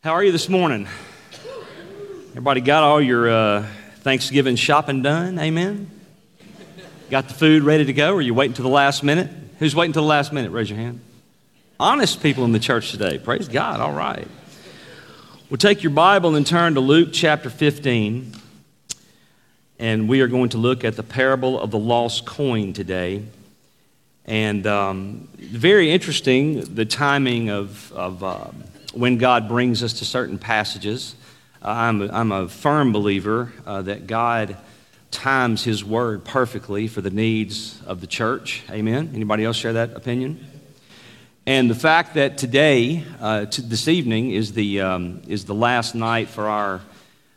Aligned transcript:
How 0.00 0.12
are 0.12 0.22
you 0.22 0.30
this 0.30 0.48
morning? 0.48 0.86
Everybody 2.28 2.60
got 2.60 2.84
all 2.84 3.02
your 3.02 3.28
uh, 3.28 3.66
Thanksgiving 3.96 4.54
shopping 4.54 5.02
done? 5.02 5.40
Amen? 5.40 5.90
Got 7.10 7.26
the 7.26 7.34
food 7.34 7.64
ready 7.64 7.84
to 7.84 7.92
go, 7.92 8.12
or 8.12 8.18
are 8.18 8.20
you 8.20 8.32
waiting 8.32 8.54
to 8.54 8.62
the 8.62 8.68
last 8.68 9.02
minute? 9.02 9.28
Who's 9.58 9.74
waiting 9.74 9.94
to 9.94 9.98
the 10.00 10.06
last 10.06 10.32
minute? 10.32 10.52
Raise 10.52 10.70
your 10.70 10.78
hand. 10.78 11.00
Honest 11.80 12.22
people 12.22 12.44
in 12.44 12.52
the 12.52 12.60
church 12.60 12.92
today. 12.92 13.18
Praise 13.18 13.48
God. 13.48 13.80
All 13.80 13.92
right. 13.92 14.28
We'll 15.50 15.58
take 15.58 15.82
your 15.82 15.90
Bible 15.90 16.36
and 16.36 16.46
turn 16.46 16.74
to 16.74 16.80
Luke 16.80 17.08
chapter 17.12 17.50
15. 17.50 18.34
And 19.80 20.08
we 20.08 20.20
are 20.20 20.28
going 20.28 20.50
to 20.50 20.58
look 20.58 20.84
at 20.84 20.94
the 20.94 21.02
parable 21.02 21.58
of 21.58 21.72
the 21.72 21.78
lost 21.78 22.24
coin 22.24 22.72
today. 22.72 23.24
And 24.26 24.64
um, 24.64 25.28
very 25.38 25.90
interesting, 25.90 26.72
the 26.72 26.84
timing 26.84 27.50
of, 27.50 27.92
of 27.92 28.22
um, 28.22 28.62
when 28.92 29.18
God 29.18 29.48
brings 29.48 29.82
us 29.82 29.94
to 29.94 30.04
certain 30.04 30.38
passages. 30.38 31.14
Uh, 31.62 31.68
I'm, 31.68 32.02
a, 32.02 32.08
I'm 32.08 32.32
a 32.32 32.48
firm 32.48 32.92
believer 32.92 33.52
uh, 33.66 33.82
that 33.82 34.06
God 34.06 34.56
times 35.10 35.64
His 35.64 35.84
Word 35.84 36.24
perfectly 36.24 36.88
for 36.88 37.00
the 37.00 37.10
needs 37.10 37.80
of 37.86 38.00
the 38.00 38.06
church. 38.06 38.62
Amen. 38.70 39.10
Anybody 39.14 39.44
else 39.44 39.56
share 39.56 39.74
that 39.74 39.94
opinion? 39.94 40.46
And 41.46 41.70
the 41.70 41.74
fact 41.74 42.14
that 42.14 42.36
today, 42.36 43.04
uh, 43.20 43.46
to 43.46 43.62
this 43.62 43.88
evening, 43.88 44.32
is 44.32 44.52
the, 44.52 44.82
um, 44.82 45.22
is 45.26 45.46
the 45.46 45.54
last 45.54 45.94
night 45.94 46.28
for 46.28 46.46
our 46.46 46.82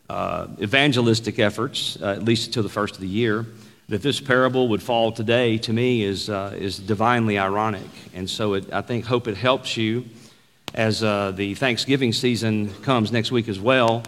uh, 0.10 0.48
evangelistic 0.62 1.40
efforts, 1.40 1.98
uh, 2.02 2.08
at 2.08 2.24
least 2.24 2.48
until 2.48 2.64
the 2.64 2.70
first 2.70 2.96
of 2.96 3.02
the 3.02 3.08
year, 3.08 3.46
that 3.88 4.02
this 4.02 4.20
parable 4.20 4.68
would 4.68 4.84
fall 4.84 5.14
today, 5.14 5.58
to 5.60 5.72
me, 5.72 6.04
is, 6.04 6.30
uh, 6.30 6.54
is 6.58 6.78
divinely 6.78 7.40
ironic. 7.40 7.88
And 8.14 8.30
so 8.30 8.56
it, 8.56 8.72
I 8.74 8.82
think, 8.82 9.06
hope 9.06 9.30
it 9.30 9.38
helps 9.38 9.78
you 9.78 10.06
as 10.74 11.04
uh, 11.04 11.32
the 11.32 11.54
Thanksgiving 11.56 12.14
season 12.14 12.74
comes 12.82 13.12
next 13.12 13.32
week 13.32 13.48
as 13.50 13.60
well. 13.60 14.04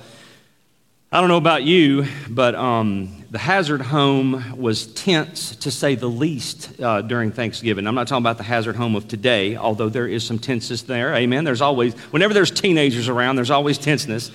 I 1.11 1.19
don't 1.19 1.29
know 1.29 1.37
about 1.37 1.61
you, 1.61 2.07
but 2.27 2.55
um, 2.55 3.23
the 3.29 3.37
Hazard 3.37 3.81
home 3.81 4.57
was 4.59 4.87
tense 4.87 5.55
to 5.57 5.69
say 5.69 5.93
the 5.93 6.07
least 6.07 6.81
uh, 6.81 7.03
during 7.03 7.31
Thanksgiving. 7.31 7.85
I'm 7.85 7.93
not 7.93 8.07
talking 8.07 8.23
about 8.23 8.37
the 8.37 8.43
Hazard 8.43 8.75
home 8.75 8.95
of 8.95 9.07
today, 9.07 9.55
although 9.55 9.89
there 9.89 10.07
is 10.07 10.25
some 10.25 10.39
tenseness 10.39 10.81
there. 10.81 11.13
Amen. 11.13 11.43
There's 11.43 11.61
always, 11.61 11.93
whenever 12.09 12.33
there's 12.33 12.49
teenagers 12.49 13.09
around, 13.09 13.35
there's 13.35 13.51
always 13.51 13.77
tenseness. 13.77 14.31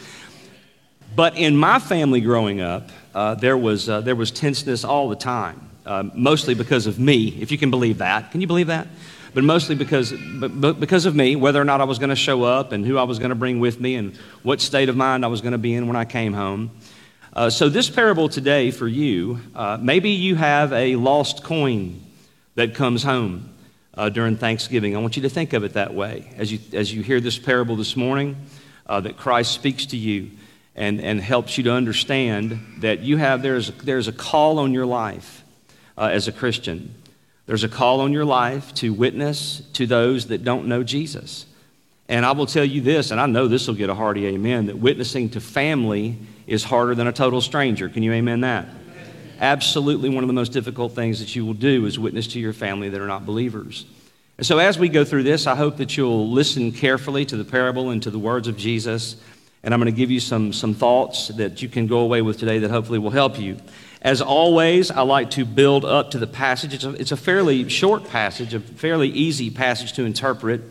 But 1.16 1.36
in 1.36 1.56
my 1.56 1.80
family 1.80 2.20
growing 2.20 2.60
up, 2.60 2.90
uh, 3.12 3.34
there, 3.34 3.56
was, 3.56 3.88
uh, 3.88 4.02
there 4.02 4.14
was 4.14 4.30
tenseness 4.30 4.84
all 4.84 5.08
the 5.08 5.16
time, 5.16 5.68
uh, 5.84 6.04
mostly 6.14 6.54
because 6.54 6.86
of 6.86 6.96
me, 6.96 7.28
if 7.40 7.50
you 7.50 7.58
can 7.58 7.70
believe 7.70 7.98
that. 7.98 8.30
Can 8.30 8.40
you 8.40 8.46
believe 8.46 8.68
that? 8.68 8.86
But 9.38 9.44
mostly 9.44 9.76
because, 9.76 10.12
but 10.12 10.80
because 10.80 11.06
of 11.06 11.14
me, 11.14 11.36
whether 11.36 11.62
or 11.62 11.64
not 11.64 11.80
I 11.80 11.84
was 11.84 12.00
going 12.00 12.08
to 12.08 12.16
show 12.16 12.42
up 12.42 12.72
and 12.72 12.84
who 12.84 12.98
I 12.98 13.04
was 13.04 13.20
going 13.20 13.28
to 13.28 13.36
bring 13.36 13.60
with 13.60 13.80
me 13.80 13.94
and 13.94 14.16
what 14.42 14.60
state 14.60 14.88
of 14.88 14.96
mind 14.96 15.24
I 15.24 15.28
was 15.28 15.42
going 15.42 15.52
to 15.52 15.58
be 15.58 15.74
in 15.74 15.86
when 15.86 15.94
I 15.94 16.06
came 16.06 16.32
home. 16.32 16.72
Uh, 17.32 17.48
so, 17.48 17.68
this 17.68 17.88
parable 17.88 18.28
today 18.28 18.72
for 18.72 18.88
you, 18.88 19.38
uh, 19.54 19.78
maybe 19.80 20.10
you 20.10 20.34
have 20.34 20.72
a 20.72 20.96
lost 20.96 21.44
coin 21.44 22.02
that 22.56 22.74
comes 22.74 23.04
home 23.04 23.54
uh, 23.94 24.08
during 24.08 24.36
Thanksgiving. 24.36 24.96
I 24.96 24.98
want 24.98 25.14
you 25.14 25.22
to 25.22 25.30
think 25.30 25.52
of 25.52 25.62
it 25.62 25.74
that 25.74 25.94
way 25.94 26.32
as 26.36 26.50
you, 26.50 26.58
as 26.72 26.92
you 26.92 27.04
hear 27.04 27.20
this 27.20 27.38
parable 27.38 27.76
this 27.76 27.94
morning, 27.94 28.34
uh, 28.88 28.98
that 29.02 29.16
Christ 29.16 29.52
speaks 29.52 29.86
to 29.86 29.96
you 29.96 30.32
and, 30.74 31.00
and 31.00 31.20
helps 31.20 31.56
you 31.56 31.62
to 31.62 31.72
understand 31.72 32.58
that 32.78 33.02
you 33.02 33.18
have, 33.18 33.42
there's, 33.42 33.70
there's 33.84 34.08
a 34.08 34.12
call 34.12 34.58
on 34.58 34.74
your 34.74 34.86
life 34.86 35.44
uh, 35.96 36.06
as 36.06 36.26
a 36.26 36.32
Christian. 36.32 36.92
There's 37.48 37.64
a 37.64 37.68
call 37.68 38.02
on 38.02 38.12
your 38.12 38.26
life 38.26 38.74
to 38.74 38.92
witness 38.92 39.62
to 39.72 39.86
those 39.86 40.26
that 40.26 40.44
don't 40.44 40.66
know 40.66 40.82
Jesus. 40.82 41.46
And 42.06 42.26
I 42.26 42.32
will 42.32 42.44
tell 42.44 42.64
you 42.64 42.82
this, 42.82 43.10
and 43.10 43.18
I 43.18 43.24
know 43.24 43.48
this 43.48 43.66
will 43.66 43.74
get 43.74 43.88
a 43.88 43.94
hearty 43.94 44.26
amen, 44.26 44.66
that 44.66 44.76
witnessing 44.76 45.30
to 45.30 45.40
family 45.40 46.18
is 46.46 46.62
harder 46.62 46.94
than 46.94 47.06
a 47.06 47.12
total 47.12 47.40
stranger. 47.40 47.88
Can 47.88 48.02
you 48.02 48.12
amen 48.12 48.42
that? 48.42 48.68
Absolutely, 49.40 50.10
one 50.10 50.22
of 50.22 50.28
the 50.28 50.34
most 50.34 50.52
difficult 50.52 50.92
things 50.92 51.20
that 51.20 51.34
you 51.34 51.46
will 51.46 51.54
do 51.54 51.86
is 51.86 51.98
witness 51.98 52.26
to 52.28 52.38
your 52.38 52.52
family 52.52 52.90
that 52.90 53.00
are 53.00 53.06
not 53.06 53.24
believers. 53.24 53.86
And 54.36 54.46
so, 54.46 54.58
as 54.58 54.78
we 54.78 54.90
go 54.90 55.02
through 55.02 55.22
this, 55.22 55.46
I 55.46 55.54
hope 55.56 55.78
that 55.78 55.96
you'll 55.96 56.30
listen 56.30 56.70
carefully 56.70 57.24
to 57.24 57.36
the 57.38 57.44
parable 57.44 57.88
and 57.88 58.02
to 58.02 58.10
the 58.10 58.18
words 58.18 58.46
of 58.46 58.58
Jesus. 58.58 59.16
And 59.62 59.72
I'm 59.72 59.80
going 59.80 59.90
to 59.90 59.98
give 59.98 60.10
you 60.10 60.20
some, 60.20 60.52
some 60.52 60.74
thoughts 60.74 61.28
that 61.28 61.62
you 61.62 61.70
can 61.70 61.86
go 61.86 62.00
away 62.00 62.20
with 62.20 62.38
today 62.38 62.58
that 62.58 62.70
hopefully 62.70 62.98
will 62.98 63.08
help 63.08 63.38
you. 63.38 63.56
As 64.00 64.22
always, 64.22 64.92
I 64.92 65.02
like 65.02 65.30
to 65.30 65.44
build 65.44 65.84
up 65.84 66.12
to 66.12 66.18
the 66.18 66.26
passage. 66.26 66.72
It's 66.72 66.84
a, 66.84 66.90
it's 66.90 67.12
a 67.12 67.16
fairly 67.16 67.68
short 67.68 68.08
passage, 68.08 68.54
a 68.54 68.60
fairly 68.60 69.08
easy 69.08 69.50
passage 69.50 69.94
to 69.94 70.04
interpret. 70.04 70.62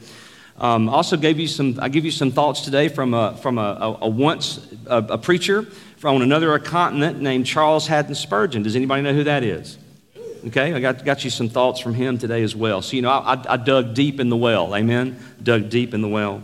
Um, 0.58 0.88
also, 0.88 1.18
gave 1.18 1.38
you 1.38 1.48
some, 1.48 1.78
I 1.82 1.90
give 1.90 2.06
you 2.06 2.12
some 2.12 2.32
thoughts 2.32 2.62
today 2.62 2.88
from 2.88 3.14
a, 3.14 3.36
from 3.38 3.58
a, 3.58 3.98
a, 4.02 4.08
once 4.08 4.66
a, 4.88 4.98
a, 4.98 5.18
preacher 5.18 5.64
from 5.98 6.22
another 6.22 6.58
continent 6.58 7.22
named 7.22 7.46
Charles 7.46 7.86
Haddon 7.86 8.16
Spurgeon. 8.16 8.64
Does 8.64 8.76
anybody 8.76 9.02
know 9.02 9.14
who 9.14 9.26
that 9.26 9.44
is? 9.44 9.78
Okay, 10.48 10.74
I 10.74 10.80
got, 10.80 11.04
got 11.04 11.24
you 11.24 11.30
some 11.30 11.50
thoughts 11.50 11.80
from 11.80 11.94
him 11.94 12.18
today 12.18 12.44
as 12.44 12.56
well. 12.56 12.82
So, 12.82 12.96
you 12.96 13.02
know, 13.02 13.10
I, 13.12 13.40
I 13.48 13.58
dug 13.58 13.94
deep 13.94 14.20
in 14.20 14.30
the 14.30 14.38
well. 14.38 14.74
Amen? 14.74 15.20
Dug 15.44 15.70
deep 15.70 15.94
in 15.94 16.02
the 16.02 16.08
well. 16.08 16.42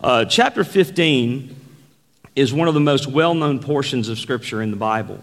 Uh, 0.00 0.24
chapter 0.24 0.64
15 0.64 1.54
is 2.34 2.52
one 2.52 2.66
of 2.66 2.74
the 2.74 2.80
most 2.80 3.06
well 3.06 3.34
known 3.34 3.60
portions 3.60 4.08
of 4.08 4.18
Scripture 4.18 4.62
in 4.62 4.70
the 4.70 4.76
Bible 4.76 5.22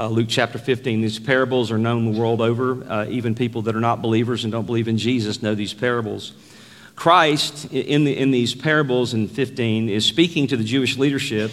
uh, 0.00 0.08
Luke 0.08 0.28
chapter 0.30 0.56
15. 0.58 1.02
These 1.02 1.18
parables 1.18 1.70
are 1.70 1.76
known 1.76 2.14
the 2.14 2.18
world 2.18 2.40
over. 2.40 2.82
Uh, 2.90 3.06
even 3.10 3.34
people 3.34 3.60
that 3.62 3.76
are 3.76 3.80
not 3.80 4.00
believers 4.00 4.44
and 4.44 4.52
don't 4.52 4.64
believe 4.64 4.88
in 4.88 4.96
Jesus 4.96 5.42
know 5.42 5.54
these 5.54 5.74
parables. 5.74 6.32
Christ, 6.96 7.70
in, 7.70 8.04
the, 8.04 8.16
in 8.16 8.30
these 8.30 8.54
parables 8.54 9.12
in 9.12 9.28
15, 9.28 9.90
is 9.90 10.06
speaking 10.06 10.46
to 10.46 10.56
the 10.56 10.64
Jewish 10.64 10.96
leadership 10.96 11.50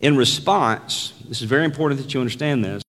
in 0.00 0.16
response. 0.16 1.12
This 1.28 1.40
is 1.40 1.48
very 1.48 1.64
important 1.64 2.00
that 2.00 2.12
you 2.12 2.18
understand 2.18 2.64
this. 2.64 2.82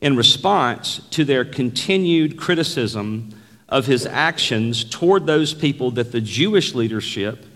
In 0.00 0.16
response 0.16 0.98
to 1.10 1.24
their 1.24 1.44
continued 1.44 2.36
criticism 2.36 3.30
of 3.68 3.86
his 3.86 4.04
actions 4.04 4.82
toward 4.82 5.26
those 5.26 5.54
people 5.54 5.92
that 5.92 6.10
the 6.10 6.20
Jewish 6.20 6.74
leadership 6.74 7.46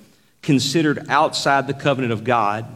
considered 0.43 1.07
outside 1.09 1.67
the 1.67 1.75
covenant 1.75 2.13
of 2.13 2.25
God 2.25 2.67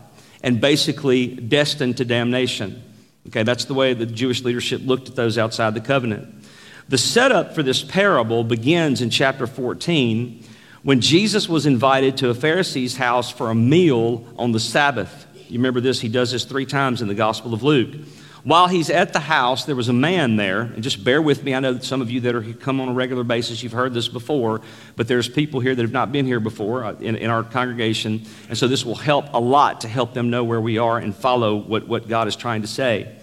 and 0.42 0.60
basically 0.60 1.26
destined 1.26 1.96
to 1.96 2.04
damnation. 2.04 2.82
Okay, 3.28 3.42
that's 3.42 3.64
the 3.64 3.74
way 3.74 3.94
the 3.94 4.06
Jewish 4.06 4.42
leadership 4.42 4.82
looked 4.84 5.08
at 5.08 5.16
those 5.16 5.38
outside 5.38 5.74
the 5.74 5.80
covenant. 5.80 6.44
The 6.88 6.98
setup 6.98 7.54
for 7.54 7.62
this 7.62 7.82
parable 7.82 8.44
begins 8.44 9.00
in 9.00 9.08
chapter 9.08 9.46
14 9.46 10.44
when 10.82 11.00
Jesus 11.00 11.48
was 11.48 11.64
invited 11.64 12.18
to 12.18 12.28
a 12.28 12.34
Pharisee's 12.34 12.96
house 12.96 13.30
for 13.30 13.50
a 13.50 13.54
meal 13.54 14.26
on 14.36 14.52
the 14.52 14.60
Sabbath. 14.60 15.26
You 15.48 15.58
remember 15.58 15.80
this? 15.80 16.00
He 16.00 16.08
does 16.08 16.30
this 16.32 16.44
three 16.44 16.66
times 16.66 17.00
in 17.00 17.08
the 17.08 17.14
Gospel 17.14 17.54
of 17.54 17.62
Luke. 17.62 17.94
While 18.44 18.68
he's 18.68 18.90
at 18.90 19.14
the 19.14 19.20
house, 19.20 19.64
there 19.64 19.74
was 19.74 19.88
a 19.88 19.94
man 19.94 20.36
there, 20.36 20.60
and 20.60 20.82
just 20.82 21.02
bear 21.02 21.22
with 21.22 21.42
me. 21.42 21.54
I 21.54 21.60
know 21.60 21.78
some 21.78 22.02
of 22.02 22.10
you 22.10 22.20
that 22.20 22.34
are 22.34 22.42
come 22.42 22.78
on 22.78 22.90
a 22.90 22.92
regular 22.92 23.24
basis, 23.24 23.62
you've 23.62 23.72
heard 23.72 23.94
this 23.94 24.06
before, 24.06 24.60
but 24.96 25.08
there's 25.08 25.30
people 25.30 25.60
here 25.60 25.74
that 25.74 25.80
have 25.80 25.92
not 25.92 26.12
been 26.12 26.26
here 26.26 26.40
before 26.40 26.84
uh, 26.84 26.92
in, 26.96 27.16
in 27.16 27.30
our 27.30 27.42
congregation, 27.42 28.26
and 28.50 28.58
so 28.58 28.68
this 28.68 28.84
will 28.84 28.96
help 28.96 29.32
a 29.32 29.40
lot 29.40 29.80
to 29.80 29.88
help 29.88 30.12
them 30.12 30.28
know 30.28 30.44
where 30.44 30.60
we 30.60 30.76
are 30.76 30.98
and 30.98 31.16
follow 31.16 31.56
what, 31.56 31.88
what 31.88 32.06
God 32.06 32.28
is 32.28 32.36
trying 32.36 32.60
to 32.60 32.68
say. 32.68 33.16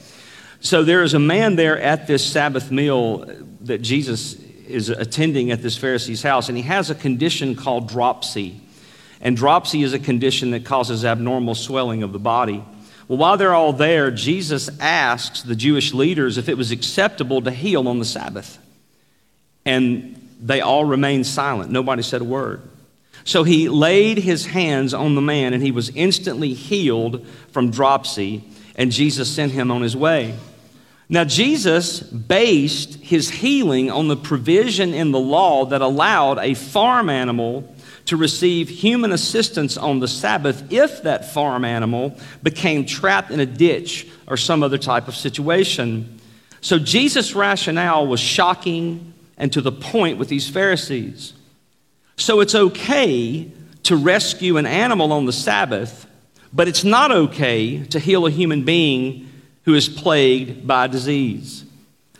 So 0.59 0.83
there 0.83 1.03
is 1.03 1.13
a 1.13 1.19
man 1.19 1.55
there 1.55 1.79
at 1.79 2.07
this 2.07 2.25
Sabbath 2.25 2.71
meal 2.71 3.19
that 3.61 3.83
Jesus 3.83 4.33
is 4.67 4.89
attending 4.89 5.51
at 5.51 5.61
this 5.61 5.77
Pharisee's 5.77 6.23
house, 6.23 6.49
and 6.49 6.57
he 6.57 6.63
has 6.63 6.89
a 6.89 6.95
condition 6.95 7.55
called 7.55 7.87
dropsy. 7.87 8.59
And 9.19 9.37
dropsy 9.37 9.83
is 9.83 9.93
a 9.93 9.99
condition 9.99 10.49
that 10.51 10.65
causes 10.65 11.05
abnormal 11.05 11.53
swelling 11.53 12.01
of 12.01 12.11
the 12.11 12.19
body. 12.19 12.65
Well, 13.07 13.17
while 13.17 13.37
they're 13.37 13.53
all 13.53 13.73
there, 13.73 14.11
Jesus 14.11 14.69
asks 14.79 15.41
the 15.41 15.55
Jewish 15.55 15.93
leaders 15.93 16.37
if 16.37 16.49
it 16.49 16.57
was 16.57 16.71
acceptable 16.71 17.41
to 17.41 17.51
heal 17.51 17.87
on 17.87 17.99
the 17.99 18.05
Sabbath. 18.05 18.57
And 19.65 20.29
they 20.41 20.61
all 20.61 20.85
remained 20.85 21.27
silent. 21.27 21.71
Nobody 21.71 22.01
said 22.01 22.21
a 22.21 22.25
word. 22.25 22.61
So 23.23 23.43
he 23.43 23.69
laid 23.69 24.17
his 24.17 24.47
hands 24.47 24.93
on 24.93 25.15
the 25.15 25.21
man, 25.21 25.53
and 25.53 25.61
he 25.61 25.71
was 25.71 25.89
instantly 25.89 26.53
healed 26.53 27.25
from 27.51 27.69
dropsy, 27.69 28.43
and 28.75 28.91
Jesus 28.91 29.29
sent 29.29 29.51
him 29.51 29.69
on 29.69 29.81
his 29.81 29.95
way. 29.95 30.35
Now, 31.07 31.25
Jesus 31.25 31.99
based 31.99 32.95
his 32.95 33.29
healing 33.29 33.91
on 33.91 34.07
the 34.07 34.15
provision 34.15 34.93
in 34.93 35.11
the 35.11 35.19
law 35.19 35.65
that 35.65 35.81
allowed 35.81 36.39
a 36.39 36.53
farm 36.53 37.09
animal 37.09 37.70
to 38.05 38.17
receive 38.17 38.69
human 38.69 39.11
assistance 39.11 39.77
on 39.77 39.99
the 39.99 40.07
Sabbath 40.07 40.71
if 40.71 41.03
that 41.03 41.33
farm 41.33 41.63
animal 41.63 42.17
became 42.43 42.85
trapped 42.85 43.31
in 43.31 43.39
a 43.39 43.45
ditch 43.45 44.07
or 44.27 44.37
some 44.37 44.63
other 44.63 44.77
type 44.77 45.07
of 45.07 45.15
situation. 45.15 46.19
So 46.61 46.77
Jesus' 46.77 47.33
rationale 47.33 48.07
was 48.07 48.19
shocking 48.19 49.13
and 49.37 49.51
to 49.53 49.61
the 49.61 49.71
point 49.71 50.17
with 50.17 50.29
these 50.29 50.49
Pharisees. 50.49 51.33
So 52.17 52.39
it's 52.39 52.53
okay 52.53 53.51
to 53.83 53.95
rescue 53.95 54.57
an 54.57 54.67
animal 54.67 55.11
on 55.11 55.25
the 55.25 55.33
Sabbath, 55.33 56.05
but 56.53 56.67
it's 56.67 56.83
not 56.83 57.11
okay 57.11 57.83
to 57.85 57.99
heal 57.99 58.27
a 58.27 58.31
human 58.31 58.63
being 58.63 59.27
who 59.63 59.73
is 59.73 59.89
plagued 59.89 60.67
by 60.67 60.87
disease. 60.87 61.65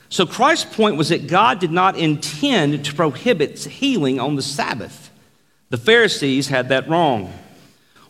So 0.09 0.25
Christ's 0.25 0.75
point 0.75 0.97
was 0.97 1.09
that 1.09 1.27
God 1.27 1.59
did 1.59 1.71
not 1.71 1.95
intend 1.97 2.85
to 2.85 2.93
prohibit 2.95 3.59
healing 3.59 4.19
on 4.19 4.35
the 4.35 4.41
Sabbath. 4.41 5.10
The 5.71 5.77
Pharisees 5.77 6.50
had 6.50 6.68
that 6.69 6.89
wrong. 6.89 7.33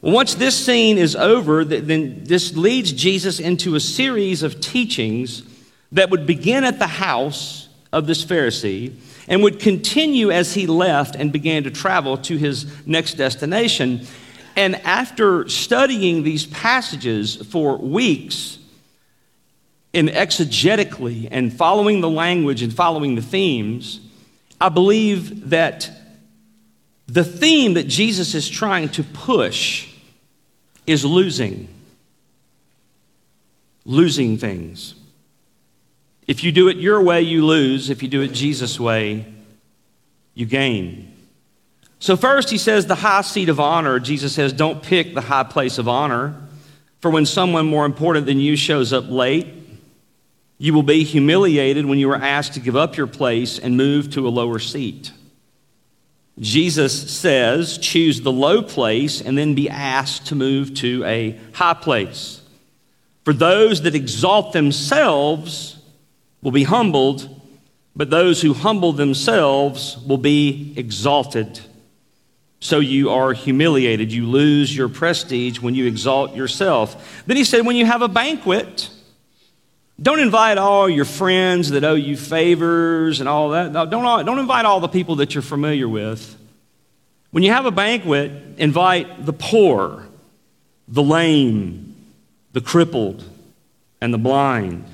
Once 0.02 0.34
this 0.34 0.58
scene 0.66 0.98
is 0.98 1.16
over, 1.16 1.64
then 1.64 2.24
this 2.24 2.58
leads 2.58 2.92
Jesus 2.92 3.40
into 3.40 3.76
a 3.76 3.80
series 3.80 4.42
of 4.42 4.60
teachings 4.60 5.44
that 5.92 6.10
would 6.10 6.26
begin 6.26 6.64
at 6.64 6.80
the 6.80 6.88
house 6.88 7.70
of 7.94 8.08
this 8.08 8.26
Pharisee 8.26 8.96
and 9.28 9.44
would 9.44 9.60
continue 9.60 10.32
as 10.32 10.56
he 10.56 10.66
left 10.66 11.16
and 11.16 11.32
began 11.32 11.64
to 11.66 11.70
travel 11.70 12.18
to 12.18 12.36
his 12.36 12.66
next 12.88 13.14
destination. 13.14 14.08
And 14.56 14.78
after 14.78 15.48
studying 15.48 16.24
these 16.24 16.48
passages 16.48 17.36
for 17.36 17.78
weeks, 17.78 18.58
in 19.94 20.08
exegetically 20.08 21.28
and 21.30 21.54
following 21.54 22.02
the 22.02 22.10
language 22.10 22.64
and 22.64 22.74
following 22.74 23.14
the 23.14 23.22
themes, 23.22 24.00
I 24.60 24.70
believe 24.70 25.52
that 25.52 25.92
the 27.12 27.26
theme 27.26 27.74
that 27.74 27.90
Jesus 27.90 28.36
is 28.36 28.48
trying 28.48 28.88
to 28.90 29.04
push 29.04 29.94
is 30.88 31.04
losing. 31.04 31.68
Losing 33.84 34.38
things. 34.38 34.96
If 36.26 36.42
you 36.46 36.54
do 36.54 36.70
it 36.70 36.78
your 36.78 37.02
way, 37.02 37.22
you 37.22 37.46
lose. 37.46 37.90
If 37.90 38.02
you 38.02 38.08
do 38.08 38.22
it 38.22 38.30
Jesus' 38.30 38.80
way, 38.80 39.26
you 40.36 40.46
gain. 40.46 41.12
So, 42.00 42.16
first, 42.16 42.50
he 42.50 42.58
says 42.58 42.86
the 42.86 42.96
high 42.96 43.24
seat 43.24 43.50
of 43.50 43.60
honor. 43.60 44.00
Jesus 44.00 44.34
says, 44.34 44.54
don't 44.54 44.82
pick 44.82 45.14
the 45.14 45.20
high 45.20 45.44
place 45.44 45.78
of 45.78 45.90
honor. 45.90 46.34
For 47.02 47.12
when 47.12 47.26
someone 47.26 47.66
more 47.66 47.86
important 47.86 48.26
than 48.26 48.40
you 48.40 48.56
shows 48.56 48.94
up 48.94 49.10
late, 49.10 49.48
you 50.58 50.74
will 50.74 50.84
be 50.84 51.04
humiliated 51.04 51.86
when 51.86 52.00
you 52.00 52.10
are 52.12 52.16
asked 52.16 52.54
to 52.54 52.62
give 52.62 52.78
up 52.78 52.96
your 52.96 53.08
place 53.08 53.60
and 53.60 53.76
move 53.76 54.12
to 54.12 54.26
a 54.26 54.30
lower 54.30 54.60
seat. 54.60 55.12
Jesus 56.42 57.12
says, 57.12 57.78
choose 57.78 58.22
the 58.22 58.32
low 58.32 58.64
place 58.64 59.22
and 59.22 59.38
then 59.38 59.54
be 59.54 59.70
asked 59.70 60.26
to 60.28 60.36
move 60.36 60.74
to 60.76 61.04
a 61.06 61.40
high 61.54 61.76
place. 61.76 62.42
For 63.24 63.34
those 63.34 63.84
that 63.84 63.94
exalt 63.94 64.52
themselves 64.52 65.78
will 66.42 66.52
be 66.52 66.64
humbled, 66.64 67.30
but 67.96 68.10
those 68.10 68.42
who 68.42 68.54
humble 68.54 68.92
themselves 68.92 69.98
will 70.08 70.18
be 70.18 70.74
exalted. 70.76 71.60
So 72.60 72.80
you 72.80 73.12
are 73.12 73.34
humiliated. 73.34 74.12
You 74.12 74.26
lose 74.26 74.76
your 74.76 74.90
prestige 74.90 75.60
when 75.60 75.76
you 75.76 75.86
exalt 75.86 76.36
yourself. 76.36 77.24
Then 77.28 77.38
he 77.38 77.44
said, 77.44 77.66
when 77.66 77.76
you 77.76 77.86
have 77.86 78.02
a 78.02 78.08
banquet, 78.08 78.90
don't 80.02 80.20
invite 80.20 80.58
all 80.58 80.90
your 80.90 81.06
friends 81.06 81.70
that 81.72 81.84
owe 81.84 81.96
you 81.96 82.18
favors 82.18 83.20
and 83.20 83.30
all 83.30 83.50
that. 83.50 83.72
Don't, 83.74 83.90
don't 84.26 84.40
invite 84.40 84.66
all 84.66 84.80
the 84.80 84.88
people 84.88 85.18
that 85.18 85.36
you're 85.36 85.42
familiar 85.42 85.88
with. 85.88 86.38
When 87.30 87.44
you 87.44 87.52
have 87.52 87.66
a 87.66 87.72
banquet, 87.72 88.32
invite 88.58 89.26
the 89.26 89.34
poor, 89.34 90.08
the 90.88 91.04
lame, 91.04 91.96
the 92.52 92.62
crippled, 92.62 93.24
and 94.02 94.14
the 94.14 94.18
blind 94.18 94.86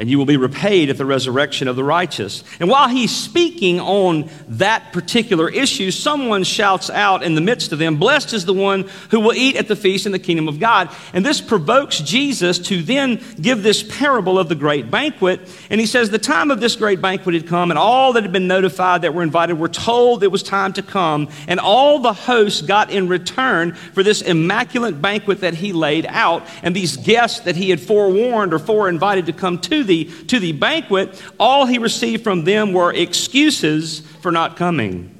and 0.00 0.08
you 0.08 0.16
will 0.16 0.24
be 0.24 0.38
repaid 0.38 0.88
at 0.88 0.96
the 0.96 1.04
resurrection 1.04 1.68
of 1.68 1.76
the 1.76 1.84
righteous. 1.84 2.42
And 2.58 2.70
while 2.70 2.88
he's 2.88 3.14
speaking 3.14 3.78
on 3.80 4.30
that 4.48 4.94
particular 4.94 5.50
issue, 5.50 5.90
someone 5.90 6.42
shouts 6.42 6.88
out 6.88 7.22
in 7.22 7.34
the 7.34 7.42
midst 7.42 7.70
of 7.72 7.78
them, 7.78 7.98
Blessed 7.98 8.32
is 8.32 8.46
the 8.46 8.54
one 8.54 8.88
who 9.10 9.20
will 9.20 9.34
eat 9.34 9.56
at 9.56 9.68
the 9.68 9.76
feast 9.76 10.06
in 10.06 10.12
the 10.12 10.18
kingdom 10.18 10.48
of 10.48 10.58
God. 10.58 10.88
And 11.12 11.24
this 11.24 11.42
provokes 11.42 11.98
Jesus 11.98 12.58
to 12.60 12.82
then 12.82 13.22
give 13.38 13.62
this 13.62 13.82
parable 13.82 14.38
of 14.38 14.48
the 14.48 14.54
great 14.54 14.90
banquet. 14.90 15.38
And 15.68 15.78
he 15.78 15.86
says, 15.86 16.08
The 16.08 16.18
time 16.18 16.50
of 16.50 16.60
this 16.60 16.76
great 16.76 17.02
banquet 17.02 17.34
had 17.34 17.46
come, 17.46 17.70
and 17.70 17.76
all 17.76 18.14
that 18.14 18.22
had 18.22 18.32
been 18.32 18.48
notified 18.48 19.02
that 19.02 19.12
were 19.12 19.22
invited 19.22 19.58
were 19.58 19.68
told 19.68 20.22
it 20.22 20.28
was 20.28 20.42
time 20.42 20.72
to 20.72 20.82
come. 20.82 21.28
And 21.46 21.60
all 21.60 21.98
the 21.98 22.14
hosts 22.14 22.62
got 22.62 22.90
in 22.90 23.06
return 23.06 23.74
for 23.74 24.02
this 24.02 24.22
immaculate 24.22 25.02
banquet 25.02 25.42
that 25.42 25.52
he 25.52 25.74
laid 25.74 26.06
out. 26.06 26.46
And 26.62 26.74
these 26.74 26.96
guests 26.96 27.40
that 27.40 27.56
he 27.56 27.68
had 27.68 27.82
forewarned 27.82 28.54
or 28.54 28.58
foreinvited 28.58 29.26
to 29.26 29.34
come 29.34 29.58
to 29.58 29.89
the, 29.90 30.04
to 30.28 30.38
the 30.38 30.52
banquet, 30.52 31.20
all 31.38 31.66
he 31.66 31.78
received 31.78 32.22
from 32.22 32.44
them 32.44 32.72
were 32.72 32.92
excuses 32.92 34.00
for 34.20 34.30
not 34.30 34.56
coming. 34.56 35.14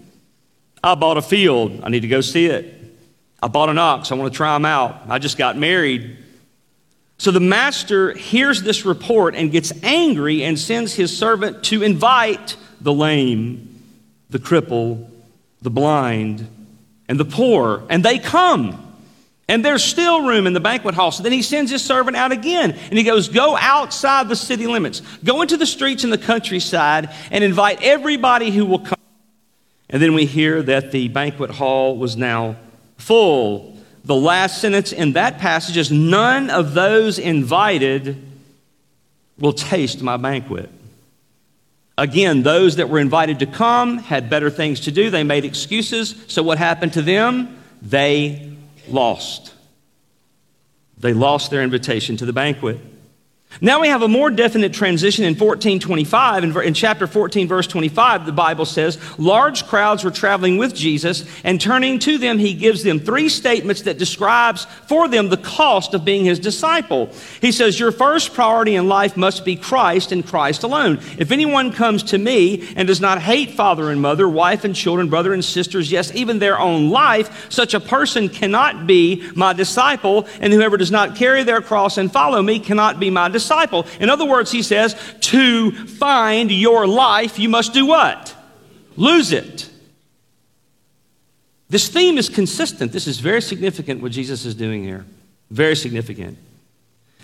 I 0.83 0.95
bought 0.95 1.19
a 1.19 1.23
field, 1.23 1.81
I 1.83 1.89
need 1.89 2.01
to 2.01 2.09
go 2.09 2.21
see 2.21 2.47
it. 2.47 2.77
I 3.43 3.49
bought 3.49 3.69
an 3.69 3.79
ox, 3.79 4.13
I 4.13 4.15
want 4.15 4.33
to 4.33 4.37
try 4.37 4.55
them 4.55 4.65
out. 4.65 5.03
I 5.09 5.19
just 5.19 5.37
got 5.37 5.57
married. 5.57 6.19
So 7.19 7.33
the 7.33 7.41
master 7.41 8.13
hears 8.15 8.63
this 8.63 8.87
report 8.87 9.35
and 9.35 9.51
gets 9.51 9.73
angry 9.83 10.45
and 10.45 10.59
sends 10.59 10.95
his 10.95 11.17
servant 11.17 11.65
to 11.65 11.83
invite 11.83 12.57
the 12.81 12.93
lame, 12.93 13.83
the 14.31 14.39
cripple, 14.39 15.11
the 15.61 15.71
blind, 15.71 16.49
and 17.09 17.19
the 17.19 17.25
poor. 17.25 17.83
And 17.91 18.05
they 18.05 18.19
come. 18.19 18.90
And 19.51 19.65
there's 19.65 19.83
still 19.83 20.29
room 20.29 20.47
in 20.47 20.53
the 20.53 20.61
banquet 20.61 20.95
hall. 20.95 21.11
So 21.11 21.25
then 21.25 21.33
he 21.33 21.43
sends 21.43 21.73
his 21.73 21.83
servant 21.83 22.17
out 22.17 22.31
again. 22.31 22.71
And 22.71 22.97
he 22.97 23.03
goes, 23.03 23.29
Go 23.29 23.57
outside 23.57 24.29
the 24.29 24.37
city 24.37 24.69
limits. 24.69 25.03
Go 25.25 25.43
into 25.43 25.57
the 25.57 25.67
streets 25.67 26.05
in 26.05 26.11
the 26.11 26.19
countryside 26.19 27.11
and 27.33 27.43
invite 27.43 27.83
everybody 27.83 28.53
who 28.53 28.65
will 28.65 28.79
come. 28.79 29.01
And 29.89 30.01
then 30.01 30.15
we 30.15 30.25
hear 30.25 30.63
that 30.63 30.93
the 30.93 31.09
banquet 31.09 31.51
hall 31.51 31.97
was 31.97 32.17
now 32.17 32.55
full. 32.97 33.77
The 34.05 34.15
last 34.15 34.61
sentence 34.61 34.93
in 34.93 35.15
that 35.15 35.39
passage 35.39 35.77
is 35.77 35.91
None 35.91 36.49
of 36.49 36.73
those 36.73 37.19
invited 37.19 38.25
will 39.37 39.53
taste 39.53 40.01
my 40.01 40.17
banquet. 40.17 40.71
Again, 41.99 42.45
those 42.45 42.77
that 42.77 42.89
were 42.89 43.01
invited 43.01 43.41
to 43.41 43.47
come 43.47 43.99
had 43.99 44.31
better 44.31 44.49
things 44.49 44.79
to 44.83 44.93
do. 44.93 45.11
They 45.11 45.25
made 45.25 45.45
excuses. 45.45 46.15
So 46.29 46.45
what 46.45 46.59
happened 46.59 46.93
to 46.93 47.03
them? 47.03 47.59
They 47.83 48.50
lost. 48.91 49.55
They 50.99 51.13
lost 51.13 51.51
their 51.51 51.63
invitation 51.63 52.17
to 52.19 52.27
the 52.27 52.33
banquet. 52.33 52.79
Now 53.61 53.81
we 53.81 53.89
have 53.89 54.03
a 54.03 54.09
more 54.09 54.31
definite 54.31 54.73
transition 54.73 55.25
in 55.25 55.35
1425. 55.35 56.45
In, 56.45 56.73
chapter 56.73 57.07
14, 57.07 57.49
verse 57.49 57.67
25, 57.67 58.25
the 58.25 58.33
Bible 58.33 58.65
says, 58.65 58.97
Large 59.19 59.67
crowds 59.67 60.05
were 60.05 60.13
traveling 60.13 60.57
with 60.57 60.75
Jesus, 60.75 61.27
and 61.43 61.61
turning 61.61 61.99
to 62.01 62.17
them, 62.17 62.39
he 62.39 62.55
gives 62.55 62.85
them 62.85 63.01
three 63.01 63.29
statements 63.29 63.83
that 63.83 63.99
describes 63.99 64.67
for 64.87 65.09
them 65.09 65.29
the 65.29 65.37
cost 65.37 65.95
of 65.95 66.05
being 66.05 66.25
his 66.25 66.39
disciple. 66.39 67.11
He 67.41 67.51
says, 67.51 67.79
Your 67.79 67.91
first 67.91 68.35
priority 68.35 68.77
in 68.77 68.89
life 68.89 69.17
must 69.17 69.45
be 69.45 69.57
Christ 69.57 70.13
and 70.13 70.25
Christ 70.25 70.63
alone. 70.63 71.01
If 71.19 71.33
anyone 71.33 71.73
comes 71.73 72.05
to 72.05 72.19
me 72.19 72.73
and 72.77 72.87
does 72.87 73.01
not 73.01 73.21
hate 73.21 73.51
father 73.51 73.91
and 73.91 74.01
mother, 74.01 74.29
wife 74.29 74.65
and 74.65 74.77
children, 74.77 75.11
brother 75.11 75.35
and 75.35 75.45
sisters, 75.45 75.91
yes, 75.91 76.15
even 76.15 76.39
their 76.39 76.59
own 76.59 76.89
life, 76.89 77.51
such 77.51 77.75
a 77.75 77.81
person 77.81 78.29
cannot 78.29 78.87
be 78.87 79.29
my 79.35 79.53
disciple, 79.53 80.27
and 80.41 80.53
whoever 80.53 80.77
does 80.77 80.93
not 80.93 81.17
carry 81.17 81.43
their 81.43 81.61
cross 81.61 81.99
and 81.99 82.11
follow 82.13 82.41
me 82.41 82.61
cannot 82.61 83.01
be 83.01 83.11
my 83.11 83.29
disciple 83.29 83.40
disciple. 83.41 83.87
In 83.99 84.11
other 84.11 84.25
words, 84.25 84.53
he 84.53 84.63
says, 84.63 84.95
to 85.21 85.73
find 85.87 86.51
your 86.51 86.87
life, 86.87 87.39
you 87.39 87.49
must 87.49 87.73
do 87.73 87.87
what? 87.87 88.35
Lose 88.97 89.33
it. 89.33 89.69
This 91.69 91.89
theme 91.89 92.19
is 92.19 92.29
consistent. 92.29 92.93
This 92.93 93.07
is 93.07 93.21
very 93.21 93.41
significant 93.41 94.03
what 94.03 94.13
Jesus 94.13 94.45
is 94.45 94.55
doing 94.55 94.85
here. 94.85 95.07
Very 95.51 95.77
significant. 95.77 96.37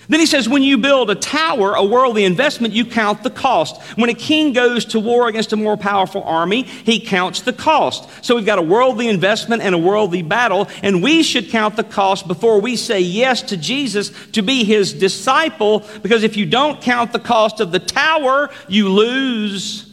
Then 0.08 0.20
he 0.20 0.26
says, 0.26 0.48
when 0.48 0.62
you 0.62 0.78
build 0.78 1.10
a 1.10 1.14
tower, 1.16 1.74
a 1.74 1.84
worldly 1.84 2.24
investment, 2.24 2.74
you 2.74 2.84
count 2.84 3.22
the 3.22 3.30
cost. 3.30 3.80
When 3.96 4.08
a 4.08 4.14
king 4.14 4.52
goes 4.52 4.84
to 4.86 5.00
war 5.00 5.28
against 5.28 5.52
a 5.52 5.56
more 5.56 5.76
powerful 5.76 6.22
army, 6.22 6.62
he 6.62 7.00
counts 7.00 7.40
the 7.40 7.52
cost. 7.52 8.08
So 8.24 8.36
we've 8.36 8.46
got 8.46 8.58
a 8.58 8.62
worldly 8.62 9.08
investment 9.08 9.62
and 9.62 9.74
a 9.74 9.78
worldly 9.78 10.22
battle, 10.22 10.68
and 10.82 11.02
we 11.02 11.22
should 11.22 11.50
count 11.50 11.76
the 11.76 11.84
cost 11.84 12.28
before 12.28 12.60
we 12.60 12.76
say 12.76 13.00
yes 13.00 13.42
to 13.42 13.56
Jesus 13.56 14.12
to 14.32 14.42
be 14.42 14.62
his 14.62 14.92
disciple, 14.92 15.84
because 16.02 16.22
if 16.22 16.36
you 16.36 16.46
don't 16.46 16.80
count 16.80 17.12
the 17.12 17.18
cost 17.18 17.60
of 17.60 17.72
the 17.72 17.80
tower, 17.80 18.50
you 18.68 18.88
lose 18.88 19.92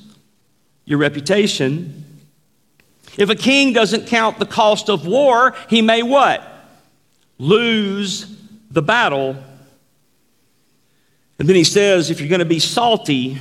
your 0.86 1.00
reputation. 1.00 2.04
If 3.18 3.30
a 3.30 3.36
king 3.36 3.74
doesn't 3.74 4.08
count 4.08 4.38
the 4.38 4.46
cost 4.46 4.90
of 4.90 5.08
war, 5.08 5.56
he 5.70 5.82
may 5.82 6.04
what? 6.04 6.48
Lose 7.40 8.28
the 8.70 8.82
battle 8.82 9.38
and 11.44 11.50
then 11.50 11.58
he 11.58 11.66
says, 11.66 12.10
if 12.10 12.22
you're 12.22 12.30
going 12.30 12.40
to 12.40 12.46
be 12.46 12.60
salty, 12.60 13.38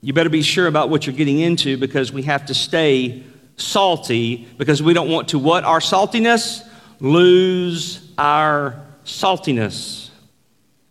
you 0.00 0.14
better 0.14 0.30
be 0.30 0.40
sure 0.40 0.66
about 0.66 0.88
what 0.88 1.06
you're 1.06 1.14
getting 1.14 1.38
into 1.38 1.76
because 1.76 2.10
we 2.10 2.22
have 2.22 2.46
to 2.46 2.54
stay 2.54 3.24
salty 3.56 4.48
because 4.56 4.82
we 4.82 4.94
don't 4.94 5.10
want 5.10 5.28
to 5.28 5.38
what? 5.38 5.62
Our 5.62 5.80
saltiness? 5.80 6.66
Lose 6.98 8.10
our 8.16 8.80
saltiness. 9.04 10.08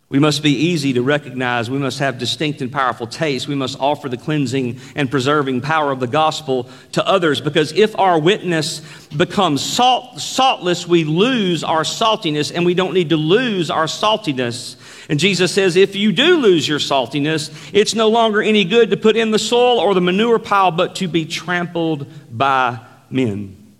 We 0.08 0.20
must 0.20 0.42
be 0.42 0.52
easy 0.52 0.92
to 0.92 1.02
recognize. 1.02 1.68
We 1.68 1.78
must 1.78 1.98
have 1.98 2.18
distinct 2.18 2.60
and 2.60 2.70
powerful 2.70 3.08
taste. 3.08 3.48
We 3.48 3.54
must 3.56 3.80
offer 3.80 4.08
the 4.08 4.16
cleansing 4.16 4.78
and 4.94 5.10
preserving 5.10 5.62
power 5.62 5.90
of 5.90 5.98
the 5.98 6.06
gospel 6.06 6.68
to 6.92 7.04
others 7.04 7.40
because 7.40 7.72
if 7.72 7.98
our 7.98 8.20
witness 8.20 8.82
becomes 9.16 9.64
salt, 9.64 10.20
saltless, 10.20 10.86
we 10.86 11.02
lose 11.02 11.64
our 11.64 11.80
saltiness 11.80 12.54
and 12.54 12.64
we 12.64 12.74
don't 12.74 12.94
need 12.94 13.08
to 13.08 13.16
lose 13.16 13.68
our 13.68 13.86
saltiness. 13.86 14.76
And 15.08 15.18
Jesus 15.18 15.52
says, 15.52 15.76
if 15.76 15.96
you 15.96 16.12
do 16.12 16.36
lose 16.36 16.66
your 16.66 16.78
saltiness, 16.78 17.70
it's 17.72 17.94
no 17.94 18.08
longer 18.08 18.40
any 18.42 18.64
good 18.64 18.90
to 18.90 18.96
put 18.96 19.16
in 19.16 19.30
the 19.30 19.38
soil 19.38 19.78
or 19.78 19.94
the 19.94 20.00
manure 20.00 20.38
pile, 20.38 20.70
but 20.70 20.96
to 20.96 21.08
be 21.08 21.24
trampled 21.24 22.06
by 22.30 22.80
men. 23.10 23.74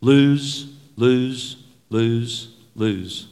Lose, 0.00 0.72
lose, 0.96 1.56
lose, 1.90 2.54
lose. 2.74 3.28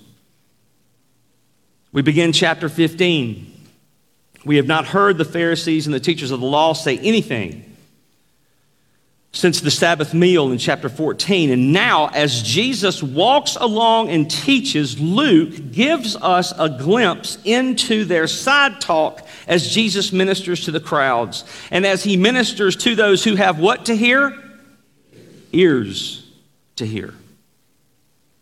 We 1.92 2.02
begin 2.02 2.32
chapter 2.32 2.68
15. 2.68 3.52
We 4.44 4.56
have 4.56 4.66
not 4.66 4.86
heard 4.86 5.18
the 5.18 5.24
Pharisees 5.24 5.86
and 5.86 5.94
the 5.94 6.00
teachers 6.00 6.30
of 6.30 6.40
the 6.40 6.46
law 6.46 6.72
say 6.72 6.98
anything 6.98 7.75
since 9.36 9.60
the 9.60 9.70
Sabbath 9.70 10.14
meal 10.14 10.50
in 10.50 10.56
chapter 10.56 10.88
14. 10.88 11.50
And 11.50 11.70
now, 11.70 12.08
as 12.08 12.42
Jesus 12.42 13.02
walks 13.02 13.54
along 13.56 14.08
and 14.08 14.30
teaches, 14.30 14.98
Luke 14.98 15.72
gives 15.72 16.16
us 16.16 16.54
a 16.58 16.70
glimpse 16.70 17.36
into 17.44 18.06
their 18.06 18.28
side 18.28 18.80
talk 18.80 19.26
as 19.46 19.68
Jesus 19.68 20.10
ministers 20.10 20.64
to 20.64 20.70
the 20.70 20.80
crowds. 20.80 21.44
And 21.70 21.84
as 21.84 22.02
he 22.02 22.16
ministers 22.16 22.76
to 22.76 22.94
those 22.94 23.24
who 23.24 23.34
have 23.34 23.58
what 23.58 23.84
to 23.86 23.94
hear? 23.94 24.42
Ears 25.52 26.26
to 26.76 26.86
hear. 26.86 27.12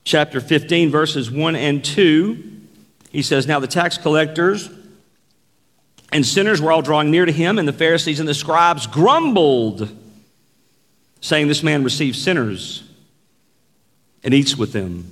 Chapter 0.05 0.41
15, 0.41 0.93
verses 0.93 1.29
1 1.29 1.57
and 1.57 1.85
2, 1.85 2.61
he 3.11 3.23
says, 3.23 3.49
Now 3.49 3.59
the 3.59 3.67
tax 3.67 3.99
collectors 3.99 4.71
and 6.13 6.25
sinners 6.25 6.63
were 6.63 6.71
all 6.71 6.83
drawing 6.83 7.11
near 7.11 7.25
to 7.25 7.33
him, 7.33 7.59
and 7.59 7.67
the 7.67 7.73
Pharisees 7.73 8.21
and 8.21 8.29
the 8.29 8.35
scribes 8.35 8.87
grumbled 8.87 9.91
saying, 11.25 11.49
This 11.49 11.63
man 11.63 11.83
receives 11.83 12.21
sinners 12.21 12.83
and 14.23 14.35
eats 14.35 14.57
with 14.57 14.73
them. 14.75 15.11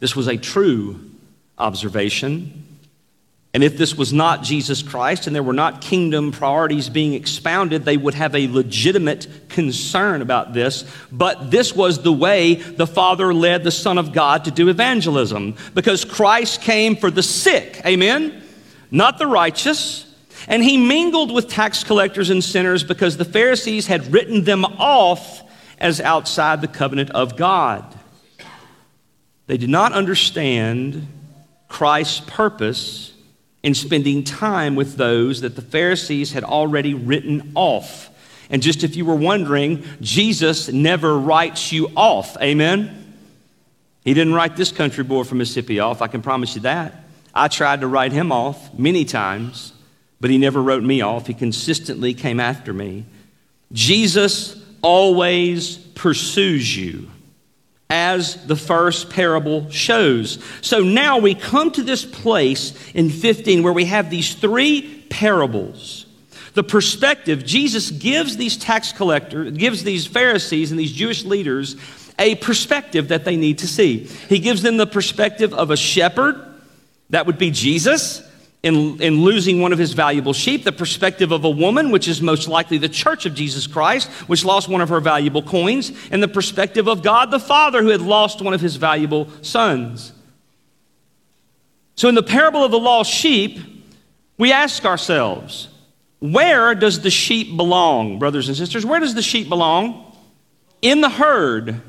This 0.00 0.16
was 0.16 0.26
a 0.26 0.38
true 0.38 0.98
observation. 1.58 2.62
And 3.52 3.62
if 3.62 3.76
this 3.76 3.94
was 3.94 4.12
not 4.14 4.42
Jesus 4.42 4.82
Christ 4.82 5.26
and 5.26 5.36
there 5.36 5.42
were 5.42 5.52
not 5.52 5.82
kingdom 5.82 6.32
priorities 6.32 6.88
being 6.88 7.12
expounded, 7.12 7.84
they 7.84 7.96
would 7.98 8.14
have 8.14 8.34
a 8.34 8.48
legitimate 8.48 9.26
concern 9.50 10.22
about 10.22 10.54
this. 10.54 10.84
But 11.12 11.50
this 11.50 11.74
was 11.74 12.02
the 12.02 12.12
way 12.12 12.54
the 12.54 12.86
Father 12.86 13.34
led 13.34 13.64
the 13.64 13.70
Son 13.70 13.98
of 13.98 14.14
God 14.14 14.46
to 14.46 14.50
do 14.50 14.70
evangelism 14.70 15.56
because 15.74 16.06
Christ 16.06 16.62
came 16.62 16.96
for 16.96 17.10
the 17.10 17.22
sick, 17.22 17.82
amen? 17.84 18.42
Not 18.90 19.18
the 19.18 19.26
righteous, 19.26 20.05
and 20.48 20.62
he 20.62 20.76
mingled 20.76 21.32
with 21.32 21.48
tax 21.48 21.82
collectors 21.82 22.30
and 22.30 22.42
sinners 22.42 22.84
because 22.84 23.16
the 23.16 23.24
Pharisees 23.24 23.86
had 23.86 24.12
written 24.12 24.44
them 24.44 24.64
off 24.64 25.42
as 25.78 26.00
outside 26.00 26.60
the 26.60 26.68
covenant 26.68 27.10
of 27.10 27.36
God. 27.36 27.84
They 29.46 29.56
did 29.56 29.70
not 29.70 29.92
understand 29.92 31.06
Christ's 31.68 32.20
purpose 32.20 33.12
in 33.62 33.74
spending 33.74 34.22
time 34.22 34.76
with 34.76 34.96
those 34.96 35.40
that 35.40 35.56
the 35.56 35.62
Pharisees 35.62 36.32
had 36.32 36.44
already 36.44 36.94
written 36.94 37.52
off. 37.54 38.10
And 38.48 38.62
just 38.62 38.84
if 38.84 38.94
you 38.94 39.04
were 39.04 39.16
wondering, 39.16 39.84
Jesus 40.00 40.68
never 40.68 41.18
writes 41.18 41.72
you 41.72 41.90
off. 41.96 42.36
Amen? 42.40 43.14
He 44.04 44.14
didn't 44.14 44.34
write 44.34 44.54
this 44.54 44.70
country 44.70 45.02
boy 45.02 45.24
from 45.24 45.38
Mississippi 45.38 45.80
off, 45.80 46.00
I 46.00 46.06
can 46.06 46.22
promise 46.22 46.54
you 46.54 46.60
that. 46.62 46.94
I 47.34 47.48
tried 47.48 47.80
to 47.80 47.88
write 47.88 48.12
him 48.12 48.30
off 48.30 48.72
many 48.72 49.04
times 49.04 49.72
but 50.20 50.30
he 50.30 50.38
never 50.38 50.62
wrote 50.62 50.82
me 50.82 51.00
off. 51.00 51.26
He 51.26 51.34
consistently 51.34 52.14
came 52.14 52.40
after 52.40 52.72
me. 52.72 53.04
Jesus 53.72 54.62
always 54.82 55.76
pursues 55.76 56.76
you, 56.76 57.08
as 57.90 58.46
the 58.46 58.56
first 58.56 59.10
parable 59.10 59.70
shows. 59.70 60.42
So 60.60 60.80
now 60.80 61.18
we 61.18 61.34
come 61.34 61.70
to 61.72 61.82
this 61.82 62.04
place 62.04 62.74
in 62.94 63.10
15 63.10 63.62
where 63.62 63.72
we 63.72 63.84
have 63.86 64.10
these 64.10 64.34
three 64.34 65.04
parables. 65.10 66.06
The 66.54 66.64
perspective 66.64 67.44
Jesus 67.44 67.90
gives 67.90 68.36
these 68.36 68.56
tax 68.56 68.92
collectors, 68.92 69.52
gives 69.52 69.84
these 69.84 70.06
Pharisees 70.06 70.70
and 70.70 70.80
these 70.80 70.92
Jewish 70.92 71.24
leaders 71.24 71.76
a 72.18 72.34
perspective 72.36 73.08
that 73.08 73.24
they 73.24 73.36
need 73.36 73.58
to 73.58 73.68
see. 73.68 73.98
He 74.28 74.38
gives 74.38 74.62
them 74.62 74.78
the 74.78 74.86
perspective 74.86 75.52
of 75.52 75.70
a 75.70 75.76
shepherd, 75.76 76.42
that 77.10 77.26
would 77.26 77.38
be 77.38 77.50
Jesus 77.50 78.22
in, 78.66 79.00
in 79.00 79.22
losing 79.22 79.60
one 79.60 79.72
of 79.72 79.78
his 79.78 79.92
valuable 79.92 80.32
sheep, 80.32 80.64
the 80.64 80.72
perspective 80.72 81.30
of 81.30 81.44
a 81.44 81.50
woman, 81.50 81.92
which 81.92 82.08
is 82.08 82.20
most 82.20 82.48
likely 82.48 82.78
the 82.78 82.88
church 82.88 83.24
of 83.24 83.34
Jesus 83.34 83.66
Christ, 83.68 84.10
which 84.28 84.44
lost 84.44 84.68
one 84.68 84.80
of 84.80 84.88
her 84.88 85.00
valuable 85.00 85.42
coins, 85.42 85.92
and 86.10 86.20
the 86.20 86.28
perspective 86.28 86.88
of 86.88 87.02
God 87.02 87.30
the 87.30 87.38
Father, 87.38 87.80
who 87.82 87.90
had 87.90 88.02
lost 88.02 88.42
one 88.42 88.54
of 88.54 88.60
his 88.60 88.74
valuable 88.76 89.28
sons. 89.42 90.12
So, 91.94 92.08
in 92.08 92.16
the 92.16 92.22
parable 92.22 92.64
of 92.64 92.72
the 92.72 92.78
lost 92.78 93.10
sheep, 93.10 93.58
we 94.36 94.52
ask 94.52 94.84
ourselves, 94.84 95.68
where 96.18 96.74
does 96.74 97.00
the 97.00 97.10
sheep 97.10 97.56
belong, 97.56 98.18
brothers 98.18 98.48
and 98.48 98.56
sisters? 98.56 98.84
Where 98.84 99.00
does 99.00 99.14
the 99.14 99.22
sheep 99.22 99.48
belong? 99.48 100.12
In 100.82 101.00
the 101.00 101.08
herd. 101.08 101.80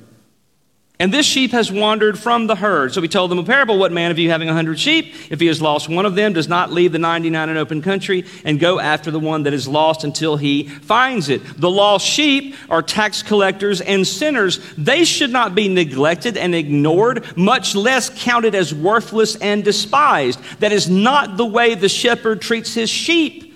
And 1.00 1.13
this 1.13 1.27
sheep 1.27 1.51
has 1.51 1.72
wandered 1.72 2.18
from 2.18 2.48
the 2.48 2.56
herd. 2.56 2.92
So 2.92 3.04
he 3.04 3.08
told 3.08 3.30
them 3.30 3.38
a 3.38 3.44
parable. 3.44 3.77
What 3.77 3.92
man 3.92 4.10
of 4.10 4.18
you 4.18 4.32
having 4.32 4.50
a 4.50 4.54
hundred 4.54 4.80
sheep, 4.80 5.13
if 5.30 5.39
he 5.39 5.46
has 5.46 5.62
lost 5.62 5.88
one 5.88 6.08
of 6.08 6.16
them, 6.16 6.34
does 6.34 6.48
not 6.48 6.72
leave 6.72 6.92
the 6.92 6.98
99 6.98 7.50
in 7.50 7.58
open 7.58 7.84
country 7.84 8.25
and 8.44 8.60
go 8.60 8.80
after 8.80 9.12
the 9.12 9.20
one 9.20 9.44
that 9.44 9.54
is 9.54 9.68
lost 9.68 10.04
until 10.04 10.38
he 10.38 10.63
finds 10.63 11.30
it? 11.30 11.44
The 11.62 11.70
lost 11.70 12.04
sheep 12.04 12.56
are 12.68 12.82
tax 12.82 13.22
collectors 13.22 13.80
and 13.80 14.08
sinners. 14.08 14.60
They 14.75 15.06
should 15.06 15.30
not 15.30 15.54
be 15.54 15.68
neglected 15.68 16.36
and 16.36 16.56
ignored, 16.56 17.38
much 17.38 17.75
less 17.75 18.10
counted 18.10 18.56
as 18.56 18.74
worthless 18.74 19.36
and 19.36 19.63
despised. 19.63 20.39
That 20.62 20.72
is 20.72 20.89
not 20.89 21.38
the 21.38 21.46
way 21.46 21.75
the 21.75 21.89
shepherd 21.89 22.42
treats 22.42 22.74
his 22.74 22.89
sheep. 22.89 23.54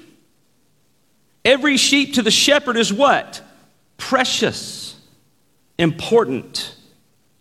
Every 1.44 1.78
sheep 1.78 2.14
to 2.16 2.22
the 2.22 2.30
shepherd 2.30 2.78
is 2.78 2.94
what? 2.94 3.42
Precious, 3.98 4.96
important 5.80 6.76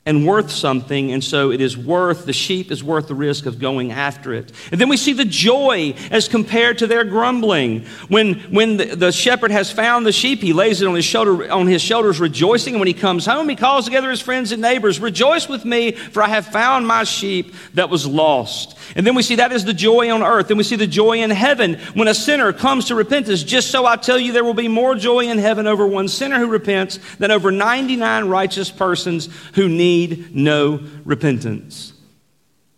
and 0.06 0.26
worth 0.26 0.50
something, 0.50 1.12
and 1.12 1.22
so 1.22 1.52
it 1.52 1.60
is 1.60 1.76
worth, 1.76 2.24
the 2.24 2.32
sheep 2.32 2.70
is 2.70 2.82
worth 2.82 3.06
the 3.06 3.14
risk 3.14 3.44
of 3.44 3.58
going 3.58 3.92
after 3.92 4.32
it. 4.32 4.50
And 4.72 4.80
then 4.80 4.88
we 4.88 4.96
see 4.96 5.12
the 5.12 5.26
joy 5.26 5.94
as 6.10 6.26
compared 6.26 6.78
to 6.78 6.86
their 6.86 7.04
grumbling. 7.04 7.84
When, 8.08 8.36
when 8.50 8.78
the, 8.78 8.96
the 8.96 9.12
shepherd 9.12 9.50
has 9.50 9.70
found 9.70 10.06
the 10.06 10.12
sheep, 10.12 10.40
he 10.40 10.54
lays 10.54 10.80
it 10.80 10.88
on 10.88 10.94
his, 10.94 11.04
shoulder, 11.04 11.52
on 11.52 11.66
his 11.66 11.82
shoulders, 11.82 12.18
rejoicing. 12.18 12.74
And 12.74 12.80
when 12.80 12.86
he 12.86 12.94
comes 12.94 13.26
home, 13.26 13.46
he 13.50 13.56
calls 13.56 13.84
together 13.84 14.08
his 14.08 14.22
friends 14.22 14.52
and 14.52 14.62
neighbors, 14.62 15.00
Rejoice 15.00 15.50
with 15.50 15.66
me, 15.66 15.92
for 15.92 16.22
I 16.22 16.28
have 16.28 16.46
found 16.46 16.86
my 16.86 17.04
sheep 17.04 17.54
that 17.74 17.90
was 17.90 18.06
lost. 18.06 18.78
And 18.96 19.06
then 19.06 19.14
we 19.14 19.22
see 19.22 19.36
that 19.36 19.52
is 19.52 19.66
the 19.66 19.74
joy 19.74 20.10
on 20.10 20.22
earth. 20.22 20.48
Then 20.48 20.56
we 20.56 20.64
see 20.64 20.76
the 20.76 20.86
joy 20.86 21.18
in 21.18 21.30
heaven 21.30 21.74
when 21.92 22.08
a 22.08 22.14
sinner 22.14 22.54
comes 22.54 22.86
to 22.86 22.94
repentance. 22.94 23.42
Just 23.42 23.70
so 23.70 23.84
I 23.84 23.96
tell 23.96 24.18
you, 24.18 24.32
there 24.32 24.44
will 24.44 24.54
be 24.54 24.66
more 24.66 24.94
joy 24.94 25.26
in 25.26 25.36
heaven 25.36 25.66
over 25.66 25.86
one 25.86 26.08
sinner 26.08 26.38
who 26.38 26.48
repents 26.48 26.98
than 27.18 27.30
over 27.30 27.52
99 27.52 28.28
righteous 28.28 28.70
persons 28.70 29.28
who 29.54 29.68
need 29.68 29.89
need 29.90 30.34
no 30.34 30.80
repentance. 31.04 31.92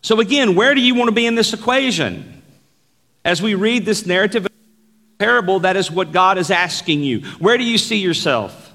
So, 0.02 0.21
again, 0.21 0.54
where 0.54 0.75
do 0.75 0.81
you 0.81 0.95
want 0.95 1.09
to 1.09 1.14
be 1.14 1.26
in 1.26 1.35
this 1.35 1.52
equation? 1.52 2.42
As 3.25 3.40
we 3.40 3.54
read 3.54 3.85
this 3.85 4.04
narrative 4.04 4.47
parable, 5.19 5.61
that 5.61 5.76
is 5.76 5.90
what 5.90 6.11
God 6.11 6.38
is 6.38 6.50
asking 6.50 7.04
you. 7.04 7.21
Where 7.38 7.57
do 7.57 7.64
you 7.64 7.78
see 7.78 7.99
yourself? 7.99 8.73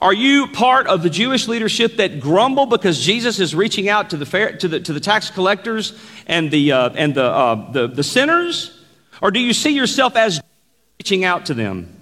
Are 0.00 0.12
you 0.12 0.46
part 0.48 0.86
of 0.86 1.02
the 1.02 1.10
Jewish 1.10 1.48
leadership 1.48 1.96
that 1.96 2.20
grumble 2.20 2.66
because 2.66 3.00
Jesus 3.00 3.40
is 3.40 3.54
reaching 3.54 3.88
out 3.88 4.10
to 4.10 4.16
the, 4.16 4.26
fair, 4.26 4.56
to 4.56 4.68
the, 4.68 4.80
to 4.80 4.92
the 4.92 5.00
tax 5.00 5.30
collectors 5.30 5.98
and, 6.26 6.50
the, 6.50 6.72
uh, 6.72 6.90
and 6.94 7.14
the, 7.14 7.24
uh, 7.24 7.70
the, 7.72 7.88
the 7.88 8.04
sinners? 8.04 8.84
Or 9.20 9.30
do 9.30 9.40
you 9.40 9.52
see 9.52 9.70
yourself 9.70 10.16
as 10.16 10.40
reaching 11.00 11.24
out 11.24 11.46
to 11.46 11.54
them? 11.54 11.97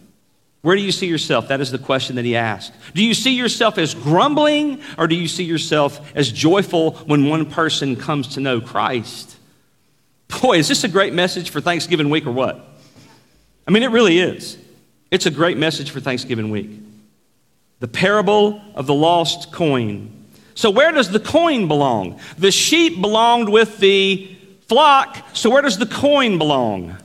Where 0.63 0.75
do 0.75 0.83
you 0.83 0.93
see 0.93 1.07
yourself? 1.07 1.49
That 1.49 1.61
is 1.61 1.71
the 1.71 1.79
question 1.79 2.17
that 2.17 2.25
he 2.25 2.35
asked. 2.35 2.73
Do 2.95 3.05
you 3.05 3.15
see 3.15 3.35
yourself 3.35 3.79
as 3.79 3.95
grumbling 3.95 4.81
or 4.99 5.07
do 5.07 5.15
you 5.15 5.29
see 5.29 5.45
yourself 5.45 6.13
as 6.17 6.33
joyful 6.33 6.93
when 7.07 7.27
one 7.27 7.47
person 7.49 7.95
comes 7.95 8.29
to 8.35 8.41
know 8.41 8.61
Christ? 8.61 9.37
Boy, 10.43 10.59
is 10.59 10.67
this 10.67 10.83
a 10.83 10.89
great 10.89 11.13
message 11.13 11.51
for 11.51 11.61
Thanksgiving 11.61 12.11
week 12.11 12.27
or 12.27 12.33
what? 12.33 12.77
I 13.67 13.71
mean, 13.71 13.83
it 13.83 13.91
really 13.91 14.19
is. 14.19 14.59
It's 15.11 15.27
a 15.27 15.31
great 15.31 15.57
message 15.57 15.91
for 15.91 16.01
Thanksgiving 16.01 16.51
week. 16.51 16.71
The 17.79 17.89
parable 17.89 18.61
of 18.75 18.87
the 18.87 18.95
lost 18.95 19.53
coin. 19.53 20.13
So, 20.55 20.71
where 20.71 20.91
does 20.91 21.11
the 21.11 21.21
coin 21.21 21.69
belong? 21.69 22.19
The 22.39 22.51
sheep 22.51 23.01
belonged 23.01 23.49
with 23.49 23.79
the 23.79 24.35
flock, 24.69 25.19
so 25.35 25.51
where 25.51 25.63
does 25.63 25.79
the 25.79 25.87
coin 25.87 26.39
belong? 26.39 26.97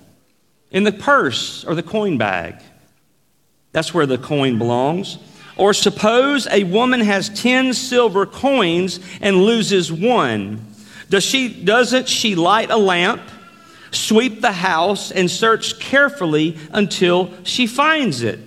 In 0.71 0.83
the 0.83 0.91
purse 0.91 1.65
or 1.65 1.75
the 1.75 1.83
coin 1.83 2.17
bag. 2.17 2.55
That's 3.71 3.93
where 3.93 4.05
the 4.05 4.17
coin 4.17 4.57
belongs. 4.57 5.17
Or 5.57 5.73
suppose 5.73 6.47
a 6.47 6.63
woman 6.63 7.01
has 7.01 7.29
10 7.29 7.73
silver 7.73 8.25
coins 8.25 8.99
and 9.21 9.43
loses 9.43 9.91
one. 9.91 10.65
Does 11.09 11.23
she, 11.23 11.63
doesn't 11.63 12.07
she 12.07 12.35
light 12.35 12.69
a 12.69 12.77
lamp, 12.77 13.21
sweep 13.91 14.41
the 14.41 14.51
house, 14.51 15.11
and 15.11 15.29
search 15.29 15.79
carefully 15.79 16.57
until 16.71 17.31
she 17.43 17.67
finds 17.67 18.23
it? 18.23 18.39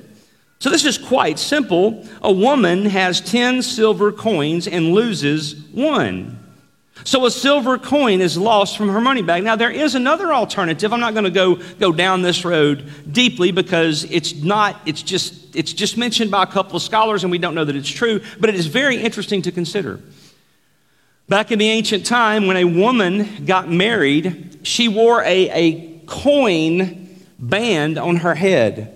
So 0.59 0.71
this 0.71 0.85
is 0.85 0.97
quite 0.97 1.39
simple. 1.39 2.07
A 2.23 2.33
woman 2.33 2.87
has 2.87 3.21
10 3.21 3.63
silver 3.63 4.11
coins 4.11 4.67
and 4.67 4.95
loses 4.95 5.55
one. 5.73 6.39
So 7.03 7.27
a 7.27 7.31
silver 7.31 7.77
coin 7.77 8.21
is 8.21 8.39
lost 8.39 8.77
from 8.77 8.89
her 8.89 9.01
money 9.01 9.23
bag. 9.23 9.43
Now 9.43 9.57
there 9.57 9.71
is 9.71 9.97
another 9.97 10.33
alternative. 10.33 10.93
I'm 10.93 11.01
not 11.01 11.13
going 11.13 11.25
to 11.25 11.31
go 11.31 11.57
go 11.57 11.93
down 11.93 12.23
this 12.23 12.45
road 12.45 12.89
deeply 13.11 13.51
because 13.51 14.05
it's 14.05 14.35
not 14.35 14.81
it's 14.87 15.03
just 15.03 15.57
it's 15.57 15.73
just 15.73 15.99
mentioned 15.99 16.31
by 16.31 16.45
a 16.45 16.47
couple 16.47 16.77
of 16.77 16.83
scholars 16.83 17.25
and 17.25 17.31
we 17.31 17.39
don't 17.39 17.55
know 17.55 17.65
that 17.65 17.75
it's 17.75 17.89
true, 17.89 18.21
but 18.39 18.49
it 18.49 18.55
is 18.55 18.67
very 18.67 18.97
interesting 18.97 19.43
to 19.43 19.53
consider. 19.53 20.01
Back 21.29 21.51
in 21.51 21.59
the 21.59 21.69
ancient 21.69 22.07
time 22.07 22.47
when 22.47 22.57
a 22.57 22.65
woman 22.65 23.45
got 23.45 23.69
married, 23.69 24.61
she 24.63 24.89
wore 24.89 25.23
a, 25.23 25.51
a 25.51 25.99
coin 26.07 27.19
band 27.39 27.99
on 27.99 28.17
her 28.17 28.35
head. 28.35 28.94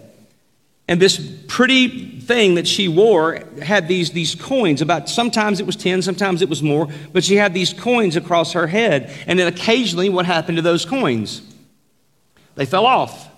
And 0.88 1.00
this 1.00 1.18
pretty 1.47 2.18
thing 2.21 2.57
that 2.57 2.66
she 2.66 2.88
wore 2.88 3.42
had 3.62 3.88
these, 3.88 4.11
these 4.11 4.35
coins. 4.35 4.83
About 4.83 5.09
sometimes 5.09 5.61
it 5.61 5.66
was 5.66 5.76
10 5.76 6.02
sometimes 6.02 6.42
it 6.42 6.49
was 6.49 6.62
more 6.62 6.88
but 7.12 7.25
she 7.25 7.37
had 7.37 7.54
these 7.54 7.73
coins 7.73 8.16
across 8.16 8.52
her 8.52 8.66
head. 8.66 9.11
And 9.26 9.38
then 9.38 9.47
occasionally 9.47 10.09
what 10.09 10.26
happened 10.26 10.57
to 10.57 10.62
those 10.62 10.85
coins? 10.85 11.42
They 12.54 12.66
fell 12.66 12.87
off. 12.87 13.28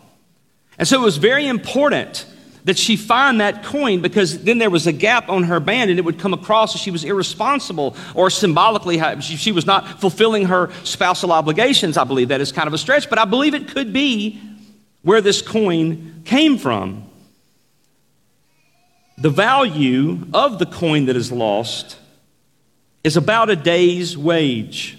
And 0.78 0.88
so 0.88 1.00
it 1.00 1.04
was 1.04 1.18
very 1.18 1.46
important 1.46 2.26
that 2.64 2.78
she 2.78 2.96
find 2.96 3.40
that 3.40 3.64
coin 3.64 4.00
because 4.00 4.42
then 4.44 4.58
there 4.58 4.70
was 4.70 4.86
a 4.86 4.92
gap 4.92 5.28
on 5.28 5.44
her 5.44 5.60
band 5.60 5.90
and 5.90 5.98
it 5.98 6.04
would 6.04 6.18
come 6.18 6.34
across 6.34 6.74
as 6.74 6.80
she 6.80 6.90
was 6.90 7.04
irresponsible 7.04 7.96
or 8.14 8.28
symbolically 8.28 9.00
she 9.20 9.52
was 9.52 9.66
not 9.66 10.00
fulfilling 10.00 10.46
her 10.46 10.70
spousal 10.84 11.32
obligations 11.32 11.96
i 11.96 12.04
believe. 12.04 12.28
That 12.28 12.40
is 12.40 12.52
kind 12.52 12.66
of 12.66 12.74
a 12.74 12.78
stretch 12.78 13.08
but 13.08 13.18
i 13.18 13.24
believe 13.24 13.54
it 13.54 13.68
could 13.68 13.92
be 13.92 14.40
where 15.02 15.20
this 15.20 15.42
coin 15.42 16.22
came 16.24 16.58
from 16.58 17.09
the 19.20 19.30
value 19.30 20.26
of 20.32 20.58
the 20.58 20.66
coin 20.66 21.06
that 21.06 21.16
is 21.16 21.30
lost 21.30 21.98
is 23.04 23.16
about 23.16 23.50
a 23.50 23.56
day's 23.56 24.16
wage. 24.16 24.96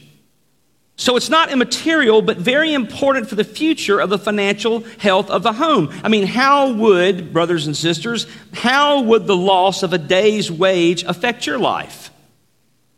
So 0.96 1.16
it's 1.16 1.30
not 1.30 1.52
immaterial, 1.52 2.22
but 2.22 2.38
very 2.38 2.76
important 2.76 3.28
for 3.28 3.34
the 3.34 3.44
future 3.44 4.00
of 4.00 4.12
the 4.12 4.20
financial 4.20 4.82
health 5.00 5.32
of 5.32 5.42
the 5.42 5.54
home. 5.54 5.92
I 6.04 6.10
mean, 6.10 6.28
how 6.28 6.74
would, 6.74 7.34
brothers 7.34 7.66
and 7.66 7.76
sisters, 7.76 8.28
how 8.54 9.02
would 9.02 9.26
the 9.26 9.36
loss 9.36 9.82
of 9.82 9.94
a 9.94 9.98
day's 9.98 10.52
wage 10.52 11.04
affect 11.04 11.48
your 11.48 11.58
life? 11.58 12.12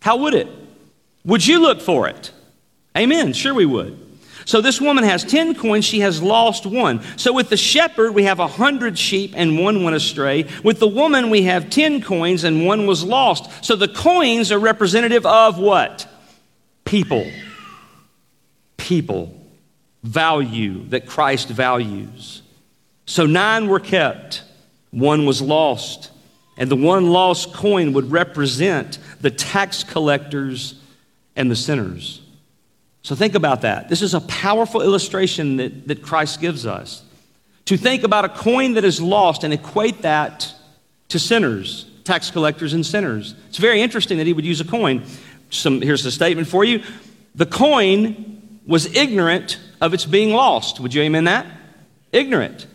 How 0.01 0.17
would 0.17 0.33
it? 0.33 0.49
Would 1.23 1.47
you 1.47 1.61
look 1.61 1.79
for 1.79 2.09
it? 2.09 2.31
Amen. 2.97 3.31
Sure, 3.31 3.53
we 3.53 3.65
would. 3.65 3.97
So 4.45 4.61
this 4.61 4.81
woman 4.81 5.03
has 5.03 5.23
10 5.23 5.55
coins, 5.55 5.85
she 5.85 6.01
has 6.01 6.21
lost 6.21 6.65
one. 6.65 7.01
So 7.17 7.33
with 7.33 7.49
the 7.49 7.57
shepherd, 7.57 8.13
we 8.13 8.23
have 8.23 8.39
a 8.39 8.47
100 8.47 8.97
sheep 8.97 9.33
and 9.35 9.59
one 9.59 9.83
went 9.83 9.95
astray. 9.95 10.47
With 10.63 10.79
the 10.79 10.87
woman, 10.87 11.29
we 11.29 11.43
have 11.43 11.69
10 11.69 12.01
coins 12.01 12.43
and 12.43 12.65
one 12.65 12.85
was 12.85 13.03
lost. 13.03 13.65
So 13.65 13.75
the 13.75 13.87
coins 13.87 14.51
are 14.51 14.59
representative 14.59 15.25
of 15.25 15.57
what? 15.57 16.07
People. 16.85 17.29
People. 18.77 19.39
Value 20.03 20.85
that 20.89 21.07
Christ 21.07 21.47
values. 21.47 22.41
So 23.05 23.25
nine 23.25 23.67
were 23.67 23.79
kept, 23.79 24.43
one 24.91 25.25
was 25.25 25.41
lost. 25.41 26.11
And 26.57 26.69
the 26.69 26.75
one 26.75 27.09
lost 27.09 27.53
coin 27.53 27.93
would 27.93 28.11
represent 28.11 28.99
the 29.21 29.31
tax 29.31 29.83
collectors 29.83 30.75
and 31.35 31.49
the 31.49 31.55
sinners. 31.55 32.22
So 33.03 33.15
think 33.15 33.35
about 33.35 33.61
that. 33.61 33.89
This 33.89 34.01
is 34.01 34.13
a 34.13 34.21
powerful 34.21 34.81
illustration 34.81 35.57
that, 35.57 35.87
that 35.89 36.01
Christ 36.01 36.39
gives 36.39 36.65
us. 36.65 37.03
To 37.65 37.77
think 37.77 38.03
about 38.03 38.25
a 38.25 38.29
coin 38.29 38.73
that 38.73 38.85
is 38.85 39.01
lost 39.01 39.43
and 39.43 39.53
equate 39.53 40.01
that 40.01 40.53
to 41.09 41.19
sinners, 41.19 41.85
tax 42.05 42.31
collectors 42.31 42.73
and 42.73 42.85
sinners. 42.85 43.35
It's 43.49 43.57
very 43.57 43.81
interesting 43.81 44.17
that 44.17 44.27
he 44.27 44.33
would 44.33 44.45
use 44.45 44.61
a 44.61 44.65
coin. 44.65 45.03
Some, 45.49 45.81
here's 45.81 46.05
a 46.05 46.11
statement 46.11 46.47
for 46.47 46.63
you. 46.63 46.81
The 47.35 47.45
coin 47.45 48.59
was 48.65 48.93
ignorant 48.95 49.59
of 49.81 49.93
its 49.93 50.05
being 50.05 50.31
lost. 50.31 50.79
Would 50.79 50.93
you 50.93 51.01
amen 51.01 51.25
that? 51.25 51.45
Ignorant. 52.11 52.67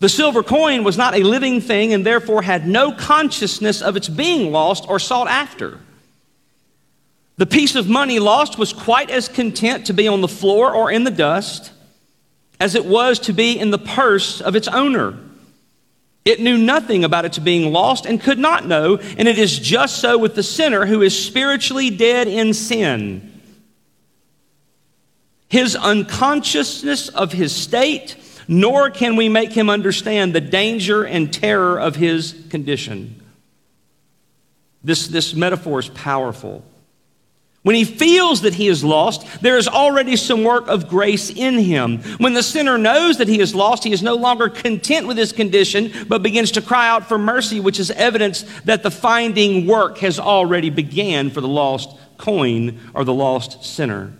The 0.00 0.08
silver 0.08 0.42
coin 0.42 0.82
was 0.82 0.96
not 0.96 1.14
a 1.14 1.22
living 1.22 1.60
thing 1.60 1.92
and 1.92 2.04
therefore 2.04 2.42
had 2.42 2.66
no 2.66 2.90
consciousness 2.92 3.82
of 3.82 3.96
its 3.96 4.08
being 4.08 4.50
lost 4.50 4.86
or 4.88 4.98
sought 4.98 5.28
after. 5.28 5.78
The 7.40 7.46
piece 7.46 7.74
of 7.74 7.88
money 7.88 8.18
lost 8.18 8.58
was 8.58 8.74
quite 8.74 9.08
as 9.08 9.26
content 9.26 9.86
to 9.86 9.94
be 9.94 10.06
on 10.06 10.20
the 10.20 10.28
floor 10.28 10.74
or 10.74 10.90
in 10.90 11.04
the 11.04 11.10
dust 11.10 11.72
as 12.60 12.74
it 12.74 12.84
was 12.84 13.18
to 13.20 13.32
be 13.32 13.58
in 13.58 13.70
the 13.70 13.78
purse 13.78 14.42
of 14.42 14.56
its 14.56 14.68
owner. 14.68 15.18
It 16.26 16.40
knew 16.40 16.58
nothing 16.58 17.02
about 17.02 17.24
its 17.24 17.38
being 17.38 17.72
lost 17.72 18.04
and 18.04 18.20
could 18.20 18.38
not 18.38 18.66
know, 18.66 18.98
and 18.98 19.26
it 19.26 19.38
is 19.38 19.58
just 19.58 20.02
so 20.02 20.18
with 20.18 20.34
the 20.34 20.42
sinner 20.42 20.84
who 20.84 21.00
is 21.00 21.18
spiritually 21.18 21.88
dead 21.88 22.28
in 22.28 22.52
sin. 22.52 23.40
His 25.48 25.74
unconsciousness 25.76 27.08
of 27.08 27.32
his 27.32 27.56
state, 27.56 28.16
nor 28.48 28.90
can 28.90 29.16
we 29.16 29.30
make 29.30 29.52
him 29.52 29.70
understand 29.70 30.34
the 30.34 30.42
danger 30.42 31.04
and 31.04 31.32
terror 31.32 31.80
of 31.80 31.96
his 31.96 32.34
condition. 32.50 33.22
This, 34.84 35.08
this 35.08 35.32
metaphor 35.32 35.78
is 35.78 35.88
powerful. 35.88 36.66
When 37.62 37.76
he 37.76 37.84
feels 37.84 38.40
that 38.40 38.54
he 38.54 38.68
is 38.68 38.82
lost, 38.82 39.42
there 39.42 39.58
is 39.58 39.68
already 39.68 40.16
some 40.16 40.44
work 40.44 40.66
of 40.68 40.88
grace 40.88 41.28
in 41.28 41.58
him. 41.58 41.98
When 42.16 42.32
the 42.32 42.42
sinner 42.42 42.78
knows 42.78 43.18
that 43.18 43.28
he 43.28 43.38
is 43.38 43.54
lost, 43.54 43.84
he 43.84 43.92
is 43.92 44.02
no 44.02 44.14
longer 44.14 44.48
content 44.48 45.06
with 45.06 45.18
his 45.18 45.32
condition, 45.32 45.92
but 46.08 46.22
begins 46.22 46.52
to 46.52 46.62
cry 46.62 46.88
out 46.88 47.06
for 47.06 47.18
mercy, 47.18 47.60
which 47.60 47.78
is 47.78 47.90
evidence 47.90 48.46
that 48.64 48.82
the 48.82 48.90
finding 48.90 49.66
work 49.66 49.98
has 49.98 50.18
already 50.18 50.70
began 50.70 51.28
for 51.28 51.42
the 51.42 51.48
lost 51.48 51.94
coin 52.16 52.80
or 52.94 53.04
the 53.04 53.12
lost 53.12 53.62
sinner. 53.62 54.14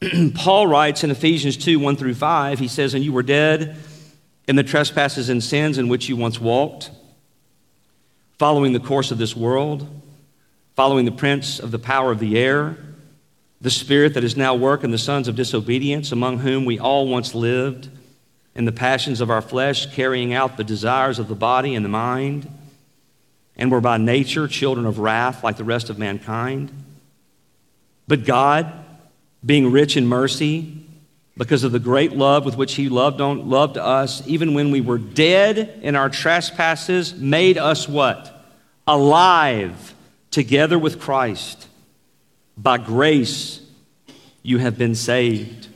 Paul 0.34 0.66
writes 0.68 1.04
in 1.04 1.10
Ephesians 1.10 1.58
2 1.58 1.78
1 1.78 1.96
through 1.96 2.14
5, 2.14 2.58
he 2.58 2.68
says, 2.68 2.94
And 2.94 3.04
you 3.04 3.12
were 3.12 3.22
dead 3.22 3.76
in 4.48 4.56
the 4.56 4.62
trespasses 4.62 5.28
and 5.28 5.44
sins 5.44 5.76
in 5.76 5.88
which 5.88 6.08
you 6.08 6.16
once 6.16 6.40
walked, 6.40 6.90
following 8.38 8.72
the 8.72 8.80
course 8.80 9.10
of 9.10 9.18
this 9.18 9.36
world 9.36 9.86
following 10.76 11.06
the 11.06 11.12
prince 11.12 11.58
of 11.58 11.70
the 11.70 11.78
power 11.78 12.12
of 12.12 12.18
the 12.18 12.38
air, 12.38 12.76
the 13.62 13.70
spirit 13.70 14.12
that 14.12 14.22
is 14.22 14.36
now 14.36 14.54
working 14.54 14.90
the 14.90 14.98
sons 14.98 15.26
of 15.26 15.34
disobedience, 15.34 16.12
among 16.12 16.38
whom 16.38 16.66
we 16.66 16.78
all 16.78 17.08
once 17.08 17.34
lived 17.34 17.88
in 18.54 18.66
the 18.66 18.72
passions 18.72 19.22
of 19.22 19.30
our 19.30 19.40
flesh, 19.40 19.86
carrying 19.94 20.34
out 20.34 20.58
the 20.58 20.64
desires 20.64 21.18
of 21.18 21.28
the 21.28 21.34
body 21.34 21.74
and 21.74 21.82
the 21.82 21.88
mind, 21.88 22.46
and 23.56 23.72
were 23.72 23.80
by 23.80 23.96
nature 23.96 24.46
children 24.46 24.84
of 24.84 24.98
wrath 24.98 25.42
like 25.42 25.56
the 25.56 25.64
rest 25.64 25.88
of 25.88 25.98
mankind. 25.98 26.70
But 28.06 28.26
God, 28.26 28.70
being 29.44 29.72
rich 29.72 29.96
in 29.96 30.06
mercy, 30.06 30.84
because 31.38 31.64
of 31.64 31.72
the 31.72 31.78
great 31.78 32.12
love 32.12 32.44
with 32.44 32.56
which 32.58 32.74
He 32.74 32.90
loved, 32.90 33.22
on, 33.22 33.48
loved 33.48 33.78
us, 33.78 34.22
even 34.26 34.52
when 34.52 34.70
we 34.70 34.82
were 34.82 34.98
dead 34.98 35.80
in 35.82 35.96
our 35.96 36.10
trespasses, 36.10 37.14
made 37.14 37.56
us 37.56 37.88
what? 37.88 38.32
Alive 38.86 39.94
together 40.36 40.78
with 40.78 41.00
Christ. 41.00 41.66
By 42.58 42.76
grace, 42.76 43.58
you 44.42 44.58
have 44.58 44.76
been 44.76 44.94
saved. 44.94 45.66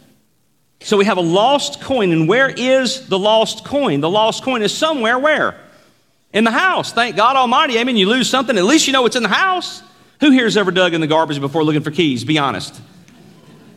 So 0.81 0.99
we 0.99 1.07
have 1.07 1.17
a 1.17 1.23
lost 1.23 1.81
coin, 1.81 2.13
and 2.13 2.29
where 2.29 2.51
is 2.51 3.09
the 3.09 3.19
lost 3.19 3.65
coin? 3.65 4.03
The 4.03 4.11
lost 4.11 4.43
coin 4.43 4.61
is 4.61 4.71
somewhere 4.77 5.19
where? 5.19 5.59
In 6.35 6.45
the 6.45 6.51
house. 6.51 6.93
Thank 6.93 7.17
God 7.17 7.37
Almighty. 7.37 7.79
Amen. 7.79 7.97
You 7.97 8.07
lose 8.07 8.29
something, 8.29 8.59
at 8.59 8.65
least 8.65 8.87
you 8.87 8.93
know 8.93 9.07
it's 9.07 9.17
in 9.17 9.23
the 9.23 9.31
house. 9.31 9.83
Who 10.21 10.31
here 10.31 10.45
has 10.45 10.59
ever 10.59 10.71
dug 10.71 10.93
in 10.93 11.01
the 11.01 11.07
garbage 11.07 11.41
before 11.41 11.65
looking 11.65 11.81
for 11.81 11.91
keys? 11.91 12.23
Be 12.25 12.37
honest. 12.37 12.79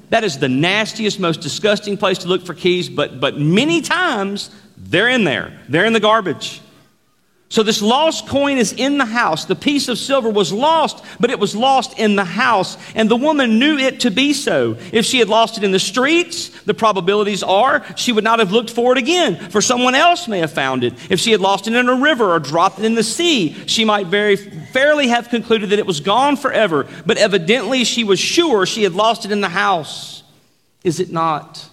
That 0.09 0.25
is 0.25 0.37
the 0.37 0.49
nastiest, 0.49 1.17
most 1.17 1.39
disgusting 1.39 1.95
place 1.95 2.17
to 2.19 2.27
look 2.27 2.45
for 2.45 2.53
keys, 2.53 2.89
but, 2.89 3.21
but 3.21 3.39
many 3.39 3.81
times 3.81 4.49
they're 4.75 5.07
in 5.07 5.23
there. 5.23 5.57
They're 5.69 5.85
in 5.85 5.93
the 5.93 6.01
garbage. 6.01 6.59
So 7.53 7.61
this 7.61 7.83
lost 7.83 8.27
coin 8.27 8.57
is 8.57 8.73
in 8.73 8.97
the 8.97 9.05
house. 9.05 9.45
The 9.45 9.55
piece 9.55 9.87
of 9.87 9.99
silver 9.99 10.27
was 10.27 10.51
lost, 10.51 11.05
but 11.19 11.29
it 11.29 11.37
was 11.37 11.55
lost 11.55 11.99
in 11.99 12.15
the 12.15 12.25
house. 12.25 12.79
And 12.95 13.07
the 13.07 13.15
woman 13.15 13.59
knew 13.59 13.77
it 13.77 13.99
to 13.99 14.09
be 14.09 14.33
so. 14.33 14.75
If 14.91 15.05
she 15.05 15.19
had 15.19 15.29
lost 15.29 15.59
it 15.59 15.63
in 15.63 15.69
the 15.69 15.77
streets, 15.77 16.49
the 16.63 16.73
probabilities 16.73 17.43
are 17.43 17.85
she 17.95 18.11
would 18.11 18.23
not 18.23 18.39
have 18.39 18.51
looked 18.51 18.71
for 18.71 18.93
it 18.93 18.97
again, 18.97 19.35
for 19.51 19.61
someone 19.61 19.93
else 19.93 20.27
may 20.27 20.39
have 20.39 20.51
found 20.51 20.83
it. 20.83 20.95
If 21.11 21.19
she 21.19 21.31
had 21.31 21.41
lost 21.41 21.67
it 21.67 21.75
in 21.75 21.87
a 21.87 21.93
river 21.93 22.33
or 22.33 22.39
dropped 22.39 22.79
it 22.79 22.85
in 22.85 22.95
the 22.95 23.03
sea, 23.03 23.53
she 23.67 23.85
might 23.85 24.07
very 24.07 24.35
fairly 24.35 25.09
have 25.09 25.29
concluded 25.29 25.69
that 25.69 25.77
it 25.77 25.85
was 25.85 25.99
gone 25.99 26.37
forever. 26.37 26.87
But 27.05 27.19
evidently 27.19 27.83
she 27.83 28.03
was 28.03 28.19
sure 28.19 28.65
she 28.65 28.81
had 28.81 28.93
lost 28.93 29.25
it 29.25 29.31
in 29.31 29.41
the 29.41 29.49
house. 29.49 30.23
Is 30.83 30.99
it 30.99 31.11
not 31.11 31.69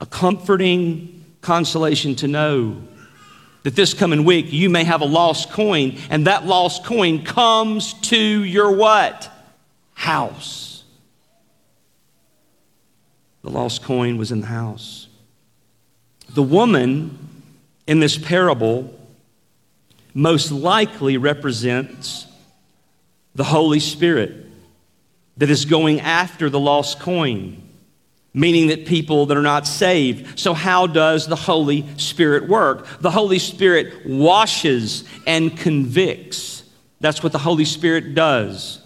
a 0.00 0.06
comforting 0.06 1.24
consolation 1.40 2.16
to 2.16 2.26
know? 2.26 2.82
That 3.66 3.74
this 3.74 3.94
coming 3.94 4.24
week 4.24 4.52
you 4.52 4.70
may 4.70 4.84
have 4.84 5.00
a 5.00 5.04
lost 5.04 5.50
coin, 5.50 5.98
and 6.08 6.28
that 6.28 6.46
lost 6.46 6.84
coin 6.84 7.24
comes 7.24 7.94
to 7.94 8.16
your 8.16 8.70
what? 8.70 9.28
House. 9.94 10.84
The 13.42 13.50
lost 13.50 13.82
coin 13.82 14.18
was 14.18 14.30
in 14.30 14.42
the 14.42 14.46
house. 14.46 15.08
The 16.32 16.44
woman 16.44 17.18
in 17.88 17.98
this 17.98 18.16
parable 18.16 18.96
most 20.14 20.52
likely 20.52 21.16
represents 21.16 22.28
the 23.34 23.42
Holy 23.42 23.80
Spirit. 23.80 24.46
that 25.38 25.50
is 25.50 25.64
going 25.64 25.98
after 25.98 26.48
the 26.48 26.60
lost 26.60 27.00
coin, 27.00 27.60
meaning 28.36 28.66
that 28.66 28.84
people 28.84 29.24
that 29.26 29.36
are 29.36 29.42
not 29.42 29.66
saved. 29.66 30.38
So, 30.38 30.52
how 30.52 30.86
does 30.86 31.26
the 31.26 31.34
Holy 31.34 31.86
Spirit 31.96 32.46
work? 32.46 32.86
The 33.00 33.10
Holy 33.10 33.38
Spirit 33.38 34.06
washes 34.06 35.04
and 35.26 35.56
convicts. 35.56 36.62
That's 37.00 37.22
what 37.22 37.32
the 37.32 37.38
Holy 37.38 37.64
Spirit 37.64 38.14
does. 38.14 38.78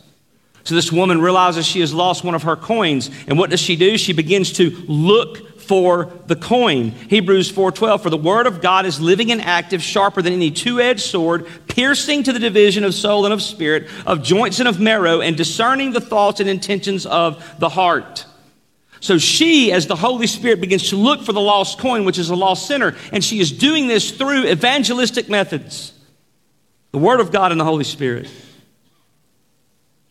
So, 0.63 0.77
this 0.77 0.93
woman 0.93 1.21
realizes 1.21 1.67
she 1.67 1.81
has 1.81 1.93
lost 1.93 2.23
one 2.23 2.37
of 2.37 2.45
her 2.45 2.55
coins. 2.55 3.11
And 3.27 3.37
what 3.37 3.51
does 3.51 3.61
she 3.61 3.75
do? 3.75 3.99
She 3.99 4.13
begins 4.13 4.53
to 4.55 4.71
look 4.87 5.61
for 5.61 6.13
the 6.27 6.37
coin. 6.37 6.93
Hebrews 7.09 7.51
4:12 7.51 8.03
for 8.03 8.11
the 8.11 8.17
word 8.17 8.47
of 8.47 8.61
God 8.61 8.87
is 8.87 9.01
living 9.01 9.33
and 9.33 9.41
active 9.41 9.83
sharper 9.83 10.23
than 10.23 10.33
any 10.33 10.51
two-edged 10.51 11.01
sword 11.01 11.47
piercing 11.67 12.23
to 12.25 12.33
the 12.33 12.39
division 12.39 12.85
of 12.85 12.95
soul 12.95 13.25
and 13.25 13.35
of 13.35 13.43
spirit 13.43 13.89
of 14.07 14.23
joints 14.23 14.59
and 14.59 14.69
of 14.69 14.81
marrow 14.81 15.21
and 15.21 15.37
discerning 15.37 15.93
the 15.93 16.01
thoughts 16.01 16.41
and 16.41 16.49
intentions 16.49 17.05
of 17.07 17.43
the 17.59 17.69
heart. 17.69 18.27
So 19.01 19.17
she 19.17 19.73
as 19.73 19.87
the 19.87 19.97
Holy 19.97 20.27
Spirit 20.27 20.61
begins 20.61 20.91
to 20.91 20.97
look 20.97 21.23
for 21.23 21.33
the 21.33 21.41
lost 21.41 21.79
coin 21.79 22.05
which 22.05 22.19
is 22.19 22.29
a 22.31 22.37
lost 22.37 22.67
sinner 22.67 22.97
and 23.13 23.25
she 23.25 23.41
is 23.41 23.51
doing 23.51 23.89
this 23.89 24.11
through 24.11 24.47
evangelistic 24.47 25.29
methods. 25.29 25.95
The 26.93 26.99
word 26.99 27.21
of 27.21 27.33
God 27.33 27.51
and 27.51 27.61
the 27.61 27.65
Holy 27.65 27.85
Spirit. 27.85 28.29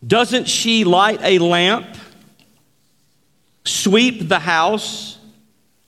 Doesn't 0.05 0.47
she 0.47 0.85
light 0.85 1.19
a 1.21 1.39
lamp, 1.39 1.85
sweep 3.65 4.27
the 4.27 4.39
house, 4.39 5.19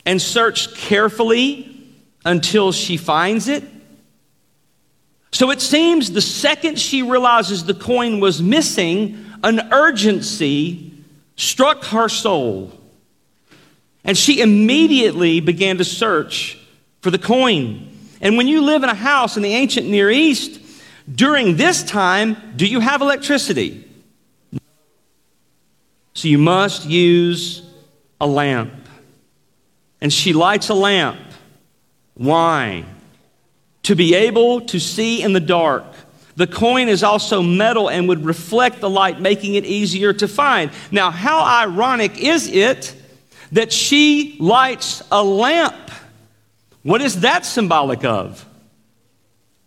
and 0.06 0.22
search 0.22 0.76
carefully 0.76 1.68
until 2.26 2.72
she 2.72 2.98
finds 2.98 3.48
it. 3.48 3.64
So 5.32 5.50
it 5.50 5.62
seems 5.62 6.12
the 6.12 6.22
second 6.22 6.78
she 6.78 7.04
realizes 7.04 7.64
the 7.64 7.74
coin 7.74 8.20
was 8.20 8.42
missing, 8.42 9.26
an 9.44 9.72
urgency 9.72 10.92
struck 11.38 11.86
her 11.86 12.10
soul. 12.10 12.78
And 14.04 14.18
she 14.18 14.42
immediately 14.42 15.40
began 15.40 15.78
to 15.78 15.84
search 15.84 16.58
for 17.02 17.12
the 17.12 17.20
coin. 17.20 17.96
And 18.20 18.38
when 18.38 18.48
you 18.48 18.62
live 18.62 18.84
in 18.84 18.90
a 18.90 18.96
house 18.96 19.38
in 19.38 19.44
the 19.44 19.54
ancient 19.54 19.88
Near 19.88 20.10
East, 20.10 20.60
during 21.14 21.58
this 21.58 21.84
time, 21.84 22.38
do 22.56 22.66
you 22.66 22.80
have 22.80 23.02
electricity? 23.02 23.88
So 26.14 26.28
you 26.28 26.38
must 26.38 26.86
use 26.86 27.64
a 28.20 28.28
lamp 28.28 28.74
and 30.02 30.12
she 30.12 30.34
lights 30.34 30.70
a 30.70 30.74
lamp. 30.74 31.20
Why? 32.16 32.86
To 33.84 33.96
be 33.96 34.14
able 34.16 34.62
to 34.62 34.80
see 34.80 35.22
in 35.22 35.34
the 35.34 35.40
dark. 35.40 35.86
The 36.36 36.48
coin 36.48 36.88
is 36.90 37.04
also 37.04 37.42
metal 37.42 37.90
and 37.90 38.08
would 38.08 38.26
reflect 38.26 38.80
the 38.80 38.90
light, 38.90 39.20
making 39.20 39.56
it 39.56 39.66
easier 39.66 40.14
to 40.14 40.28
find. 40.28 40.72
Now, 40.92 41.12
how 41.12 41.44
ironic 41.44 42.18
is 42.20 42.48
it 42.48 42.96
that 43.52 43.72
she 43.72 44.38
lights 44.40 45.04
a 45.12 45.24
lamp? 45.24 45.92
What 46.84 47.02
is 47.02 47.22
that 47.22 47.46
symbolic 47.46 48.04
of? 48.04 48.46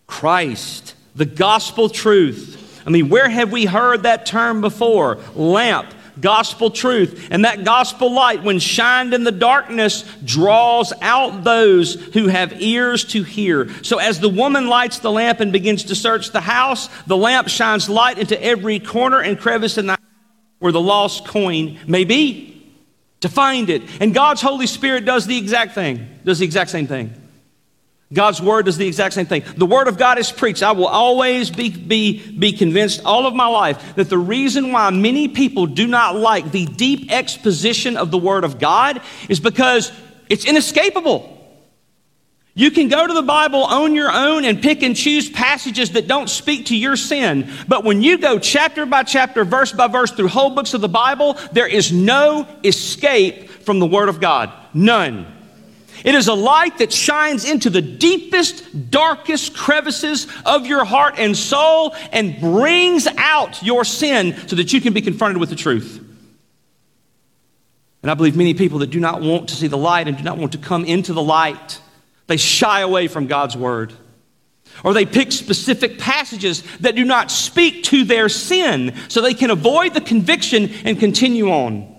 Christ, 0.07 0.95
the 1.15 1.25
gospel 1.25 1.89
truth. 1.89 2.83
I 2.87 2.91
mean, 2.91 3.09
where 3.09 3.29
have 3.29 3.53
we 3.53 3.65
heard 3.65 4.03
that 4.03 4.27
term 4.27 4.61
before? 4.61 5.19
Lamp 5.35 5.95
gospel 6.21 6.71
truth. 6.71 7.29
And 7.31 7.45
that 7.45 7.65
gospel 7.65 8.13
light, 8.13 8.43
when 8.43 8.59
shined 8.59 9.15
in 9.15 9.25
the 9.25 9.33
darkness, 9.33 10.05
draws 10.25 10.93
out 11.01 11.45
those 11.45 11.95
who 11.95 12.29
have 12.29 12.61
ears 12.61 13.05
to 13.07 13.23
hear. 13.23 13.69
So 13.83 13.99
as 13.99 14.21
the 14.21 14.29
woman 14.29 14.69
lights 14.69 15.01
the 15.01 15.11
lamp 15.11 15.41
and 15.41 15.53
begins 15.53 15.85
to 15.85 15.95
search 15.95 16.31
the 16.31 16.41
house, 16.41 16.89
the 17.07 17.17
lamp 17.17 17.49
shines 17.49 17.89
light 17.89 18.19
into 18.19 18.41
every 18.43 18.79
corner 18.79 19.21
and 19.21 19.39
crevice 19.39 19.79
in 19.79 19.87
the 19.87 19.93
house 19.93 20.01
where 20.61 20.73
the 20.73 20.81
lost 20.81 21.27
coin 21.27 21.79
may 21.87 22.05
be 22.05 22.54
to 23.25 23.29
find 23.31 23.71
it. 23.71 23.83
And 24.01 24.13
God's 24.13 24.43
Holy 24.43 24.67
Spirit 24.67 25.07
does 25.07 25.27
the 25.27 25.39
exact 25.39 25.75
thing, 25.75 26.07
does 26.25 26.41
the 26.41 26.45
exact 26.45 26.69
same 26.69 26.87
thing. 26.87 27.13
God's 28.13 28.41
word 28.41 28.67
does 28.67 28.77
the 28.77 28.87
exact 28.87 29.15
same 29.15 29.25
thing. 29.25 29.43
The 29.57 29.65
word 29.65 29.89
of 29.89 29.97
God 29.97 30.19
is 30.19 30.31
preached. 30.31 30.63
I 30.63 30.73
will 30.73 30.87
always 30.87 31.51
be, 31.51 31.71
be, 31.71 32.21
be 32.31 32.53
convinced 32.53 33.01
all 33.03 33.27
of 33.27 33.35
my 33.35 33.47
life 33.47 33.97
that 33.97 34.11
the 34.11 34.19
reason 34.19 34.73
why 34.73 34.91
many 34.91 35.29
people 35.29 35.67
do 35.67 35.87
not 35.87 36.17
like 36.17 36.53
the 36.53 36.67
deep 36.67 37.11
exposition 37.11 37.97
of 37.97 38.11
the 38.11 38.19
word 38.19 38.45
of 38.45 38.59
God 38.59 39.01
is 39.31 39.41
because 39.41 39.91
it's 40.29 40.45
inescapable. 40.45 41.34
You 42.57 42.71
can 42.71 42.87
go 42.87 43.05
to 43.05 43.13
the 43.13 43.23
Bible 43.23 43.65
on 43.65 43.95
your 43.95 44.13
own 44.13 44.45
and 44.45 44.63
pick 44.63 44.85
and 44.85 44.95
choose 44.95 45.29
passages 45.29 45.91
that 45.93 46.07
don't 46.07 46.31
speak 46.31 46.67
to 46.67 46.77
your 46.77 46.95
sin. 46.95 47.51
But 47.67 47.83
when 47.83 48.01
you 48.01 48.17
go 48.17 48.39
chapter 48.39 48.87
by 48.87 49.03
chapter, 49.03 49.45
verse 49.45 49.73
by 49.73 49.89
verse 49.89 50.13
through 50.13 50.29
whole 50.29 50.51
books 50.51 50.73
of 50.73 50.81
the 50.81 50.89
Bible, 50.89 51.37
there 51.51 51.67
is 51.67 51.93
no 51.93 52.47
escape 52.63 53.49
from 53.49 53.81
the 53.81 53.87
Word 53.87 54.09
of 54.09 54.21
God. 54.21 54.53
None. 54.73 55.27
It 56.05 56.15
is 56.15 56.29
a 56.29 56.35
light 56.35 56.79
that 56.79 56.93
shines 56.93 57.45
into 57.45 57.71
the 57.71 57.83
deepest, 57.83 58.91
darkest 58.91 59.57
crevices 59.57 60.29
of 60.45 60.67
your 60.67 60.85
heart 60.85 61.15
and 61.19 61.37
soul 61.37 61.97
and 62.13 62.39
brings 62.39 63.09
out 63.17 63.63
your 63.63 63.85
sin 63.85 64.37
so 64.47 64.57
that 64.57 64.73
you 64.73 64.81
can 64.81 64.93
be 64.93 65.01
confronted 65.01 65.41
with 65.41 65.49
the 65.49 65.57
truth. 65.57 66.01
And 68.03 68.11
I 68.11 68.15
believe 68.15 68.37
many 68.37 68.53
people 68.55 68.81
that 68.81 68.91
do 68.91 69.01
not 69.01 69.23
want 69.23 69.49
to 69.49 69.55
see 69.57 69.67
the 69.67 69.79
light 69.79 70.07
and 70.07 70.17
do 70.17 70.23
not 70.23 70.37
want 70.37 70.53
to 70.53 70.59
come 70.59 70.85
into 70.85 71.15
the 71.15 71.23
light, 71.23 71.81
they 72.27 72.37
shy 72.37 72.81
away 72.81 73.09
from 73.09 73.27
God's 73.27 73.57
word. 73.57 73.93
Or 74.83 74.93
they 74.93 75.07
pick 75.07 75.31
specific 75.31 75.99
passages 75.99 76.63
that 76.81 76.97
do 76.97 77.05
not 77.05 77.31
speak 77.31 77.85
to 77.85 78.05
their 78.05 78.29
sin 78.29 78.95
so 79.09 79.21
they 79.21 79.35
can 79.35 79.51
avoid 79.51 79.95
the 79.95 80.01
conviction 80.01 80.71
and 80.85 80.99
continue 80.99 81.51
on 81.51 81.95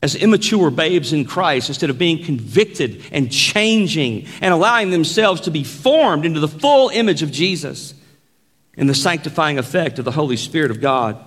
as 0.00 0.14
immature 0.14 0.70
babes 0.70 1.12
in 1.12 1.24
Christ 1.24 1.68
instead 1.68 1.90
of 1.90 1.98
being 1.98 2.24
convicted 2.24 3.04
and 3.10 3.30
changing 3.30 4.26
and 4.40 4.54
allowing 4.54 4.90
themselves 4.90 5.42
to 5.42 5.50
be 5.50 5.64
formed 5.64 6.24
into 6.24 6.40
the 6.40 6.48
full 6.48 6.88
image 6.90 7.22
of 7.22 7.32
Jesus 7.32 7.94
in 8.74 8.86
the 8.86 8.94
sanctifying 8.94 9.58
effect 9.58 9.98
of 9.98 10.04
the 10.04 10.12
Holy 10.12 10.36
Spirit 10.36 10.70
of 10.70 10.80
God. 10.80 11.18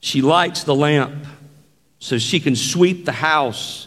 She 0.00 0.22
lights 0.22 0.64
the 0.64 0.74
lamp 0.74 1.24
so 2.00 2.18
she 2.18 2.40
can 2.40 2.56
sweep 2.56 3.04
the 3.04 3.12
house 3.12 3.86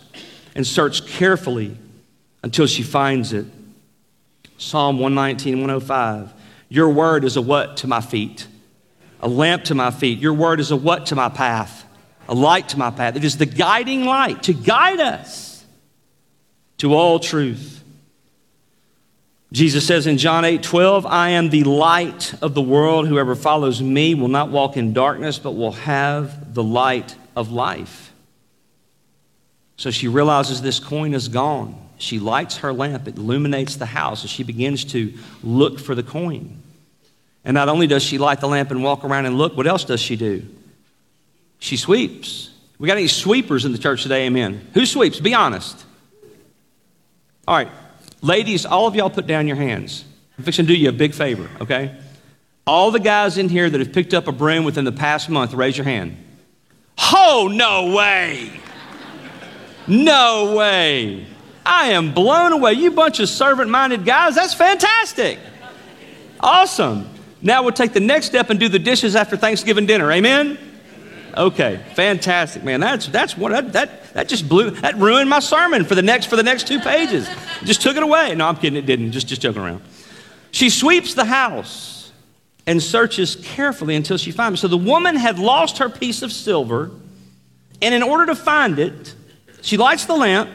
and 0.55 0.65
search 0.65 1.05
carefully 1.05 1.77
until 2.43 2.67
she 2.67 2.83
finds 2.83 3.33
it. 3.33 3.45
Psalm 4.57 4.99
119, 4.99 5.55
105. 5.61 6.33
Your 6.69 6.89
word 6.89 7.23
is 7.23 7.37
a 7.37 7.41
what 7.41 7.77
to 7.77 7.87
my 7.87 8.01
feet? 8.01 8.47
A 9.21 9.27
lamp 9.27 9.65
to 9.65 9.75
my 9.75 9.91
feet. 9.91 10.19
Your 10.19 10.33
word 10.33 10.59
is 10.59 10.71
a 10.71 10.75
what 10.75 11.07
to 11.07 11.15
my 11.15 11.29
path? 11.29 11.85
a 12.29 12.35
light 12.35 12.69
to 12.69 12.77
my 12.77 12.91
path. 12.91 13.15
It 13.15 13.25
is 13.25 13.37
the 13.37 13.47
guiding 13.47 14.05
light 14.05 14.43
to 14.43 14.53
guide 14.53 14.99
us 14.99 15.65
to 16.77 16.93
all 16.93 17.19
truth. 17.19 17.83
Jesus 19.51 19.85
says 19.85 20.05
in 20.05 20.19
John 20.19 20.45
8 20.45 20.61
12, 20.61 21.07
I 21.07 21.31
am 21.31 21.49
the 21.49 21.63
light 21.63 22.35
of 22.41 22.53
the 22.53 22.61
world. 22.61 23.07
Whoever 23.07 23.35
follows 23.35 23.81
me 23.81 24.13
will 24.13 24.27
not 24.27 24.51
walk 24.51 24.77
in 24.77 24.93
darkness, 24.93 25.39
but 25.39 25.53
will 25.53 25.71
have 25.71 26.53
the 26.53 26.63
light 26.63 27.15
of 27.35 27.51
life. 27.51 28.13
So 29.75 29.89
she 29.89 30.07
realizes 30.07 30.61
this 30.61 30.79
coin 30.79 31.15
is 31.15 31.29
gone. 31.29 31.88
She 31.99 32.17
lights 32.17 32.57
her 32.57 32.73
lamp, 32.73 33.07
it 33.07 33.17
illuminates 33.17 33.75
the 33.75 33.85
house, 33.85 34.21
and 34.21 34.29
she 34.29 34.43
begins 34.43 34.85
to 34.85 35.13
look 35.43 35.79
for 35.79 35.93
the 35.93 36.01
coin. 36.01 36.61
And 37.43 37.53
not 37.53 37.69
only 37.69 37.87
does 37.87 38.03
she 38.03 38.17
light 38.17 38.39
the 38.39 38.47
lamp 38.47 38.71
and 38.71 38.81
walk 38.81 39.03
around 39.03 39.25
and 39.25 39.37
look, 39.37 39.55
what 39.55 39.67
else 39.67 39.83
does 39.83 39.99
she 39.99 40.15
do? 40.15 40.45
She 41.59 41.77
sweeps. 41.77 42.51
We 42.79 42.87
got 42.87 42.97
any 42.97 43.07
sweepers 43.07 43.65
in 43.65 43.73
the 43.73 43.77
church 43.77 44.03
today? 44.03 44.25
Amen. 44.27 44.65
Who 44.73 44.85
sweeps? 44.85 45.19
Be 45.19 45.33
honest. 45.33 45.85
All 47.45 47.55
right. 47.55 47.69
Ladies, 48.21 48.65
all 48.65 48.87
of 48.87 48.95
y'all 48.95 49.09
put 49.09 49.27
down 49.27 49.47
your 49.47 49.57
hands. 49.57 50.05
I'm 50.37 50.45
fixing 50.45 50.65
to 50.67 50.73
do 50.73 50.79
you 50.79 50.87
a 50.87 50.93
big 50.93 51.13
favor, 51.13 51.49
okay? 51.59 51.97
All 52.65 52.91
the 52.91 52.99
guys 52.99 53.37
in 53.37 53.49
here 53.49 53.69
that 53.69 53.79
have 53.79 53.91
picked 53.91 54.13
up 54.13 54.27
a 54.27 54.31
broom 54.31 54.63
within 54.63 54.85
the 54.85 54.91
past 54.93 55.29
month, 55.29 55.53
raise 55.53 55.75
your 55.75 55.85
hand. 55.85 56.17
Oh, 57.13 57.49
no 57.51 57.93
way. 57.93 58.51
No 59.87 60.55
way. 60.55 61.25
I 61.69 61.89
am 61.89 62.15
blown 62.15 62.51
away. 62.51 62.73
You 62.73 62.89
bunch 62.89 63.19
of 63.19 63.29
servant 63.29 63.69
minded 63.69 64.03
guys, 64.03 64.33
that's 64.33 64.55
fantastic. 64.55 65.37
Awesome. 66.39 67.07
Now 67.43 67.61
we'll 67.61 67.73
take 67.73 67.93
the 67.93 67.99
next 67.99 68.25
step 68.25 68.49
and 68.49 68.59
do 68.59 68.69
the 68.69 68.79
dishes 68.79 69.15
after 69.15 69.37
Thanksgiving 69.37 69.85
dinner. 69.85 70.11
Amen? 70.11 70.57
Okay, 71.37 71.79
fantastic, 71.93 72.63
man. 72.63 72.79
That's 72.79 73.05
that's 73.07 73.37
what 73.37 73.51
that, 73.51 73.73
that 73.73 74.13
that 74.15 74.27
just 74.27 74.49
blew 74.49 74.71
that 74.71 74.97
ruined 74.97 75.29
my 75.29 75.39
sermon 75.39 75.85
for 75.85 75.93
the 75.93 76.01
next 76.01 76.25
for 76.25 76.35
the 76.35 76.43
next 76.43 76.67
two 76.67 76.79
pages. 76.79 77.29
Just 77.63 77.83
took 77.83 77.95
it 77.95 78.01
away. 78.01 78.33
No, 78.33 78.47
I'm 78.47 78.55
kidding. 78.55 78.75
It 78.75 78.87
didn't. 78.87 79.11
Just 79.11 79.27
just 79.27 79.41
joking 79.41 79.61
around. 79.61 79.83
She 80.49 80.71
sweeps 80.71 81.13
the 81.13 81.25
house 81.25 82.11
and 82.65 82.81
searches 82.81 83.35
carefully 83.35 83.95
until 83.95 84.17
she 84.17 84.31
finds 84.31 84.59
it. 84.59 84.61
So 84.61 84.67
the 84.69 84.77
woman 84.77 85.15
had 85.15 85.37
lost 85.37 85.77
her 85.77 85.87
piece 85.87 86.23
of 86.23 86.31
silver, 86.31 86.89
and 87.79 87.93
in 87.93 88.01
order 88.01 88.25
to 88.25 88.35
find 88.35 88.79
it, 88.79 89.13
she 89.61 89.77
lights 89.77 90.05
the 90.05 90.15
lamp 90.15 90.49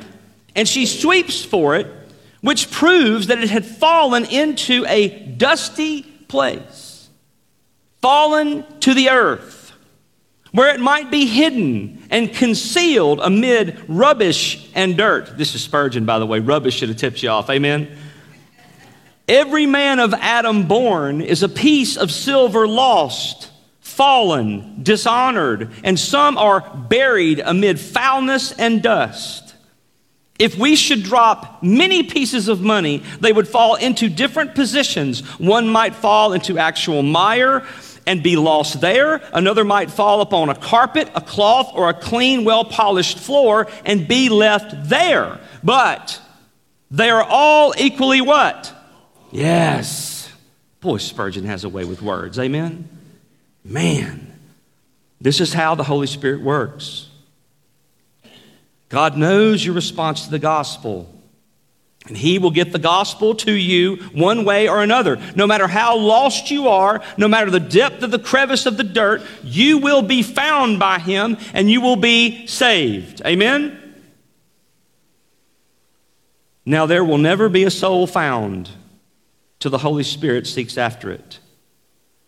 and 0.54 0.68
she 0.68 0.86
sweeps 0.86 1.44
for 1.44 1.76
it, 1.76 1.86
which 2.40 2.70
proves 2.70 3.28
that 3.28 3.38
it 3.38 3.50
had 3.50 3.64
fallen 3.64 4.24
into 4.26 4.84
a 4.86 5.08
dusty 5.08 6.02
place, 6.02 7.08
fallen 8.00 8.64
to 8.80 8.94
the 8.94 9.10
earth 9.10 9.54
where 10.54 10.72
it 10.72 10.78
might 10.78 11.10
be 11.10 11.26
hidden 11.26 12.00
and 12.10 12.32
concealed 12.32 13.18
amid 13.18 13.76
rubbish 13.88 14.70
and 14.76 14.96
dirt. 14.96 15.36
This 15.36 15.52
is 15.56 15.64
Spurgeon, 15.64 16.04
by 16.04 16.20
the 16.20 16.26
way. 16.26 16.38
Rubbish 16.38 16.76
should 16.76 16.90
have 16.90 16.96
tipped 16.96 17.24
you 17.24 17.28
off. 17.28 17.50
Amen. 17.50 17.88
Every 19.26 19.66
man 19.66 19.98
of 19.98 20.14
Adam 20.14 20.68
born 20.68 21.22
is 21.22 21.42
a 21.42 21.48
piece 21.48 21.96
of 21.96 22.12
silver 22.12 22.68
lost, 22.68 23.50
fallen, 23.80 24.84
dishonored, 24.84 25.72
and 25.82 25.98
some 25.98 26.38
are 26.38 26.60
buried 26.60 27.40
amid 27.40 27.80
foulness 27.80 28.52
and 28.52 28.80
dust. 28.80 29.43
If 30.38 30.59
we 30.59 30.75
should 30.75 31.05
drop 31.05 31.62
many 31.62 32.03
pieces 32.03 32.49
of 32.49 32.61
money, 32.61 33.03
they 33.20 33.33
would 33.33 33.47
fall 33.47 33.77
into 33.77 34.09
different 34.09 34.55
positions. 34.55 35.20
One 35.38 35.68
might 35.68 35.94
fall 35.94 36.33
into 36.33 36.59
actual 36.59 37.03
mire 37.03 37.64
and 38.07 38.23
be 38.23 38.37
lost 38.37 38.81
there. 38.81 39.23
Another 39.33 39.64
might 39.64 39.90
fall 39.90 40.20
upon 40.20 40.49
a 40.49 40.55
carpet, 40.55 41.09
a 41.14 41.20
cloth, 41.20 41.70
or 41.75 41.88
a 41.88 41.94
clean, 41.94 42.44
well 42.44 42.64
polished 42.64 43.18
floor 43.18 43.68
and 43.85 44.09
be 44.09 44.29
left 44.29 44.88
there. 44.88 45.38
But 45.62 46.20
they 46.90 47.11
are 47.11 47.23
all 47.23 47.73
equally 47.79 48.20
what? 48.20 48.73
Yes. 49.31 50.31
Boy, 50.81 50.99
Spurgeon 50.99 51.44
has 51.44 51.64
a 51.64 51.68
way 51.68 51.85
with 51.85 52.03
words. 52.03 52.38
Amen? 52.38 52.88
Man, 53.64 54.33
this 55.20 55.40
is 55.40 55.55
how 55.55 55.75
the 55.75 55.85
Holy 55.85 56.07
Spirit 56.07 56.42
works. 56.42 57.03
God 58.94 59.16
knows 59.16 59.64
your 59.64 59.74
response 59.74 60.24
to 60.26 60.30
the 60.30 60.38
gospel. 60.38 61.12
And 62.07 62.16
he 62.16 62.38
will 62.38 62.52
get 62.52 62.70
the 62.70 62.78
gospel 62.78 63.35
to 63.35 63.50
you 63.50 63.96
one 64.12 64.44
way 64.44 64.68
or 64.68 64.85
another. 64.85 65.20
No 65.35 65.48
matter 65.48 65.66
how 65.66 65.96
lost 65.96 66.48
you 66.52 66.68
are, 66.68 67.02
no 67.16 67.26
matter 67.26 67.50
the 67.50 67.59
depth 67.59 68.04
of 68.04 68.12
the 68.12 68.20
crevice 68.20 68.66
of 68.66 68.76
the 68.76 68.85
dirt, 68.85 69.22
you 69.42 69.78
will 69.78 70.02
be 70.02 70.22
found 70.22 70.78
by 70.78 71.00
him 71.00 71.38
and 71.54 71.68
you 71.68 71.80
will 71.80 71.96
be 71.96 72.46
saved. 72.46 73.20
Amen? 73.26 73.80
Now, 76.64 76.87
there 76.87 77.04
will 77.04 77.18
never 77.18 77.48
be 77.48 77.64
a 77.64 77.72
soul 77.72 78.07
found 78.07 78.70
till 79.59 79.72
the 79.72 79.78
Holy 79.78 80.04
Spirit 80.04 80.46
seeks 80.46 80.78
after 80.78 81.11
it. 81.11 81.40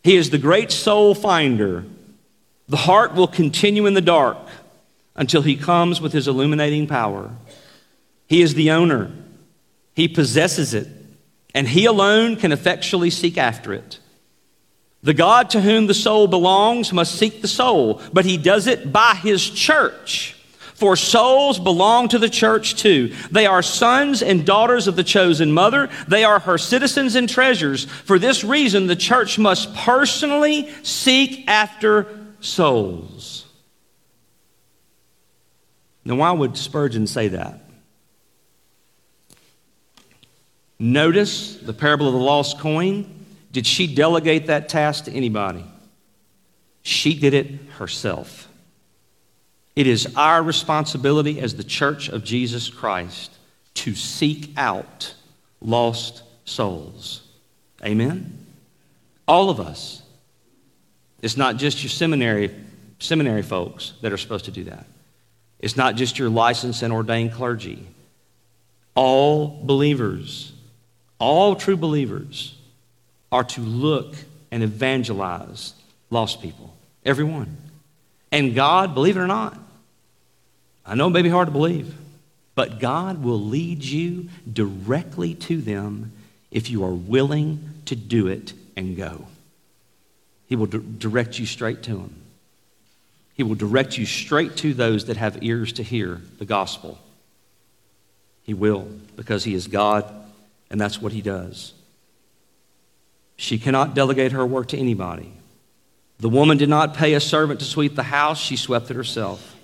He 0.02 0.16
is 0.16 0.30
the 0.30 0.38
great 0.38 0.72
soul 0.72 1.14
finder. 1.14 1.84
The 2.66 2.76
heart 2.76 3.14
will 3.14 3.28
continue 3.28 3.86
in 3.86 3.94
the 3.94 4.00
dark 4.00 4.38
until 5.16 5.42
he 5.42 5.56
comes 5.56 6.00
with 6.00 6.12
his 6.12 6.28
illuminating 6.28 6.86
power. 6.86 7.30
He 8.26 8.42
is 8.42 8.54
the 8.54 8.70
owner, 8.70 9.10
he 9.94 10.08
possesses 10.08 10.74
it, 10.74 10.88
and 11.54 11.66
he 11.66 11.86
alone 11.86 12.36
can 12.36 12.52
effectually 12.52 13.10
seek 13.10 13.38
after 13.38 13.72
it. 13.72 13.98
The 15.02 15.14
God 15.14 15.50
to 15.50 15.60
whom 15.60 15.86
the 15.86 15.94
soul 15.94 16.26
belongs 16.26 16.92
must 16.92 17.14
seek 17.14 17.40
the 17.40 17.48
soul, 17.48 18.02
but 18.12 18.24
he 18.24 18.36
does 18.36 18.66
it 18.66 18.92
by 18.92 19.14
his 19.14 19.48
church. 19.48 20.36
For 20.74 20.94
souls 20.94 21.58
belong 21.58 22.08
to 22.08 22.18
the 22.18 22.28
church 22.28 22.74
too. 22.76 23.14
They 23.30 23.46
are 23.46 23.62
sons 23.62 24.22
and 24.22 24.44
daughters 24.44 24.88
of 24.88 24.96
the 24.96 25.04
chosen 25.04 25.50
mother. 25.50 25.88
They 26.06 26.22
are 26.22 26.38
her 26.40 26.58
citizens 26.58 27.14
and 27.14 27.30
treasures. 27.30 27.86
For 27.86 28.18
this 28.18 28.44
reason, 28.44 28.86
the 28.86 28.96
church 28.96 29.38
must 29.38 29.74
personally 29.74 30.70
seek 30.82 31.48
after 31.48 32.06
souls. 32.40 33.45
Now, 36.06 36.14
why 36.14 36.30
would 36.30 36.56
Spurgeon 36.56 37.08
say 37.08 37.26
that? 37.28 37.58
Notice 40.78 41.56
the 41.56 41.72
parable 41.72 42.06
of 42.06 42.12
the 42.12 42.20
lost 42.20 42.60
coin. 42.60 43.26
Did 43.50 43.66
she 43.66 43.92
delegate 43.92 44.46
that 44.46 44.68
task 44.68 45.06
to 45.06 45.12
anybody? 45.12 45.64
She 46.82 47.18
did 47.18 47.34
it 47.34 47.50
herself. 47.78 48.48
It 49.74 49.88
is 49.88 50.14
our 50.14 50.44
responsibility 50.44 51.40
as 51.40 51.56
the 51.56 51.64
church 51.64 52.08
of 52.08 52.22
Jesus 52.22 52.70
Christ 52.70 53.32
to 53.74 53.96
seek 53.96 54.52
out 54.56 55.12
lost 55.60 56.22
souls. 56.44 57.22
Amen? 57.84 58.46
All 59.26 59.50
of 59.50 59.58
us. 59.58 60.02
It's 61.20 61.36
not 61.36 61.56
just 61.56 61.82
your 61.82 61.90
seminary, 61.90 62.54
seminary 63.00 63.42
folks 63.42 63.94
that 64.02 64.12
are 64.12 64.16
supposed 64.16 64.44
to 64.44 64.52
do 64.52 64.62
that. 64.64 64.86
It's 65.60 65.76
not 65.76 65.96
just 65.96 66.18
your 66.18 66.28
licensed 66.28 66.82
and 66.82 66.92
ordained 66.92 67.32
clergy. 67.32 67.86
All 68.94 69.60
believers, 69.64 70.52
all 71.18 71.56
true 71.56 71.76
believers, 71.76 72.56
are 73.32 73.44
to 73.44 73.60
look 73.60 74.14
and 74.50 74.62
evangelize 74.62 75.74
lost 76.10 76.40
people. 76.40 76.74
Everyone. 77.04 77.56
And 78.32 78.54
God, 78.54 78.94
believe 78.94 79.16
it 79.16 79.20
or 79.20 79.26
not, 79.26 79.58
I 80.84 80.94
know 80.94 81.08
it 81.08 81.10
may 81.10 81.22
be 81.22 81.28
hard 81.28 81.48
to 81.48 81.52
believe, 81.52 81.94
but 82.54 82.78
God 82.78 83.22
will 83.22 83.40
lead 83.40 83.82
you 83.82 84.28
directly 84.50 85.34
to 85.34 85.60
them 85.60 86.12
if 86.50 86.70
you 86.70 86.84
are 86.84 86.92
willing 86.92 87.68
to 87.86 87.96
do 87.96 88.28
it 88.28 88.52
and 88.76 88.96
go. 88.96 89.26
He 90.46 90.56
will 90.56 90.66
d- 90.66 90.80
direct 90.98 91.38
you 91.38 91.46
straight 91.46 91.82
to 91.84 91.94
them. 91.94 92.14
He 93.36 93.42
will 93.42 93.54
direct 93.54 93.98
you 93.98 94.06
straight 94.06 94.56
to 94.58 94.72
those 94.72 95.06
that 95.06 95.18
have 95.18 95.42
ears 95.42 95.74
to 95.74 95.82
hear 95.82 96.22
the 96.38 96.46
gospel. 96.46 96.98
He 98.42 98.54
will, 98.54 98.88
because 99.14 99.44
He 99.44 99.54
is 99.54 99.66
God, 99.66 100.10
and 100.70 100.80
that's 100.80 101.02
what 101.02 101.12
He 101.12 101.20
does. 101.20 101.74
She 103.36 103.58
cannot 103.58 103.94
delegate 103.94 104.32
her 104.32 104.46
work 104.46 104.68
to 104.68 104.78
anybody. 104.78 105.32
The 106.18 106.30
woman 106.30 106.56
did 106.56 106.70
not 106.70 106.94
pay 106.94 107.12
a 107.12 107.20
servant 107.20 107.60
to 107.60 107.66
sweep 107.66 107.94
the 107.94 108.02
house, 108.02 108.40
she 108.40 108.56
swept 108.56 108.90
it 108.90 108.96
herself. 108.96 109.54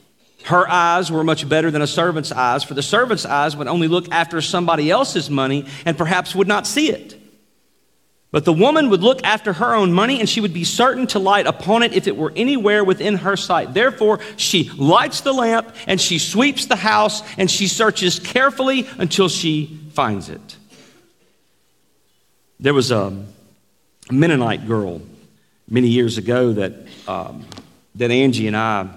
Her 0.45 0.69
eyes 0.69 1.11
were 1.11 1.25
much 1.25 1.49
better 1.49 1.71
than 1.71 1.81
a 1.81 1.87
servant's 1.87 2.33
eyes, 2.33 2.65
for 2.65 2.75
the 2.75 2.83
servant's 2.83 3.25
eyes 3.25 3.57
would 3.57 3.69
only 3.69 3.89
look 3.89 4.11
after 4.11 4.43
somebody 4.43 4.91
else's 4.91 5.31
money 5.31 5.67
and 5.87 5.97
perhaps 5.97 6.35
would 6.35 6.49
not 6.49 6.67
see 6.67 6.91
it. 6.91 7.22
But 8.33 8.47
the 8.47 8.53
woman 8.53 8.88
would 8.88 9.03
look 9.03 9.23
after 9.25 9.53
her 9.53 9.75
own 9.75 9.92
money 9.92 10.18
and 10.18 10.29
she 10.29 10.40
would 10.40 10.55
be 10.55 10.64
certain 10.64 11.07
to 11.09 11.18
light 11.18 11.47
upon 11.47 11.83
it 11.83 11.92
if 11.92 12.09
it 12.09 12.16
were 12.16 12.33
anywhere 12.35 12.83
within 12.83 13.16
her 13.16 13.37
sight. 13.37 13.75
Therefore, 13.75 14.21
she 14.37 14.71
lights 14.71 15.21
the 15.21 15.35
lamp 15.35 15.73
and 15.87 16.01
she 16.01 16.18
sweeps 16.18 16.64
the 16.66 16.77
house 16.77 17.23
and 17.37 17.51
she 17.51 17.68
searches 17.68 18.18
carefully 18.18 18.88
until 18.97 19.29
she 19.29 19.79
finds 19.92 20.31
it. 20.31 20.57
There 22.59 22.75
was 22.75 22.90
a 22.90 23.23
Mennonite 24.11 24.66
girl 24.66 25.03
many 25.68 25.88
years 25.88 26.16
ago 26.16 26.55
that, 26.55 26.73
um, 27.07 27.45
that 27.97 28.11
Angie 28.11 28.47
and 28.47 28.57
I 28.57 28.88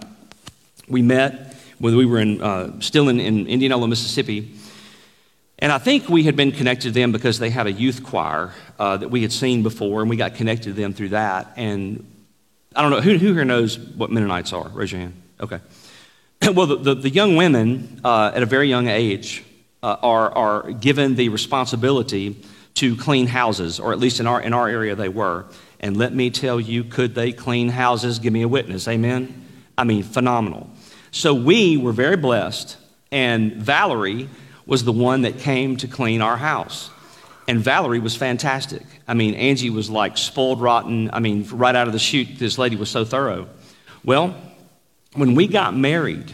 we 0.87 1.01
met 1.01 1.55
when 1.79 1.95
we 1.95 2.05
were 2.05 2.19
in, 2.19 2.41
uh, 2.41 2.79
still 2.79 3.09
in, 3.09 3.19
in 3.19 3.47
Indianola, 3.47 3.87
Mississippi. 3.87 4.51
And 5.59 5.71
I 5.71 5.77
think 5.77 6.09
we 6.09 6.23
had 6.23 6.35
been 6.35 6.51
connected 6.51 6.89
to 6.89 6.91
them 6.91 7.11
because 7.11 7.39
they 7.39 7.49
had 7.49 7.65
a 7.65 7.71
youth 7.71 8.03
choir 8.03 8.51
uh, 8.77 8.97
that 8.97 9.09
we 9.09 9.21
had 9.21 9.31
seen 9.31 9.63
before, 9.63 10.01
and 10.01 10.09
we 10.09 10.17
got 10.17 10.35
connected 10.35 10.65
to 10.65 10.73
them 10.73 10.93
through 10.93 11.09
that. 11.09 11.53
And 11.55 12.05
I 12.75 12.81
don't 12.81 12.91
know, 12.91 13.01
who, 13.01 13.17
who 13.17 13.33
here 13.33 13.45
knows 13.45 13.79
what 13.79 14.11
Mennonites 14.11 14.51
are? 14.51 14.67
Raise 14.69 14.91
your 14.91 15.01
hand. 15.01 15.21
Okay. 15.39 15.59
well, 16.53 16.67
the, 16.67 16.75
the, 16.75 16.95
the, 16.95 17.09
young 17.09 17.37
women 17.37 18.01
uh, 18.03 18.31
at 18.35 18.43
a 18.43 18.45
very 18.45 18.67
young 18.67 18.87
age 18.87 19.43
uh, 19.81 19.95
are, 20.03 20.31
are 20.31 20.71
given 20.71 21.15
the 21.15 21.29
responsibility 21.29 22.35
to 22.75 22.97
clean 22.97 23.27
houses, 23.27 23.79
or 23.79 23.93
at 23.93 23.99
least 23.99 24.19
in 24.19 24.27
our, 24.27 24.41
in 24.41 24.51
our 24.51 24.67
area 24.67 24.95
they 24.95 25.07
were. 25.07 25.45
And 25.79 25.95
let 25.95 26.13
me 26.13 26.29
tell 26.29 26.59
you, 26.59 26.83
could 26.83 27.15
they 27.15 27.31
clean 27.31 27.69
houses? 27.69 28.19
Give 28.19 28.33
me 28.33 28.41
a 28.41 28.47
witness. 28.47 28.87
Amen? 28.87 29.45
I 29.77 29.85
mean, 29.85 30.03
phenomenal. 30.03 30.69
So 31.11 31.33
we 31.33 31.77
were 31.77 31.93
very 31.93 32.17
blessed, 32.17 32.75
and 33.11 33.53
Valerie 33.53 34.29
was 34.65 34.83
the 34.83 34.91
one 34.91 35.21
that 35.21 35.39
came 35.39 35.77
to 35.77 35.87
clean 35.87 36.21
our 36.21 36.37
house. 36.37 36.89
And 37.47 37.59
Valerie 37.59 37.99
was 37.99 38.15
fantastic. 38.15 38.83
I 39.07 39.13
mean, 39.13 39.35
Angie 39.35 39.69
was 39.69 39.89
like 39.89 40.17
spoiled 40.17 40.61
rotten. 40.61 41.11
I 41.13 41.19
mean, 41.19 41.47
right 41.51 41.75
out 41.75 41.87
of 41.87 41.93
the 41.93 41.99
chute, 41.99 42.39
this 42.39 42.57
lady 42.57 42.75
was 42.75 42.89
so 42.89 43.05
thorough. 43.05 43.47
Well, 44.03 44.35
when 45.13 45.35
we 45.35 45.47
got 45.47 45.75
married, 45.75 46.33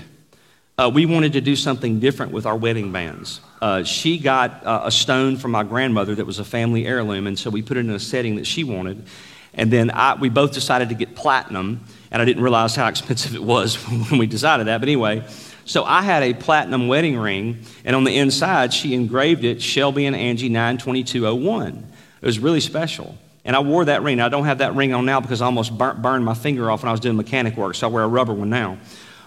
uh, 0.78 0.90
we 0.94 1.06
wanted 1.06 1.34
to 1.34 1.42
do 1.42 1.56
something 1.56 2.00
different 2.00 2.32
with 2.32 2.46
our 2.46 2.56
wedding 2.56 2.92
bands. 2.92 3.42
Uh, 3.62 3.84
she 3.84 4.18
got 4.18 4.66
uh, 4.66 4.84
a 4.86 4.92
stone 4.92 5.38
from 5.38 5.52
my 5.52 5.64
grandmother 5.64 6.16
that 6.16 6.26
was 6.26 6.40
a 6.40 6.46
family 6.46 6.88
heirloom, 6.88 7.28
and 7.28 7.38
so 7.38 7.50
we 7.50 7.62
put 7.62 7.78
it 7.78 7.82
in 7.82 7.90
a 7.92 8.00
setting 8.00 8.38
that 8.38 8.48
she 8.48 8.64
wanted. 8.64 9.06
And 9.54 9.72
then 9.72 9.92
I, 9.92 10.16
we 10.16 10.30
both 10.30 10.54
decided 10.54 10.90
to 10.90 10.96
get 10.96 11.16
platinum 11.16 11.86
and 12.10 12.22
I 12.22 12.26
didn't 12.26 12.44
realize 12.44 12.76
how 12.76 12.88
expensive 12.90 13.36
it 13.36 13.44
was 13.44 13.76
when 14.10 14.20
we 14.20 14.28
decided 14.28 14.68
that. 14.68 14.80
But 14.80 14.90
anyway, 14.90 15.24
so 15.66 15.84
I 15.84 16.02
had 16.02 16.24
a 16.24 16.34
platinum 16.34 16.88
wedding 16.88 17.18
ring, 17.18 17.64
and 17.86 17.96
on 17.96 18.04
the 18.04 18.18
inside, 18.18 18.74
she 18.74 18.94
engraved 18.94 19.44
it 19.44 19.62
Shelby 19.62 20.06
and 20.06 20.16
Angie 20.16 20.50
92201. 20.50 21.92
It 22.22 22.26
was 22.26 22.40
really 22.40 22.60
special. 22.60 23.18
And 23.44 23.56
I 23.56 23.60
wore 23.60 23.86
that 23.86 24.04
ring. 24.04 24.20
I 24.20 24.30
don't 24.30 24.46
have 24.46 24.60
that 24.60 24.76
ring 24.76 24.94
on 24.94 25.06
now 25.06 25.20
because 25.20 25.42
I 25.42 25.46
almost 25.46 25.76
burned 25.76 26.24
my 26.24 26.36
finger 26.36 26.70
off 26.70 26.84
when 26.84 26.90
I 26.90 26.92
was 26.92 27.00
doing 27.00 27.18
mechanic 27.18 27.58
work, 27.58 27.76
so 27.76 27.88
I 27.88 27.92
wear 27.92 28.04
a 28.04 28.08
rubber 28.08 28.34
one 28.34 28.50
now. 28.50 28.78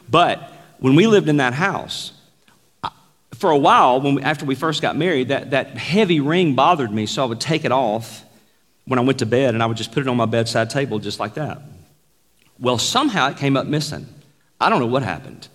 But 0.09 0.53
when 0.79 0.95
we 0.95 1.07
lived 1.07 1.29
in 1.29 1.39
that 1.39 1.55
house, 1.55 2.13
for 3.35 3.51
a 3.51 3.59
while, 3.59 4.01
when 4.01 4.17
we, 4.17 4.23
after 4.23 4.45
we 4.45 4.55
first 4.55 4.81
got 4.83 4.97
married, 4.97 5.29
that, 5.29 5.51
that 5.51 5.77
heavy 5.77 6.21
ring 6.21 6.55
bothered 6.55 6.93
me, 6.93 7.07
so 7.07 7.23
I 7.23 7.27
would 7.27 7.41
take 7.41 7.65
it 7.65 7.73
off 7.73 8.25
when 8.85 8.99
I 8.99 9.03
went 9.03 9.19
to 9.21 9.27
bed, 9.27 9.55
and 9.55 9.63
I 9.63 9.67
would 9.67 9.77
just 9.77 9.93
put 9.93 10.01
it 10.01 10.09
on 10.09 10.17
my 10.17 10.27
bedside 10.27 10.71
table 10.71 10.99
just 10.99 11.19
like 11.19 11.35
that. 11.35 11.61
Well, 12.61 12.79
somehow 12.79 13.31
it 13.31 13.37
came 13.37 13.57
up 13.57 13.67
missing. 13.67 14.07
I 14.61 14.71
don't 14.71 14.79
know 14.79 14.87
what 14.87 15.03
happened. 15.03 15.49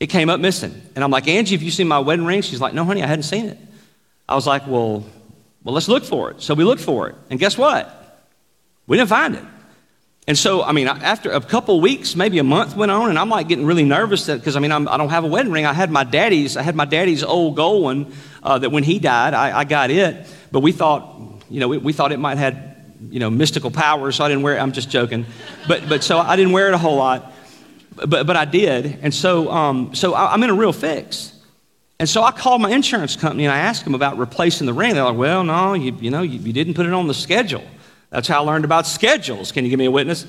It 0.00 0.08
came 0.08 0.30
up 0.30 0.40
missing. 0.40 0.80
And 0.94 1.02
I'm 1.02 1.10
like, 1.10 1.26
Angie, 1.26 1.56
have 1.56 1.62
you 1.62 1.70
seen 1.70 1.88
my 1.88 1.98
wedding 1.98 2.24
ring? 2.24 2.42
She's 2.42 2.60
like, 2.60 2.74
No, 2.74 2.84
honey, 2.84 3.02
I 3.02 3.06
hadn't 3.06 3.24
seen 3.24 3.46
it. 3.46 3.58
I 4.28 4.34
was 4.34 4.46
like, 4.46 4.66
Well, 4.66 5.04
well, 5.64 5.74
let's 5.74 5.88
look 5.88 6.04
for 6.04 6.30
it. 6.30 6.40
So 6.40 6.54
we 6.54 6.64
looked 6.64 6.82
for 6.82 7.08
it. 7.08 7.16
And 7.30 7.38
guess 7.38 7.58
what? 7.58 7.94
We 8.86 8.96
didn't 8.96 9.10
find 9.10 9.34
it. 9.34 9.44
And 10.26 10.36
so, 10.36 10.62
I 10.62 10.72
mean, 10.72 10.88
after 10.88 11.30
a 11.30 11.40
couple 11.40 11.80
weeks, 11.80 12.14
maybe 12.14 12.38
a 12.38 12.44
month 12.44 12.76
went 12.76 12.92
on, 12.92 13.08
and 13.08 13.18
I'm 13.18 13.30
like 13.30 13.48
getting 13.48 13.64
really 13.64 13.84
nervous 13.84 14.26
because 14.26 14.56
I 14.56 14.60
mean, 14.60 14.72
I'm, 14.72 14.86
I 14.86 14.98
do 14.98 15.04
not 15.04 15.10
have 15.10 15.24
a 15.24 15.26
wedding 15.26 15.50
ring. 15.52 15.64
I 15.64 15.72
had 15.72 15.90
my 15.90 16.04
daddy's. 16.04 16.56
I 16.56 16.62
had 16.62 16.76
my 16.76 16.84
daddy's 16.84 17.24
old 17.24 17.56
gold 17.56 17.82
one 17.82 18.12
uh, 18.42 18.58
that 18.58 18.70
when 18.70 18.84
he 18.84 18.98
died, 18.98 19.32
I, 19.32 19.60
I, 19.60 19.64
got 19.64 19.90
it. 19.90 20.26
But 20.52 20.60
we 20.60 20.72
thought, 20.72 21.18
you 21.48 21.60
know, 21.60 21.68
we, 21.68 21.78
we 21.78 21.92
thought 21.94 22.12
it 22.12 22.18
might 22.18 22.36
have 22.36 22.68
you 23.10 23.20
know, 23.20 23.30
mystical 23.30 23.70
powers, 23.70 24.16
so 24.16 24.24
I 24.24 24.28
didn't 24.28 24.42
wear 24.42 24.56
it. 24.56 24.60
I'm 24.60 24.72
just 24.72 24.90
joking. 24.90 25.24
But 25.66 25.88
but 25.88 26.02
so 26.02 26.18
I 26.18 26.36
didn't 26.36 26.52
wear 26.52 26.68
it 26.68 26.74
a 26.74 26.78
whole 26.78 26.96
lot, 26.96 27.32
but 28.06 28.26
but 28.26 28.36
I 28.36 28.44
did. 28.44 28.98
And 29.02 29.12
so 29.12 29.50
um, 29.50 29.94
so 29.94 30.14
I, 30.14 30.32
I'm 30.32 30.42
in 30.42 30.50
a 30.50 30.54
real 30.54 30.72
fix. 30.72 31.34
And 32.00 32.08
so 32.08 32.22
I 32.22 32.30
called 32.30 32.62
my 32.62 32.70
insurance 32.70 33.16
company 33.16 33.44
and 33.44 33.52
I 33.52 33.58
asked 33.58 33.84
them 33.84 33.94
about 33.94 34.18
replacing 34.18 34.66
the 34.66 34.72
ring. 34.72 34.94
They're 34.94 35.02
like, 35.02 35.16
well, 35.16 35.42
no, 35.42 35.74
you, 35.74 35.96
you 36.00 36.12
know, 36.12 36.22
you, 36.22 36.38
you 36.38 36.52
didn't 36.52 36.74
put 36.74 36.86
it 36.86 36.92
on 36.92 37.08
the 37.08 37.14
schedule. 37.14 37.64
That's 38.10 38.28
how 38.28 38.42
I 38.42 38.46
learned 38.46 38.64
about 38.64 38.86
schedules. 38.86 39.50
Can 39.50 39.64
you 39.64 39.70
give 39.70 39.78
me 39.78 39.86
a 39.86 39.90
witness? 39.90 40.24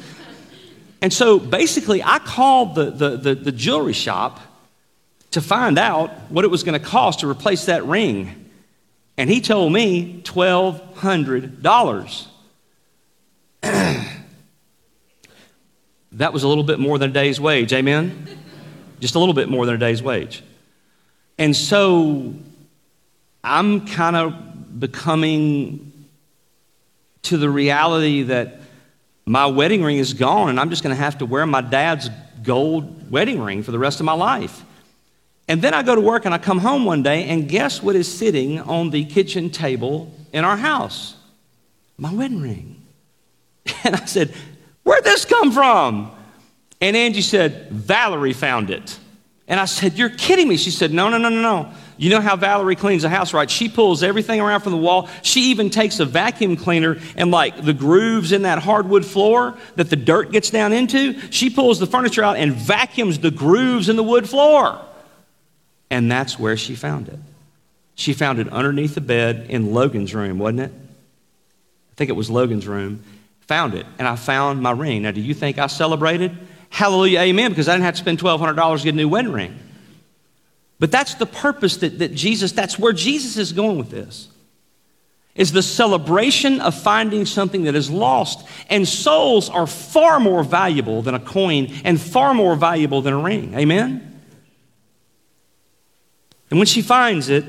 And 1.01 1.13
so 1.13 1.39
basically, 1.39 2.03
I 2.03 2.19
called 2.19 2.75
the, 2.75 2.91
the, 2.91 3.17
the, 3.17 3.36
the 3.36 3.51
jewelry 3.51 3.93
shop 3.93 4.39
to 5.32 5.41
find 5.41 5.77
out 5.77 6.10
what 6.32 6.43
it 6.43 6.49
was 6.49 6.63
going 6.63 6.79
to 6.79 6.86
cost 6.86 7.19
to 7.19 7.29
replace 7.29 7.65
that 7.65 7.86
ring. 7.86 8.49
And 9.17 9.29
he 9.29 9.39
told 9.39 9.71
me 9.71 10.21
$1,200. 10.23 12.27
that 16.19 16.34
was 16.34 16.43
a 16.43 16.49
little 16.49 16.65
bit 16.65 16.79
more 16.79 16.97
than 16.97 17.12
a 17.12 17.13
day's 17.13 17.39
wage, 17.39 17.71
amen? 17.71 18.27
Just 18.99 19.15
a 19.15 19.19
little 19.19 19.34
bit 19.34 19.47
more 19.47 19.65
than 19.65 19.75
a 19.75 19.77
day's 19.77 20.03
wage. 20.03 20.43
And 21.38 21.55
so 21.55 22.34
I'm 23.41 23.88
kind 23.88 24.17
of 24.17 24.79
becoming 24.82 25.93
to 27.23 27.38
the 27.38 27.49
reality 27.49 28.23
that 28.23 28.60
my 29.25 29.45
wedding 29.45 29.82
ring 29.82 29.97
is 29.97 30.13
gone 30.13 30.49
and 30.49 30.60
I'm 30.60 30.69
just 30.69 30.84
going 30.84 30.93
to 30.93 31.01
have 31.01 31.19
to 31.19 31.25
wear 31.25 31.45
my 31.45 31.62
dad's 31.62 32.10
gold 32.43 33.10
wedding 33.10 33.41
ring 33.41 33.63
for 33.63 33.71
the 33.71 33.79
rest 33.79 34.01
of 34.01 34.05
my 34.05 34.13
life. 34.13 34.65
And 35.47 35.62
then 35.62 35.73
I 35.73 35.84
go 35.84 35.95
to 35.95 36.01
work 36.01 36.25
and 36.25 36.34
I 36.34 36.38
come 36.38 36.60
home 36.60 36.84
one 36.84 37.01
day 37.01 37.29
and 37.29 37.47
guess 37.47 37.82
what 37.82 37.95
is 37.95 38.13
sitting 38.13 38.60
on 38.60 38.89
the 38.89 39.05
kitchen 39.05 39.49
table 39.49 40.13
in 40.34 40.43
our 40.43 40.58
house? 40.58 41.15
My 41.97 42.13
wedding 42.13 42.41
ring. 42.41 42.75
And 43.86 43.95
I 43.95 44.03
said, 44.05 44.34
Where'd 44.89 45.04
this 45.04 45.23
come 45.23 45.52
from? 45.52 46.10
And 46.82 46.97
Angie 46.97 47.21
said, 47.21 47.69
Valerie 47.69 48.34
found 48.34 48.71
it. 48.71 48.97
And 49.47 49.60
I 49.60 49.65
said, 49.65 49.93
You're 49.99 50.10
kidding 50.10 50.47
me. 50.47 50.58
She 50.58 50.71
said, 50.71 50.91
No, 50.91 51.10
no, 51.10 51.19
no, 51.19 51.30
no, 51.30 51.43
no. 51.43 51.71
You 51.97 52.10
know 52.10 52.21
how 52.21 52.36
Valerie 52.36 52.75
cleans 52.75 53.04
a 53.04 53.10
house, 53.10 53.32
right? 53.32 53.52
She 53.52 53.69
pulls 53.69 54.02
everything 54.02 54.41
around 54.41 54.62
from 54.62 54.71
the 54.71 54.80
wall. 54.80 55.08
She 55.21 55.52
even 55.52 55.69
takes 55.69 55.99
a 55.99 56.06
vacuum 56.06 56.58
cleaner 56.58 56.97
and, 57.15 57.30
like, 57.30 57.63
the 57.63 57.73
grooves 57.73 58.32
in 58.32 58.41
that 58.41 58.63
hardwood 58.63 59.06
floor 59.06 59.56
that 59.75 59.91
the 59.91 59.95
dirt 59.95 60.32
gets 60.32 60.49
down 60.49 60.73
into, 60.73 61.19
she 61.32 61.52
pulls 61.52 61.78
the 61.78 61.86
furniture 61.86 62.23
out 62.23 62.38
and 62.38 62.54
vacuums 62.54 63.19
the 63.19 63.30
grooves 63.30 63.89
in 63.89 63.95
the 63.95 64.02
wood 64.02 64.28
floor. 64.28 64.84
And 65.91 66.12
that's 66.12 66.39
where 66.39 66.58
she 66.58 66.73
found 66.73 67.10
it. 67.10 67.19
She 67.93 68.13
found 68.13 68.39
it 68.39 68.49
underneath 68.49 68.95
the 68.95 69.02
bed 69.02 69.45
in 69.49 69.71
Logan's 69.71 70.15
room, 70.15 70.39
wasn't 70.39 70.62
it? 70.62 70.71
I 70.73 71.95
think 71.95 72.10
it 72.10 72.15
was 72.15 72.32
Logan's 72.32 72.65
room. 72.65 73.04
Found 73.49 73.73
it, 73.73 73.88
and 73.97 74.07
I 74.07 74.15
found 74.15 74.62
my 74.62 74.69
ring. 74.69 75.01
Now, 75.01 75.09
do 75.09 75.21
you 75.21 75.33
think 75.33 75.57
I 75.57 75.65
celebrated? 75.65 76.38
Hallelujah, 76.69 77.21
amen, 77.21 77.49
because 77.49 77.67
I 77.67 77.73
didn't 77.73 77.85
have 77.85 77.95
to 77.95 77.99
spend 77.99 78.19
$1,200 78.19 78.77
to 78.77 78.83
get 78.83 78.93
a 78.93 78.95
new 78.95 79.09
wedding 79.09 79.31
ring. 79.31 79.57
But 80.77 80.91
that's 80.91 81.15
the 81.15 81.25
purpose 81.25 81.77
that, 81.77 81.97
that 81.97 82.13
Jesus, 82.13 82.51
that's 82.51 82.77
where 82.77 82.93
Jesus 82.93 83.38
is 83.38 83.51
going 83.51 83.79
with 83.79 83.89
this. 83.89 84.27
Is 85.33 85.51
the 85.51 85.63
celebration 85.63 86.62
of 86.62 86.79
finding 86.79 87.25
something 87.25 87.63
that 87.63 87.73
is 87.73 87.89
lost. 87.89 88.47
And 88.69 88.88
souls 88.88 89.49
are 89.49 89.65
far 89.65 90.19
more 90.19 90.43
valuable 90.43 91.01
than 91.01 91.15
a 91.15 91.19
coin 91.19 91.73
and 91.83 91.99
far 91.99 92.35
more 92.35 92.55
valuable 92.55 93.01
than 93.01 93.15
a 93.15 93.19
ring. 93.19 93.55
Amen? 93.55 94.21
And 96.51 96.59
when 96.59 96.67
she 96.67 96.83
finds 96.83 97.29
it, 97.29 97.45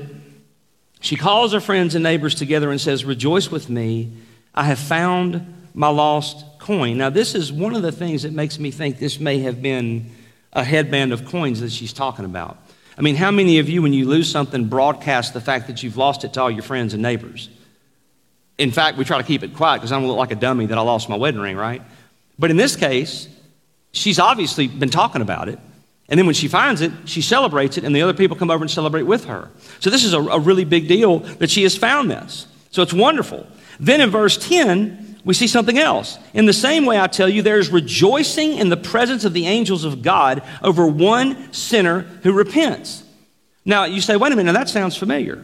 she 0.99 1.15
calls 1.15 1.53
her 1.53 1.61
friends 1.61 1.93
and 1.93 2.01
neighbors 2.01 2.33
together 2.33 2.71
and 2.71 2.81
says, 2.81 3.05
Rejoice 3.05 3.51
with 3.51 3.69
me, 3.69 4.11
I 4.55 4.63
have 4.63 4.79
found 4.79 5.60
my 5.73 5.89
lost 5.89 6.45
coin. 6.59 6.97
Now, 6.97 7.09
this 7.09 7.35
is 7.35 7.51
one 7.51 7.75
of 7.75 7.81
the 7.81 7.91
things 7.91 8.23
that 8.23 8.33
makes 8.33 8.59
me 8.59 8.71
think 8.71 8.99
this 8.99 9.19
may 9.19 9.39
have 9.39 9.61
been 9.61 10.11
a 10.53 10.63
headband 10.63 11.13
of 11.13 11.25
coins 11.25 11.61
that 11.61 11.71
she's 11.71 11.93
talking 11.93 12.25
about. 12.25 12.57
I 12.97 13.01
mean, 13.01 13.15
how 13.15 13.31
many 13.31 13.59
of 13.59 13.69
you, 13.69 13.81
when 13.81 13.93
you 13.93 14.07
lose 14.07 14.29
something, 14.29 14.65
broadcast 14.65 15.33
the 15.33 15.41
fact 15.41 15.67
that 15.67 15.81
you've 15.81 15.97
lost 15.97 16.23
it 16.23 16.33
to 16.33 16.41
all 16.41 16.51
your 16.51 16.63
friends 16.63 16.93
and 16.93 17.01
neighbors? 17.01 17.49
In 18.57 18.71
fact, 18.71 18.97
we 18.97 19.05
try 19.05 19.17
to 19.17 19.23
keep 19.23 19.43
it 19.43 19.55
quiet 19.55 19.79
because 19.79 19.91
I 19.91 19.99
don't 19.99 20.07
look 20.07 20.17
like 20.17 20.31
a 20.31 20.35
dummy 20.35 20.67
that 20.67 20.77
I 20.77 20.81
lost 20.81 21.09
my 21.09 21.15
wedding 21.15 21.41
ring, 21.41 21.55
right? 21.55 21.81
But 22.37 22.51
in 22.51 22.57
this 22.57 22.75
case, 22.75 23.27
she's 23.91 24.19
obviously 24.19 24.67
been 24.67 24.89
talking 24.89 25.21
about 25.21 25.49
it. 25.49 25.57
And 26.09 26.17
then 26.17 26.25
when 26.25 26.35
she 26.35 26.49
finds 26.49 26.81
it, 26.81 26.91
she 27.05 27.21
celebrates 27.21 27.77
it, 27.77 27.85
and 27.85 27.95
the 27.95 28.01
other 28.01 28.13
people 28.13 28.35
come 28.35 28.51
over 28.51 28.63
and 28.63 28.69
celebrate 28.69 29.03
with 29.03 29.25
her. 29.25 29.49
So 29.79 29.89
this 29.89 30.03
is 30.03 30.13
a, 30.13 30.19
a 30.19 30.39
really 30.39 30.65
big 30.65 30.89
deal 30.89 31.19
that 31.19 31.49
she 31.49 31.63
has 31.63 31.77
found 31.77 32.11
this. 32.11 32.47
So 32.71 32.81
it's 32.81 32.93
wonderful. 32.93 33.47
Then 33.79 34.01
in 34.01 34.09
verse 34.09 34.37
10, 34.37 35.10
we 35.23 35.33
see 35.33 35.47
something 35.47 35.77
else. 35.77 36.17
In 36.33 36.45
the 36.45 36.53
same 36.53 36.85
way, 36.85 36.99
I 36.99 37.07
tell 37.07 37.29
you, 37.29 37.41
there 37.41 37.59
is 37.59 37.69
rejoicing 37.69 38.57
in 38.57 38.69
the 38.69 38.77
presence 38.77 39.23
of 39.23 39.33
the 39.33 39.47
angels 39.47 39.83
of 39.83 40.01
God 40.01 40.43
over 40.61 40.87
one 40.87 41.53
sinner 41.53 42.01
who 42.23 42.33
repents. 42.33 43.03
Now, 43.63 43.85
you 43.85 44.01
say, 44.01 44.15
wait 44.15 44.31
a 44.31 44.35
minute, 44.35 44.53
that 44.53 44.69
sounds 44.69 44.95
familiar. 44.97 45.43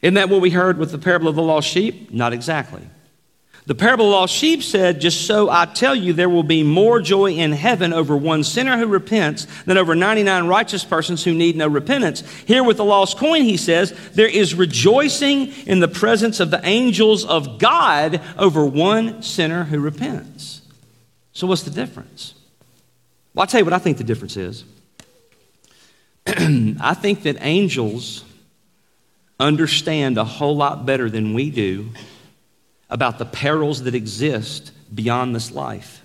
Isn't 0.00 0.14
that 0.14 0.28
what 0.28 0.40
we 0.40 0.50
heard 0.50 0.78
with 0.78 0.90
the 0.90 0.98
parable 0.98 1.28
of 1.28 1.36
the 1.36 1.42
lost 1.42 1.68
sheep? 1.68 2.12
Not 2.12 2.32
exactly. 2.32 2.82
The 3.66 3.74
parable 3.74 4.04
of 4.04 4.10
the 4.10 4.16
lost 4.16 4.34
sheep 4.34 4.62
said, 4.62 5.00
Just 5.00 5.26
so 5.26 5.48
I 5.48 5.64
tell 5.64 5.94
you, 5.94 6.12
there 6.12 6.28
will 6.28 6.42
be 6.42 6.62
more 6.62 7.00
joy 7.00 7.32
in 7.32 7.52
heaven 7.52 7.94
over 7.94 8.14
one 8.14 8.44
sinner 8.44 8.76
who 8.76 8.86
repents 8.86 9.46
than 9.64 9.78
over 9.78 9.94
99 9.94 10.46
righteous 10.48 10.84
persons 10.84 11.24
who 11.24 11.32
need 11.32 11.56
no 11.56 11.66
repentance. 11.66 12.20
Here 12.42 12.62
with 12.62 12.76
the 12.76 12.84
lost 12.84 13.16
coin, 13.16 13.42
he 13.42 13.56
says, 13.56 13.94
there 14.12 14.28
is 14.28 14.54
rejoicing 14.54 15.46
in 15.66 15.80
the 15.80 15.88
presence 15.88 16.40
of 16.40 16.50
the 16.50 16.60
angels 16.62 17.24
of 17.24 17.58
God 17.58 18.20
over 18.36 18.66
one 18.66 19.22
sinner 19.22 19.64
who 19.64 19.80
repents. 19.80 20.60
So, 21.32 21.46
what's 21.46 21.62
the 21.62 21.70
difference? 21.70 22.34
Well, 23.32 23.42
I'll 23.42 23.46
tell 23.46 23.60
you 23.60 23.64
what 23.64 23.72
I 23.72 23.78
think 23.78 23.96
the 23.96 24.04
difference 24.04 24.36
is. 24.36 24.64
I 26.26 26.94
think 26.94 27.22
that 27.22 27.38
angels 27.40 28.24
understand 29.40 30.18
a 30.18 30.24
whole 30.24 30.54
lot 30.54 30.84
better 30.84 31.08
than 31.08 31.32
we 31.32 31.50
do 31.50 31.88
about 32.94 33.18
the 33.18 33.24
perils 33.24 33.82
that 33.82 33.94
exist 33.96 34.70
beyond 34.94 35.34
this 35.34 35.50
life. 35.50 36.00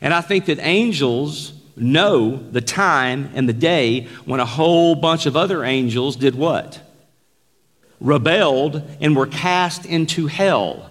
And 0.00 0.12
I 0.12 0.22
think 0.22 0.46
that 0.46 0.58
angels 0.58 1.52
know 1.76 2.36
the 2.36 2.60
time 2.60 3.30
and 3.32 3.48
the 3.48 3.52
day 3.52 4.08
when 4.24 4.40
a 4.40 4.44
whole 4.44 4.96
bunch 4.96 5.26
of 5.26 5.36
other 5.36 5.62
angels 5.62 6.16
did 6.16 6.34
what? 6.34 6.80
Rebelled 8.00 8.82
and 9.00 9.14
were 9.14 9.28
cast 9.28 9.86
into 9.86 10.26
hell. 10.26 10.90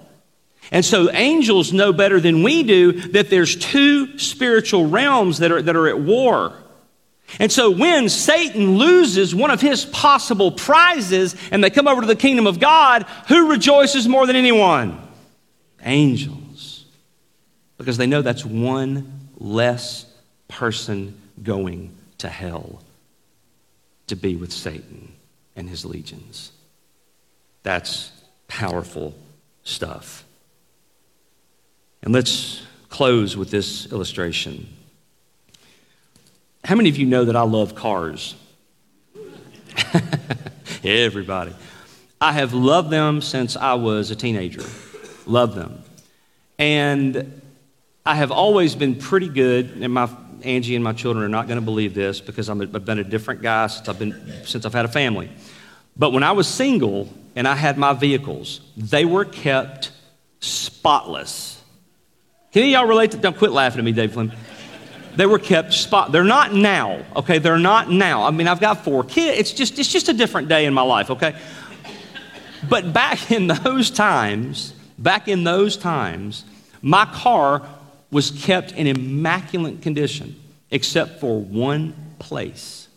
And 0.71 0.85
so 0.85 1.11
angels 1.11 1.73
know 1.73 1.91
better 1.91 2.21
than 2.21 2.41
we 2.41 2.63
do 2.63 2.93
that 3.09 3.29
there's 3.29 3.57
two 3.57 4.17
spiritual 4.17 4.87
realms 4.87 5.39
that 5.39 5.51
are, 5.51 5.61
that 5.61 5.75
are 5.75 5.89
at 5.89 5.99
war. 5.99 6.53
And 7.39 7.51
so 7.51 7.69
when 7.69 8.09
Satan 8.09 8.77
loses 8.77 9.35
one 9.35 9.51
of 9.51 9.61
his 9.61 9.85
possible 9.85 10.51
prizes 10.51 11.35
and 11.51 11.63
they 11.63 11.69
come 11.69 11.87
over 11.87 12.01
to 12.01 12.07
the 12.07 12.15
kingdom 12.15 12.47
of 12.47 12.59
God, 12.59 13.03
who 13.27 13.51
rejoices 13.51 14.07
more 14.07 14.25
than 14.25 14.35
anyone? 14.35 14.99
Angels. 15.83 16.85
Because 17.77 17.97
they 17.97 18.07
know 18.07 18.21
that's 18.21 18.45
one 18.45 19.29
less 19.37 20.05
person 20.47 21.19
going 21.43 21.95
to 22.19 22.29
hell 22.29 22.81
to 24.07 24.15
be 24.15 24.35
with 24.35 24.51
Satan 24.51 25.11
and 25.55 25.69
his 25.69 25.85
legions. 25.85 26.51
That's 27.63 28.11
powerful 28.47 29.13
stuff. 29.63 30.23
And 32.01 32.13
let's 32.13 32.61
close 32.89 33.35
with 33.35 33.51
this 33.51 33.91
illustration. 33.91 34.69
How 36.67 36.75
many 36.75 36.89
of 36.89 36.97
you 36.97 37.05
know 37.05 37.23
that 37.23 37.35
I 37.37 37.43
love 37.43 37.75
cars? 37.75 38.35
Everybody. 40.83 41.55
I 42.19 42.33
have 42.33 42.53
loved 42.53 42.89
them 42.89 43.21
since 43.21 43.55
I 43.55 43.75
was 43.75 44.11
a 44.11 44.17
teenager. 44.17 44.65
Love 45.25 45.55
them. 45.55 45.81
And 46.59 47.41
I 48.05 48.15
have 48.15 48.31
always 48.31 48.75
been 48.75 48.95
pretty 48.95 49.29
good, 49.29 49.77
and 49.79 49.93
my 49.93 50.09
Angie 50.43 50.75
and 50.75 50.83
my 50.83 50.91
children 50.91 51.23
are 51.23 51.29
not 51.29 51.47
going 51.47 51.57
to 51.57 51.63
believe 51.63 51.93
this 51.93 52.19
because 52.19 52.49
i 52.49 52.53
have 52.53 52.83
been 52.83 52.99
a 52.99 53.03
different 53.05 53.41
guy 53.41 53.67
since 53.67 53.87
I've, 53.87 53.97
been, 53.97 54.43
since 54.43 54.65
I've 54.65 54.73
had 54.73 54.83
a 54.83 54.89
family. 54.89 55.29
But 55.95 56.11
when 56.11 56.23
I 56.23 56.33
was 56.33 56.49
single 56.49 57.07
and 57.37 57.47
I 57.47 57.55
had 57.55 57.77
my 57.77 57.93
vehicles, 57.93 58.59
they 58.75 59.05
were 59.05 59.23
kept 59.23 59.91
spotless. 60.41 61.63
Can 62.51 62.63
any 62.63 62.75
of 62.75 62.81
y'all 62.81 62.89
relate 62.89 63.11
to 63.11 63.17
Don't 63.17 63.37
quit 63.37 63.51
laughing 63.51 63.79
at 63.79 63.85
me, 63.85 63.93
Dave 63.93 64.11
Flynn. 64.11 64.33
They 65.17 65.25
were 65.25 65.39
kept 65.39 65.73
spot. 65.73 66.11
They're 66.11 66.23
not 66.23 66.53
now, 66.53 67.03
okay? 67.15 67.39
They're 67.39 67.57
not 67.57 67.89
now. 67.89 68.23
I 68.23 68.29
mean, 68.29 68.47
I've 68.47 68.59
got 68.59 68.83
four 68.83 69.03
kids. 69.03 69.39
It's 69.39 69.51
just, 69.51 69.79
it's 69.79 69.91
just 69.91 70.09
a 70.09 70.13
different 70.13 70.47
day 70.47 70.65
in 70.65 70.75
my 70.75 70.83
life, 70.83 71.09
okay? 71.09 71.35
But 72.69 72.93
back 72.93 73.31
in 73.31 73.47
those 73.47 73.89
times, 73.89 74.73
back 74.99 75.27
in 75.27 75.43
those 75.43 75.75
times, 75.75 76.45
my 76.83 77.05
car 77.05 77.67
was 78.11 78.29
kept 78.29 78.73
in 78.73 78.85
immaculate 78.85 79.81
condition, 79.81 80.39
except 80.69 81.19
for 81.19 81.41
one 81.41 81.95
place. 82.19 82.87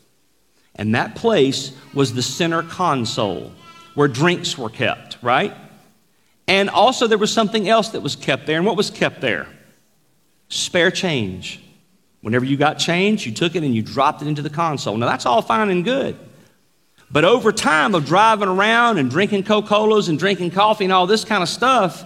And 0.75 0.95
that 0.95 1.15
place 1.15 1.75
was 1.95 2.13
the 2.13 2.23
center 2.23 2.63
console 2.63 3.51
where 3.95 4.09
drinks 4.09 4.59
were 4.59 4.69
kept, 4.69 5.17
right? 5.23 5.55
And 6.47 6.69
also, 6.69 7.07
there 7.07 7.17
was 7.17 7.33
something 7.33 7.67
else 7.67 7.89
that 7.91 8.03
was 8.03 8.15
kept 8.15 8.47
there. 8.47 8.59
And 8.59 8.67
what 8.67 8.77
was 8.77 8.91
kept 8.91 9.23
there? 9.23 9.47
Spare 10.51 10.91
change. 10.91 11.63
Whenever 12.23 12.45
you 12.45 12.57
got 12.57 12.75
change, 12.75 13.25
you 13.25 13.33
took 13.33 13.55
it 13.55 13.63
and 13.63 13.75
you 13.75 13.83
dropped 13.83 14.21
it 14.23 14.29
into 14.29 14.43
the 14.43 14.51
console. 14.51 14.97
Now, 14.97 15.07
that's 15.07 15.25
all 15.25 15.41
fine 15.41 15.71
and 15.71 15.85
good. 15.85 16.19
But 17.11 17.25
over 17.25 17.51
time 17.51 17.95
of 17.95 18.07
driving 18.07 18.49
around 18.49 18.99
and 18.99 19.11
drinking 19.11 19.45
Coca 19.45 19.67
Colas 19.67 20.09
and 20.09 20.19
drinking 20.19 20.51
coffee 20.53 20.85
and 20.85 20.93
all 20.93 21.07
this 21.07 21.25
kind 21.25 21.43
of 21.43 21.49
stuff, 21.49 22.03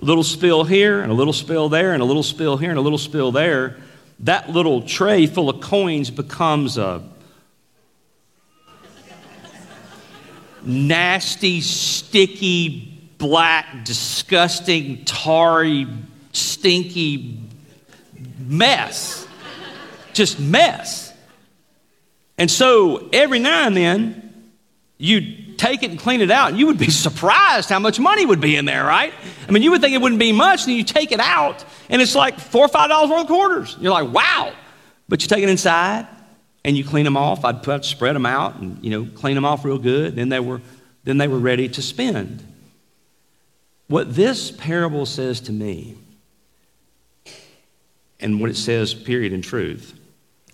a 0.00 0.04
little 0.04 0.24
spill 0.24 0.64
here 0.64 1.00
and 1.00 1.10
a 1.10 1.14
little 1.14 1.32
spill 1.32 1.68
there 1.68 1.92
and 1.92 2.02
a 2.02 2.04
little 2.04 2.22
spill 2.22 2.56
here 2.56 2.70
and 2.70 2.78
a 2.78 2.82
little 2.82 2.98
spill 2.98 3.32
there, 3.32 3.78
that 4.20 4.50
little 4.50 4.82
tray 4.82 5.26
full 5.26 5.48
of 5.48 5.60
coins 5.60 6.10
becomes 6.10 6.76
a 6.76 7.02
nasty, 10.62 11.60
sticky, 11.60 13.10
black, 13.18 13.84
disgusting, 13.84 15.04
tarry, 15.04 15.86
stinky 16.32 17.40
mess 18.38 19.25
just 20.16 20.40
mess. 20.40 21.12
And 22.38 22.50
so 22.50 23.08
every 23.12 23.38
now 23.38 23.66
and 23.66 23.76
then, 23.76 24.26
you'd 24.98 25.58
take 25.58 25.82
it 25.82 25.90
and 25.90 25.98
clean 25.98 26.20
it 26.20 26.30
out, 26.30 26.50
and 26.50 26.58
you 26.58 26.66
would 26.66 26.78
be 26.78 26.90
surprised 26.90 27.68
how 27.68 27.78
much 27.78 27.98
money 28.00 28.26
would 28.26 28.40
be 28.40 28.56
in 28.56 28.64
there, 28.64 28.84
right? 28.84 29.12
I 29.48 29.52
mean, 29.52 29.62
you 29.62 29.70
would 29.70 29.80
think 29.80 29.94
it 29.94 30.00
wouldn't 30.00 30.18
be 30.18 30.32
much, 30.32 30.64
and 30.64 30.74
you 30.74 30.84
take 30.84 31.12
it 31.12 31.20
out, 31.20 31.64
and 31.88 32.02
it's 32.02 32.14
like 32.14 32.38
four 32.38 32.64
or 32.64 32.68
five 32.68 32.88
dollars 32.88 33.10
worth 33.10 33.22
of 33.22 33.26
quarters. 33.26 33.76
You're 33.80 33.92
like, 33.92 34.12
wow. 34.12 34.52
But 35.08 35.22
you 35.22 35.28
take 35.28 35.42
it 35.42 35.48
inside, 35.48 36.06
and 36.64 36.76
you 36.76 36.84
clean 36.84 37.04
them 37.04 37.16
off. 37.16 37.44
I'd 37.44 37.62
put, 37.62 37.84
spread 37.84 38.16
them 38.16 38.26
out, 38.26 38.56
and 38.56 38.82
you 38.84 38.90
know, 38.90 39.08
clean 39.14 39.34
them 39.34 39.44
off 39.44 39.64
real 39.64 39.78
good. 39.78 40.16
Then 40.16 40.28
they 40.28 40.40
were, 40.40 40.60
then 41.04 41.18
they 41.18 41.28
were 41.28 41.38
ready 41.38 41.68
to 41.68 41.82
spend. 41.82 42.42
What 43.88 44.14
this 44.14 44.50
parable 44.50 45.06
says 45.06 45.40
to 45.42 45.52
me, 45.52 45.96
and 48.18 48.40
what 48.40 48.50
it 48.50 48.56
says, 48.56 48.94
period, 48.94 49.32
in 49.32 49.42
truth, 49.42 49.98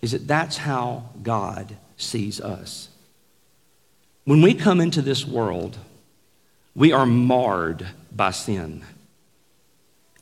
is 0.03 0.13
that 0.13 0.27
that's 0.27 0.57
how 0.59 1.05
God 1.23 1.77
sees 1.97 2.41
us. 2.41 2.89
When 4.25 4.43
we 4.43 4.53
come 4.55 4.81
into 4.81 5.01
this 5.01 5.27
world, 5.27 5.79
we 6.75 6.93
are 6.93 7.07
marred 7.07 7.87
by 8.15 8.33
sin. 8.33 8.85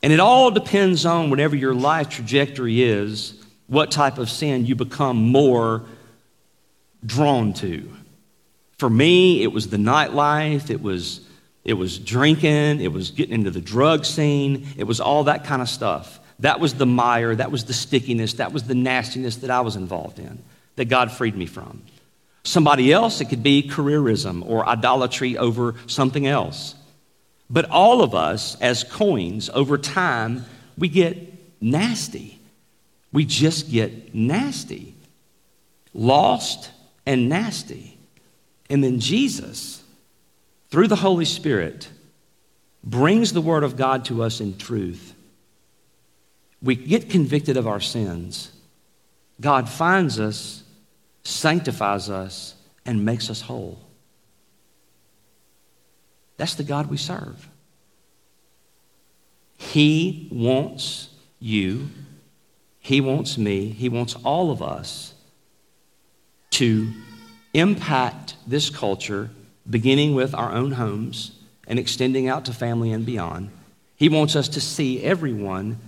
And 0.02 0.12
it 0.12 0.20
all 0.20 0.50
depends 0.50 1.04
on 1.04 1.30
whatever 1.30 1.56
your 1.56 1.74
life 1.74 2.08
trajectory 2.08 2.82
is, 2.82 3.34
what 3.66 3.90
type 3.90 4.18
of 4.18 4.30
sin 4.30 4.66
you 4.66 4.74
become 4.74 5.16
more 5.16 5.84
drawn 7.04 7.52
to. 7.54 7.90
For 8.78 8.90
me, 8.90 9.42
it 9.42 9.52
was 9.52 9.68
the 9.68 9.76
nightlife, 9.76 10.70
it 10.70 10.82
was, 10.82 11.20
it 11.64 11.74
was 11.74 11.98
drinking, 11.98 12.80
it 12.80 12.92
was 12.92 13.10
getting 13.10 13.34
into 13.34 13.50
the 13.50 13.60
drug 13.60 14.04
scene, 14.04 14.66
it 14.76 14.84
was 14.84 15.00
all 15.00 15.24
that 15.24 15.44
kind 15.44 15.60
of 15.60 15.68
stuff. 15.68 16.19
That 16.40 16.58
was 16.58 16.74
the 16.74 16.86
mire, 16.86 17.34
that 17.34 17.50
was 17.50 17.64
the 17.64 17.74
stickiness, 17.74 18.34
that 18.34 18.52
was 18.52 18.64
the 18.64 18.74
nastiness 18.74 19.36
that 19.36 19.50
I 19.50 19.60
was 19.60 19.76
involved 19.76 20.18
in, 20.18 20.42
that 20.76 20.86
God 20.86 21.12
freed 21.12 21.36
me 21.36 21.46
from. 21.46 21.82
Somebody 22.44 22.92
else, 22.92 23.20
it 23.20 23.26
could 23.26 23.42
be 23.42 23.68
careerism 23.68 24.48
or 24.48 24.66
idolatry 24.66 25.36
over 25.36 25.74
something 25.86 26.26
else. 26.26 26.74
But 27.50 27.68
all 27.70 28.00
of 28.00 28.14
us, 28.14 28.58
as 28.60 28.84
coins, 28.84 29.50
over 29.50 29.76
time, 29.76 30.46
we 30.78 30.88
get 30.88 31.34
nasty. 31.60 32.40
We 33.12 33.26
just 33.26 33.70
get 33.70 34.14
nasty, 34.14 34.94
lost 35.92 36.70
and 37.04 37.28
nasty. 37.28 37.98
And 38.70 38.82
then 38.82 39.00
Jesus, 39.00 39.82
through 40.70 40.88
the 40.88 40.96
Holy 40.96 41.24
Spirit, 41.24 41.88
brings 42.84 43.32
the 43.32 43.40
Word 43.42 43.64
of 43.64 43.76
God 43.76 44.06
to 44.06 44.22
us 44.22 44.40
in 44.40 44.56
truth 44.56 45.09
we 46.62 46.74
get 46.74 47.10
convicted 47.10 47.56
of 47.56 47.66
our 47.66 47.80
sins. 47.80 48.52
God 49.40 49.68
finds 49.68 50.20
us, 50.20 50.62
sanctifies 51.24 52.10
us, 52.10 52.54
and 52.84 53.04
makes 53.04 53.30
us 53.30 53.40
whole. 53.40 53.78
That's 56.36 56.54
the 56.54 56.64
God 56.64 56.90
we 56.90 56.96
serve. 56.96 57.48
He 59.56 60.28
wants 60.32 61.10
you, 61.38 61.88
He 62.78 63.00
wants 63.00 63.36
me, 63.36 63.68
He 63.68 63.88
wants 63.88 64.14
all 64.24 64.50
of 64.50 64.62
us 64.62 65.14
to 66.52 66.90
impact 67.52 68.36
this 68.46 68.70
culture, 68.70 69.30
beginning 69.68 70.14
with 70.14 70.34
our 70.34 70.52
own 70.52 70.72
homes 70.72 71.32
and 71.66 71.78
extending 71.78 72.26
out 72.26 72.44
to 72.46 72.52
family 72.52 72.90
and 72.90 73.04
beyond. 73.06 73.50
He 73.96 74.08
wants 74.08 74.34
us 74.34 74.48
to 74.48 74.60
see 74.60 75.02
everyone 75.02 75.78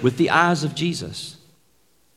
with 0.00 0.16
the 0.16 0.30
eyes 0.30 0.64
of 0.64 0.74
Jesus. 0.74 1.36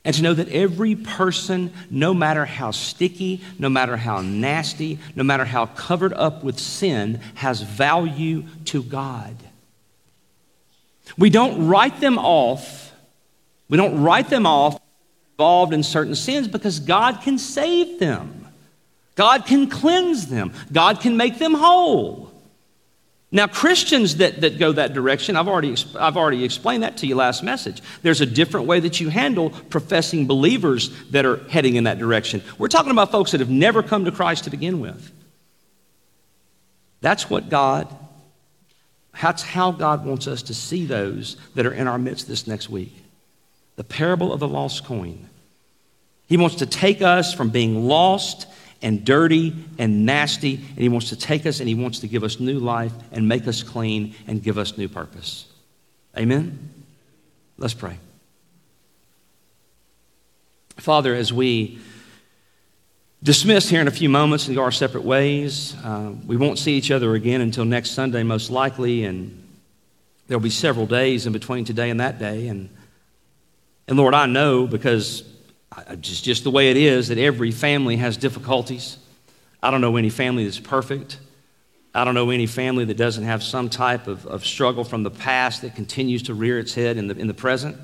And 0.05 0.15
to 0.15 0.21
know 0.21 0.35
that 0.35 0.49
every 0.49 0.95
person, 0.95 1.73
no 1.89 2.13
matter 2.13 2.45
how 2.45 2.69
sticky, 2.69 3.41
no 3.57 3.69
matter 3.69 3.97
how 3.97 4.21
nasty, 4.21 4.99
no 5.15 5.23
matter 5.23 5.45
how 5.45 5.65
covered 5.65 6.13
up 6.13 6.43
with 6.43 6.59
sin, 6.59 7.19
has 7.33 7.61
value 7.61 8.43
to 8.65 8.83
God. 8.83 9.35
We 11.17 11.31
don't 11.31 11.67
write 11.67 11.99
them 11.99 12.19
off. 12.19 12.93
We 13.67 13.77
don't 13.77 14.03
write 14.03 14.29
them 14.29 14.45
off 14.45 14.79
involved 15.33 15.73
in 15.73 15.81
certain 15.81 16.15
sins 16.15 16.47
because 16.47 16.79
God 16.79 17.21
can 17.21 17.39
save 17.39 17.99
them. 17.99 18.47
God 19.15 19.45
can 19.45 19.67
cleanse 19.69 20.27
them. 20.27 20.53
God 20.71 21.01
can 21.01 21.17
make 21.17 21.39
them 21.39 21.53
whole. 21.55 22.31
Now, 23.31 23.47
Christians 23.47 24.17
that, 24.17 24.41
that 24.41 24.59
go 24.59 24.71
that 24.71 24.93
direction, 24.93 25.35
I've 25.35 25.47
already, 25.47 25.75
I've 25.99 26.15
already 26.15 26.43
explained 26.43 26.83
that 26.83 26.97
to 26.97 27.07
you 27.07 27.15
last 27.15 27.43
message. 27.43 27.81
There's 28.01 28.21
a 28.21 28.25
different 28.25 28.67
way 28.67 28.79
that 28.79 29.01
you 29.01 29.09
handle 29.09 29.49
professing 29.49 30.27
believers 30.27 30.89
that 31.09 31.25
are 31.25 31.37
heading 31.49 31.75
in 31.75 31.85
that 31.85 31.97
direction. 31.97 32.43
We're 32.57 32.67
talking 32.67 32.91
about 32.91 33.11
folks 33.11 33.31
that 33.31 33.39
have 33.39 33.49
never 33.49 33.83
come 33.83 34.05
to 34.05 34.11
Christ 34.11 34.45
to 34.45 34.49
begin 34.51 34.79
with. 34.79 35.11
That's 37.01 37.29
what 37.29 37.49
God, 37.49 37.93
that's 39.21 39.43
how 39.43 39.71
God 39.71 40.05
wants 40.05 40.27
us 40.27 40.43
to 40.43 40.53
see 40.53 40.85
those 40.85 41.35
that 41.55 41.65
are 41.65 41.73
in 41.73 41.87
our 41.87 41.97
midst 41.97 42.27
this 42.27 42.47
next 42.47 42.69
week. 42.69 42.95
The 43.75 43.83
parable 43.83 44.31
of 44.31 44.39
the 44.39 44.47
lost 44.47 44.85
coin. 44.85 45.29
He 46.27 46.37
wants 46.37 46.55
to 46.57 46.65
take 46.65 47.01
us 47.01 47.33
from 47.33 47.49
being 47.49 47.85
lost 47.87 48.47
and 48.85 49.03
dirty 49.03 49.51
and 49.79 50.05
nasty, 50.05 50.53
and 50.55 50.77
He 50.77 50.89
wants 50.89 51.09
to 51.09 51.15
take 51.15 51.47
us 51.47 51.59
and 51.59 51.67
He 51.67 51.73
wants 51.73 51.99
to 51.99 52.07
give 52.07 52.23
us 52.23 52.39
new 52.39 52.59
life 52.59 52.93
and 53.11 53.27
make 53.27 53.47
us 53.47 53.63
clean 53.63 54.13
and 54.27 54.43
give 54.43 54.59
us 54.59 54.77
new 54.77 54.87
purpose. 54.87 55.47
Amen? 56.15 56.69
Let's 57.57 57.73
pray. 57.73 57.97
Father, 60.77 61.15
as 61.15 61.33
we 61.33 61.79
dismiss 63.23 63.67
here 63.67 63.81
in 63.81 63.87
a 63.87 63.91
few 63.91 64.07
moments 64.07 64.45
and 64.47 64.55
go 64.55 64.61
our 64.61 64.71
separate 64.71 65.03
ways, 65.03 65.75
uh, 65.83 66.11
we 66.27 66.37
won't 66.37 66.59
see 66.59 66.73
each 66.73 66.91
other 66.91 67.15
again 67.15 67.41
until 67.41 67.65
next 67.65 67.91
Sunday, 67.91 68.21
most 68.21 68.51
likely, 68.51 69.03
and 69.05 69.47
there'll 70.27 70.39
be 70.39 70.51
several 70.51 70.85
days 70.85 71.25
in 71.25 71.33
between 71.33 71.65
today 71.65 71.89
and 71.89 71.99
that 72.01 72.19
day. 72.19 72.49
And, 72.49 72.69
and 73.87 73.97
Lord, 73.97 74.13
I 74.13 74.27
know 74.27 74.67
because 74.67 75.23
just, 75.99 76.23
just 76.23 76.43
the 76.43 76.51
way 76.51 76.71
it 76.71 76.77
is 76.77 77.09
that 77.09 77.17
every 77.17 77.51
family 77.51 77.97
has 77.97 78.17
difficulties. 78.17 78.97
I 79.61 79.71
don't 79.71 79.81
know 79.81 79.97
any 79.97 80.09
family 80.09 80.45
that's 80.45 80.59
perfect. 80.59 81.19
I 81.93 82.03
don't 82.03 82.13
know 82.13 82.29
any 82.29 82.45
family 82.45 82.85
that 82.85 82.97
doesn't 82.97 83.23
have 83.23 83.41
some 83.41 83.69
type 83.69 84.07
of, 84.07 84.25
of 84.25 84.45
struggle 84.45 84.83
from 84.83 85.03
the 85.03 85.11
past 85.11 85.61
that 85.61 85.75
continues 85.75 86.23
to 86.23 86.33
rear 86.33 86.59
its 86.59 86.75
head 86.75 86.97
in 86.97 87.07
the, 87.07 87.17
in 87.17 87.27
the 87.27 87.33
present. 87.33 87.77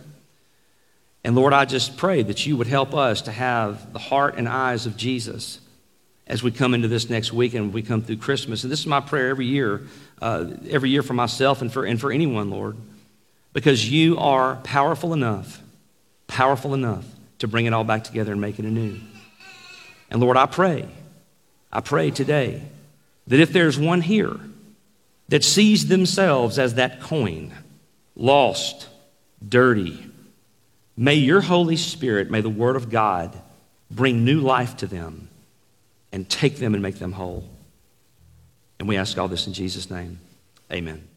And 1.23 1.35
Lord, 1.35 1.53
I 1.53 1.65
just 1.65 1.97
pray 1.97 2.23
that 2.23 2.45
you 2.45 2.57
would 2.57 2.67
help 2.67 2.93
us 2.93 3.21
to 3.23 3.31
have 3.31 3.93
the 3.93 3.99
heart 3.99 4.35
and 4.35 4.49
eyes 4.49 4.85
of 4.85 4.97
Jesus 4.97 5.59
as 6.27 6.41
we 6.43 6.51
come 6.51 6.73
into 6.73 6.87
this 6.87 7.09
next 7.09 7.31
week 7.31 7.53
and 7.53 7.73
we 7.73 7.81
come 7.81 8.01
through 8.01 8.17
Christmas. 8.17 8.63
And 8.63 8.71
this 8.71 8.79
is 8.79 8.87
my 8.87 9.01
prayer 9.01 9.29
every 9.29 9.45
year, 9.45 9.81
uh, 10.21 10.45
every 10.69 10.89
year 10.89 11.03
for 11.03 11.13
myself 11.13 11.61
and 11.61 11.71
for, 11.71 11.85
and 11.85 11.99
for 11.99 12.11
anyone, 12.11 12.49
Lord, 12.49 12.77
because 13.53 13.89
you 13.89 14.17
are 14.17 14.55
powerful 14.57 15.13
enough, 15.13 15.61
powerful 16.27 16.73
enough 16.73 17.05
to 17.41 17.47
bring 17.47 17.65
it 17.65 17.73
all 17.73 17.83
back 17.83 18.03
together 18.03 18.31
and 18.31 18.39
make 18.39 18.59
it 18.59 18.65
anew. 18.65 18.99
And 20.09 20.21
Lord, 20.21 20.37
I 20.37 20.45
pray, 20.45 20.87
I 21.71 21.81
pray 21.81 22.11
today 22.11 22.61
that 23.27 23.39
if 23.39 23.51
there's 23.51 23.77
one 23.77 24.01
here 24.01 24.39
that 25.29 25.43
sees 25.43 25.87
themselves 25.87 26.59
as 26.59 26.75
that 26.75 27.01
coin, 27.01 27.53
lost, 28.15 28.87
dirty. 29.47 30.05
May 30.95 31.15
your 31.15 31.41
Holy 31.41 31.77
Spirit, 31.77 32.29
may 32.29 32.41
the 32.41 32.49
Word 32.49 32.75
of 32.75 32.89
God 32.89 33.35
bring 33.89 34.23
new 34.23 34.39
life 34.39 34.77
to 34.77 34.87
them 34.87 35.29
and 36.11 36.29
take 36.29 36.57
them 36.57 36.73
and 36.73 36.83
make 36.83 36.99
them 36.99 37.13
whole. 37.13 37.47
And 38.79 38.87
we 38.87 38.97
ask 38.97 39.17
all 39.17 39.27
this 39.27 39.47
in 39.47 39.53
Jesus' 39.53 39.89
name. 39.89 40.19
Amen. 40.71 41.07